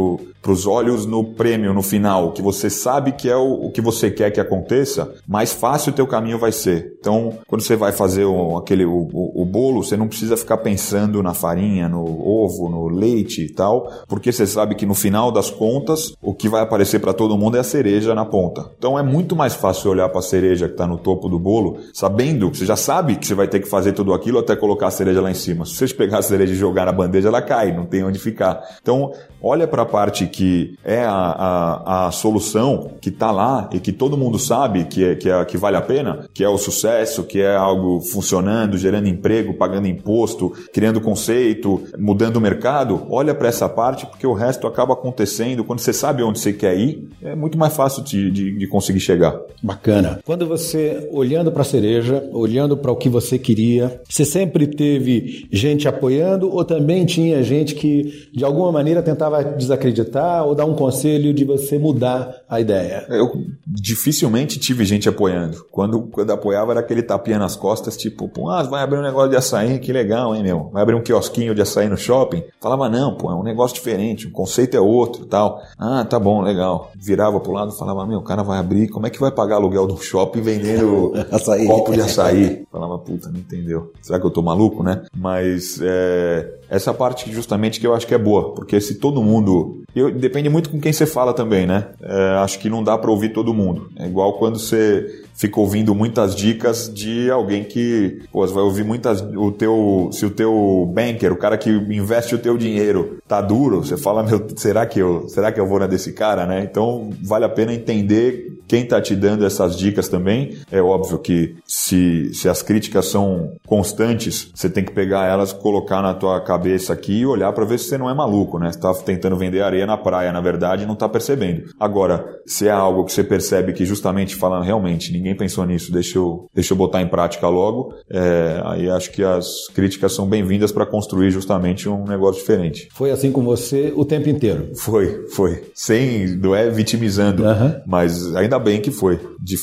os 0.51 0.67
olhos 0.67 1.05
no 1.05 1.23
prêmio 1.23 1.75
no 1.75 1.83
final, 1.83 2.33
que 2.33 2.41
você 2.41 2.71
sabe 2.71 3.13
que 3.13 3.29
é 3.29 3.37
o, 3.37 3.67
o, 3.67 3.71
que 3.71 3.83
você 3.83 4.11
quer 4.11 4.31
que 4.31 4.41
aconteça, 4.41 5.13
mais 5.29 5.53
fácil 5.53 5.93
o 5.93 5.95
teu 5.95 6.07
caminho 6.07 6.39
vai 6.39 6.53
ser. 6.53 6.95
Então, 6.99 7.35
quando 7.47 7.61
você 7.61 7.77
vai 7.77 7.93
fazer 7.93 8.25
o, 8.25 8.57
aquele, 8.57 8.87
o, 8.87 9.09
o, 9.13 9.45
bolo, 9.45 9.83
você 9.83 9.95
não 9.95 10.09
precisa 10.09 10.39
ficar 10.39 10.57
pensando 10.59 11.23
na 11.23 11.35
farinha, 11.35 11.87
no 11.87 12.03
ovo, 12.03 12.71
no 12.71 12.89
leite 12.89 13.43
e 13.43 13.53
tal, 13.53 13.91
porque 14.09 14.33
você 14.33 14.47
sabe 14.47 14.75
que 14.75 14.87
no 14.87 14.95
final 14.95 15.31
das 15.31 15.51
contas, 15.51 16.15
o 16.23 16.33
que 16.33 16.49
vai 16.49 16.63
aparecer 16.63 16.99
para 16.99 17.13
todo 17.13 17.37
mundo 17.37 17.59
é 17.59 17.61
a 17.61 17.65
cereja 17.65 18.15
na 18.15 18.25
ponta. 18.25 18.71
Então, 18.79 18.99
é 18.99 19.03
muito 19.03 19.37
mais 19.37 19.53
fácil 19.53 19.91
olhar 19.91 20.09
para 20.09 20.21
a 20.21 20.23
cereja 20.23 20.67
que 20.67 20.73
está 20.73 20.87
no 20.87 20.97
topo 20.97 21.29
do 21.29 21.39
bolo, 21.39 21.77
sabendo, 21.93 22.49
você 22.49 22.65
já 22.65 22.77
sabe 22.77 23.17
que 23.17 23.27
você 23.27 23.35
vai 23.35 23.49
ter 23.49 23.61
que 23.61 23.69
fazer 23.69 23.93
tudo 23.93 24.15
aquilo 24.15 24.39
até 24.39 24.57
colocar 24.57 24.87
a 24.87 24.91
cereja 24.91 25.26
lá 25.27 25.31
em 25.31 25.35
cima. 25.35 25.65
Se 25.65 25.75
você 25.75 25.95
pegar 25.95 26.19
a 26.19 26.23
cereja 26.23 26.53
e 26.53 26.57
jogar 26.57 26.87
na 26.87 26.93
bandeja, 26.93 27.29
ela 27.29 27.43
cai, 27.43 27.75
não 27.75 27.85
tem 27.85 28.03
onde 28.03 28.19
ficar. 28.19 28.63
Então, 28.81 29.13
olha 29.43 29.67
para 29.67 29.83
a 29.83 29.87
parte 29.87 30.27
que 30.27 30.77
é 30.85 31.05
a, 31.05 31.11
a, 31.13 32.07
a 32.07 32.11
solução 32.11 32.93
que 33.01 33.11
está 33.11 33.31
lá 33.31 33.69
e 33.73 33.81
que 33.81 33.93
todo 33.93 34.17
mundo 34.17 34.39
sabe 34.39 34.85
que, 34.85 35.05
é, 35.05 35.15
que, 35.15 35.29
é, 35.29 35.45
que 35.45 35.57
vale 35.57 35.77
a 35.77 35.83
pena, 35.83 36.29
que 36.33 36.43
é 36.43 36.49
o 36.49 36.59
sucesso, 36.59 37.25
que 37.25 37.41
é 37.41 37.55
algo 37.55 38.01
funcionando, 38.01 38.79
gerando 38.79 39.09
emprego, 39.09 39.55
pagando 39.55 39.89
imposto, 39.89 40.53
criando 40.73 41.01
conceito, 41.01 41.83
mudando 41.99 42.37
o 42.37 42.41
mercado. 42.41 43.07
Olha 43.11 43.35
para 43.35 43.49
essa 43.49 43.69
parte 43.69 44.07
porque 44.07 44.27
o 44.27 44.33
resto 44.33 44.67
acaba 44.67 44.95
acontecendo. 44.95 45.65
Quando 45.65 45.81
você 45.81 45.93
sabe 45.93 46.23
onde 46.23 46.39
você 46.39 46.53
quer 46.53 46.79
ir, 46.79 47.09
é 47.23 47.35
muito 47.35 47.59
mais 47.59 47.75
fácil 47.75 48.03
de, 48.03 48.31
de, 48.31 48.59
de 48.59 48.67
conseguir 48.67 49.01
chegar. 49.01 49.39
Bacana. 49.63 50.21
Quando 50.25 50.47
você, 50.47 51.09
olhando 51.13 51.51
para 51.51 51.63
a 51.63 51.65
cereja, 51.65 52.29
olhando 52.33 52.77
para 52.77 52.93
o 52.93 52.97
que 52.97 53.09
você 53.09 53.39
queria, 53.39 54.01
você 54.09 54.25
sempre 54.25 54.67
teve 54.67 55.16
gente 55.53 55.89
apoiando 55.89 56.51
ou 56.53 56.65
também 56.65 57.05
tinha 57.05 57.43
gente 57.43 57.75
que 57.75 58.29
de 58.33 58.45
alguma 58.45 58.73
maneira 58.73 59.03
tentava 59.03 59.43
desacreditar 59.43 60.45
ou 60.45 60.55
dar 60.55 60.65
um 60.65 60.75
conselho 60.75 61.33
de 61.33 61.45
você 61.45 61.79
mudar 61.79 62.43
a 62.49 62.61
ideia? 62.61 63.07
Eu 63.09 63.33
dificilmente 63.67 64.59
tive 64.59 64.85
gente 64.85 65.09
apoiando. 65.09 65.65
Quando, 65.71 66.03
quando 66.03 66.31
apoiava 66.31 66.73
era 66.73 66.81
aquele 66.81 67.03
tapinha 67.03 67.39
nas 67.39 67.57
costas, 67.57 67.97
tipo, 67.97 68.31
ah, 68.49 68.63
vai 68.63 68.83
abrir 68.83 68.99
um 68.99 69.03
negócio 69.03 69.31
de 69.31 69.37
açaí, 69.37 69.79
que 69.79 69.93
legal, 69.93 70.35
hein, 70.35 70.43
meu? 70.43 70.71
Vai 70.73 70.83
abrir 70.83 70.95
um 70.95 71.03
quiosquinho 71.03 71.55
de 71.55 71.63
açaí 71.63 71.89
no 71.89 71.97
shopping? 71.97 72.43
Falava, 72.61 72.89
não, 72.89 73.17
pô, 73.17 73.31
é 73.31 73.35
um 73.35 73.43
negócio 73.43 73.75
diferente, 73.75 74.27
o 74.27 74.31
conceito 74.31 74.77
é 74.77 74.81
outro 74.81 75.27
tal. 75.27 75.61
Ah, 75.79 76.05
tá 76.05 76.19
bom, 76.19 76.43
legal. 76.43 76.91
Virava 76.95 77.41
pro 77.41 77.53
lado 77.53 77.73
e 77.73 77.79
falava, 77.79 78.07
meu, 78.07 78.19
o 78.19 78.25
cara 78.25 78.43
vai 78.43 78.59
abrir, 78.59 78.89
como 78.89 79.07
é 79.07 79.11
que 79.11 79.21
vai 79.21 79.31
pagar 79.31 79.57
aluguel 79.57 79.87
do 79.87 79.97
shopping 79.97 80.41
vendendo 80.41 81.13
copo 81.67 81.93
de 81.93 82.01
açaí? 82.01 82.67
Falava, 82.71 82.99
puta, 82.99 83.31
não 83.31 83.39
entendeu. 83.39 83.93
Será 84.03 84.21
que 84.21 84.27
eu 84.27 84.31
tô 84.31 84.43
maluco, 84.43 84.83
né? 84.83 85.03
Mas 85.17 85.81
é, 85.83 86.59
essa 86.69 86.95
parte 86.95 87.31
justamente 87.33 87.81
que 87.81 87.87
eu 87.87 87.95
acho 87.95 88.07
que 88.07 88.15
é 88.15 88.19
boa, 88.19 88.55
porque 88.55 88.81
se 88.81 88.97
todo 88.97 89.23
mundo. 89.23 89.83
Eu, 89.97 90.11
depende 90.11 90.51
muito 90.51 90.69
com 90.69 90.79
quem 90.79 90.93
você 90.93 91.07
fala 91.07 91.33
também, 91.33 91.67
né? 91.67 91.87
É, 92.03 92.37
acho 92.43 92.59
que 92.59 92.69
não 92.69 92.85
dá 92.85 92.99
para 92.99 93.11
ouvir 93.11 93.31
todo 93.31 93.55
mundo. 93.55 93.91
É 93.97 94.07
igual 94.07 94.35
quando 94.35 94.59
você 94.59 95.25
fica 95.37 95.59
ouvindo 95.59 95.95
muitas 95.95 96.35
dicas 96.35 96.93
de 96.93 97.31
alguém 97.31 97.65
que, 97.65 98.23
pô, 98.31 98.47
você 98.47 98.53
vai 98.53 98.63
ouvir 98.63 98.85
muitas 98.85 99.23
o 99.23 99.51
teu, 99.51 100.11
se 100.13 100.25
o 100.27 100.31
teu 100.31 100.91
banker, 100.93 101.33
o 101.33 101.37
cara 101.37 101.57
que 101.57 101.71
investe 101.71 102.35
o 102.35 102.39
teu 102.39 102.59
dinheiro, 102.59 103.19
tá 103.27 103.41
duro, 103.41 103.85
você 103.85 103.97
fala, 103.97 104.23
meu, 104.23 104.47
será 104.57 104.85
que 104.85 104.99
eu, 104.99 105.29
será 105.29 105.51
que 105.51 105.59
eu 105.59 105.67
vou 105.67 105.79
na 105.79 105.87
desse 105.87 106.13
cara, 106.13 106.47
né? 106.47 106.63
Então, 106.63 107.11
vale 107.23 107.45
a 107.45 107.49
pena 107.49 107.73
entender 107.73 108.57
quem 108.67 108.83
está 108.83 109.01
te 109.01 109.15
dando 109.15 109.47
essas 109.47 109.77
dicas 109.77 110.09
também. 110.09 110.59
É 110.71 110.81
óbvio 110.81 111.19
que 111.19 111.57
se, 111.67 112.33
se 112.35 112.49
as 112.49 112.63
críticas 112.63 113.07
são 113.07 113.53
constantes, 113.67 114.51
você 114.55 114.69
tem 114.69 114.85
que 114.85 114.93
pegar 114.93 115.27
elas, 115.27 115.53
colocar 115.53 116.03
na 116.03 116.15
tua 116.15 116.41
cabeça 116.41 116.93
aqui 116.93 117.21
e 117.21 117.27
olhar 117.27 117.53
para 117.53 117.65
ver 117.65 117.79
se 117.79 117.89
você 117.89 117.99
não 117.99 118.11
é 118.11 118.15
maluco, 118.15 118.59
né? 118.59 118.73
Você 118.73 118.79
está 118.79 118.93
tentando 118.95 119.37
vender 119.37 119.63
areia 119.63 119.86
na 119.87 119.97
praia, 119.97 120.33
na 120.33 120.41
verdade, 120.41 120.83
e 120.83 120.87
não 120.87 120.95
está 120.95 121.09
percebendo. 121.09 121.71
Agora, 121.79 122.25
se 122.47 122.67
é 122.67 122.71
algo 122.71 123.05
que 123.05 123.13
você 123.13 123.25
percebe 123.25 123.73
que 123.73 123.85
justamente 123.85 124.35
falando 124.35 124.65
realmente, 124.65 125.13
ninguém 125.13 125.37
pensou 125.37 125.65
nisso, 125.65 125.93
deixa 125.93 126.19
eu, 126.19 126.49
deixa 126.55 126.73
eu 126.73 126.77
botar 126.77 127.01
em 127.01 127.09
prática 127.09 127.49
logo, 127.49 127.95
é, 128.11 128.61
aí 128.65 128.91
acho 128.91 129.11
que 129.11 129.23
as 129.23 129.69
críticas 129.75 130.13
são 130.13 130.27
bem-vindas 130.27 130.73
para 130.73 130.87
construir 130.87 131.31
justamente 131.31 131.89
um 131.89 132.05
negócio 132.05 132.41
diferente. 132.41 132.89
Foi 132.93 133.11
assim 133.11 133.33
com 133.33 133.43
você 133.43 133.93
o 133.95 134.05
tempo 134.05 134.29
inteiro? 134.29 134.71
Foi, 134.77 135.27
foi. 135.29 135.65
Sem, 135.75 136.37
não 136.37 136.55
é 136.55 136.69
vitimizando, 136.69 137.45
uhum. 137.45 137.75
mas 137.87 138.35
ainda 138.35 138.59
bem 138.59 138.81
que 138.81 138.91
foi. 138.91 139.19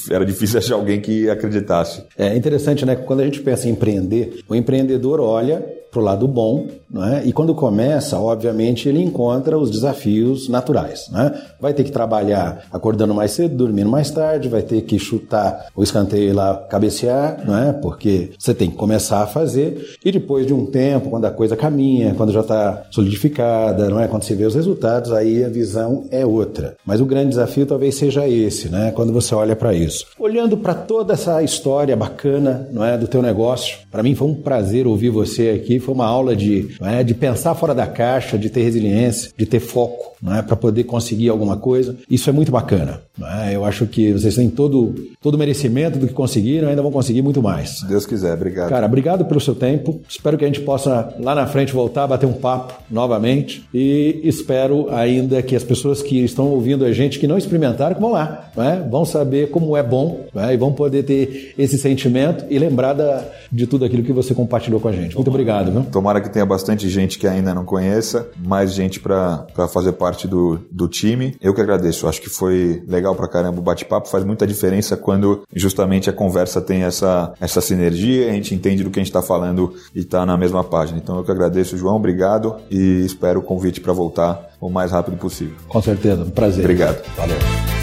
Era 0.10 0.26
difícil 0.26 0.60
achar 0.60 0.76
alguém 0.76 1.02
que 1.02 1.30
acreditasse. 1.30 2.04
É 2.18 2.36
interessante, 2.36 2.86
né? 2.86 2.96
Quando 2.96 3.22
a 3.22 3.26
gente 3.26 3.42
pensa 3.42 3.68
em 3.68 3.72
empreender, 3.72 4.44
o 4.48 4.56
empreendedor 4.56 5.20
olha 5.20 5.83
para 5.94 6.02
o 6.02 6.04
lado 6.04 6.28
bom, 6.28 6.68
né? 6.90 7.22
e 7.24 7.32
quando 7.32 7.54
começa, 7.54 8.20
obviamente, 8.20 8.90
ele 8.90 9.02
encontra 9.02 9.58
os 9.58 9.70
desafios 9.70 10.50
naturais. 10.50 11.08
Né? 11.12 11.32
Vai 11.62 11.74
ter 11.74 11.84
que 11.84 11.92
trabalhar 11.92 12.64
acordando 12.72 13.14
mais 13.14 13.32
cedo, 13.32 13.56
dormindo 13.56 13.90
mais 13.90 14.10
tarde, 14.10 14.50
vai 14.50 14.64
ter 14.64 14.82
que 14.82 14.98
chutar 14.98 15.68
o 15.76 15.84
escanteio 15.84 16.34
lá 16.34 16.56
cabecear, 16.70 17.48
né? 17.48 17.78
porque 17.80 18.32
você 18.38 18.54
tem 18.56 18.72
que 18.72 18.76
começar 18.76 19.22
a 19.22 19.28
fazer, 19.28 19.98
e 20.04 20.12
depois 20.12 20.48
de 20.48 20.54
um 20.54 20.66
tempo, 20.66 21.12
quando 21.12 21.26
a 21.26 21.32
coisa 21.32 21.56
caminha, 21.56 22.16
quando 22.16 22.32
já 22.32 22.42
está 22.42 22.84
solidificada, 22.90 23.88
não 23.90 24.00
é? 24.00 24.08
quando 24.08 24.24
você 24.24 24.34
vê 24.34 24.46
os 24.46 24.56
resultados, 24.56 25.12
aí 25.12 25.44
a 25.44 25.50
visão 25.50 26.06
é 26.10 26.26
outra. 26.26 26.76
Mas 26.84 27.00
o 27.00 27.06
grande 27.06 27.30
desafio 27.30 27.68
talvez 27.68 27.96
seja 27.96 28.28
esse, 28.28 28.68
né? 28.68 28.92
quando 28.96 29.14
você 29.14 29.36
olha 29.36 29.56
para 29.56 29.76
isso. 29.76 30.08
Olhando 30.18 30.58
para 30.58 30.74
toda 30.74 31.14
essa 31.14 31.44
história 31.44 31.96
bacana 31.96 32.68
não 32.72 32.84
é? 32.84 32.98
do 32.98 33.08
teu 33.08 33.22
negócio, 33.22 33.78
para 33.92 34.02
mim 34.02 34.16
foi 34.16 34.28
um 34.28 34.36
prazer 34.36 34.88
ouvir 34.88 35.10
você 35.10 35.50
aqui 35.50 35.83
foi 35.84 35.94
uma 35.94 36.06
aula 36.06 36.36
de, 36.36 36.76
é, 36.82 37.04
de 37.04 37.14
pensar 37.14 37.54
fora 37.56 37.76
da 37.76 37.86
caixa, 37.86 38.38
de 38.38 38.50
ter 38.50 38.64
resiliência, 38.64 39.32
de 39.38 39.46
ter 39.46 39.60
foco, 39.60 40.14
é, 40.32 40.42
para 40.42 40.56
poder 40.56 40.86
conseguir 40.86 41.30
alguma 41.30 41.58
coisa. 41.58 41.98
Isso 42.10 42.30
é 42.30 42.34
muito 42.34 42.52
bacana. 42.52 43.02
É? 43.22 43.56
Eu 43.56 43.64
acho 43.64 43.86
que 43.86 44.12
vocês 44.12 44.36
têm 44.36 44.50
todo 44.50 44.96
todo 45.22 45.38
merecimento 45.38 45.98
do 46.00 46.08
que 46.08 46.14
conseguiram, 46.14 46.68
ainda 46.68 46.82
vão 46.82 46.92
conseguir 46.92 47.22
muito 47.22 47.42
mais. 47.42 47.80
Se 47.80 47.88
Deus 47.88 48.06
quiser, 48.06 48.34
obrigado. 48.34 48.70
Cara, 48.70 48.86
obrigado 48.86 49.26
pelo 49.26 49.40
seu 49.40 49.56
tempo. 49.56 50.02
Espero 50.08 50.38
que 50.38 50.44
a 50.44 50.48
gente 50.48 50.62
possa 50.62 51.14
lá 51.20 51.36
na 51.36 51.46
frente 51.46 51.72
voltar 51.72 52.08
bater 52.08 52.26
um 52.26 52.34
papo 52.34 52.74
novamente 52.90 53.68
e 53.74 54.20
espero 54.24 54.88
ainda 54.90 55.42
que 55.42 55.56
as 55.56 55.64
pessoas 55.64 56.02
que 56.02 56.24
estão 56.24 56.48
ouvindo 56.48 56.84
a 56.84 56.92
gente 56.92 57.20
que 57.20 57.28
não 57.28 57.38
experimentaram, 57.38 57.96
que 57.96 58.02
vão 58.02 58.12
lá, 58.12 58.52
é? 58.58 58.88
vão 58.90 59.06
saber 59.06 59.50
como 59.50 59.78
é 59.78 59.84
bom 59.84 60.26
é? 60.36 60.54
e 60.54 60.58
vão 60.58 60.74
poder 60.74 61.04
ter 61.04 61.54
esse 61.58 61.78
sentimento 61.78 62.46
e 62.50 62.58
lembrar 62.58 62.94
da, 62.94 63.24
de 63.52 63.68
tudo 63.68 63.86
aquilo 63.86 64.04
que 64.04 64.12
você 64.12 64.34
compartilhou 64.34 64.80
com 64.80 64.88
a 64.88 64.92
gente. 64.92 65.16
Muito 65.16 65.30
obrigado. 65.30 65.72
Viu? 65.72 65.84
Tomara 65.84 66.20
que 66.20 66.30
tenha 66.30 66.46
bastante 66.46 66.90
gente 66.90 67.20
que 67.20 67.28
ainda 67.28 67.54
não 67.54 67.64
conheça, 67.64 68.28
mais 68.44 68.74
gente 68.74 69.00
para 69.00 69.46
fazer 69.72 69.94
parte 69.94 70.28
do, 70.28 70.60
do 70.72 70.88
time. 70.88 71.36
Eu 71.40 71.54
que 71.54 71.62
agradeço. 71.62 72.08
Acho 72.08 72.22
que 72.22 72.30
foi 72.30 72.84
legal 72.88 73.03
pra 73.16 73.28
caramba 73.28 73.60
o 73.60 73.64
bate-papo. 73.64 74.08
Faz 74.08 74.24
muita 74.24 74.48
diferença 74.48 74.96
quando 74.96 75.44
justamente 75.54 76.10
a 76.10 76.14
conversa 76.14 76.62
tem 76.62 76.84
essa, 76.84 77.34
essa 77.40 77.62
sinergia, 77.62 78.30
a 78.30 78.34
gente 78.34 78.54
entende 78.56 78.84
do 78.84 78.90
que 78.90 79.00
a 79.00 79.04
gente 79.04 79.10
está 79.10 79.22
falando 79.22 79.74
e 79.94 80.00
está 80.00 80.26
na 80.26 80.38
mesma 80.38 80.64
página. 80.64 81.00
Então 81.00 81.18
eu 81.18 81.24
que 81.24 81.32
agradeço, 81.32 81.78
João. 81.78 81.96
Obrigado 81.96 82.58
e 82.70 83.04
espero 83.06 83.40
o 83.40 83.44
convite 83.44 83.82
para 83.82 83.94
voltar 83.94 84.54
o 84.60 84.70
mais 84.70 84.92
rápido 84.92 85.18
possível. 85.18 85.56
Com 85.68 85.82
certeza. 85.82 86.24
Um 86.24 86.30
prazer. 86.30 86.64
Obrigado. 86.64 87.04
Valeu. 87.18 87.83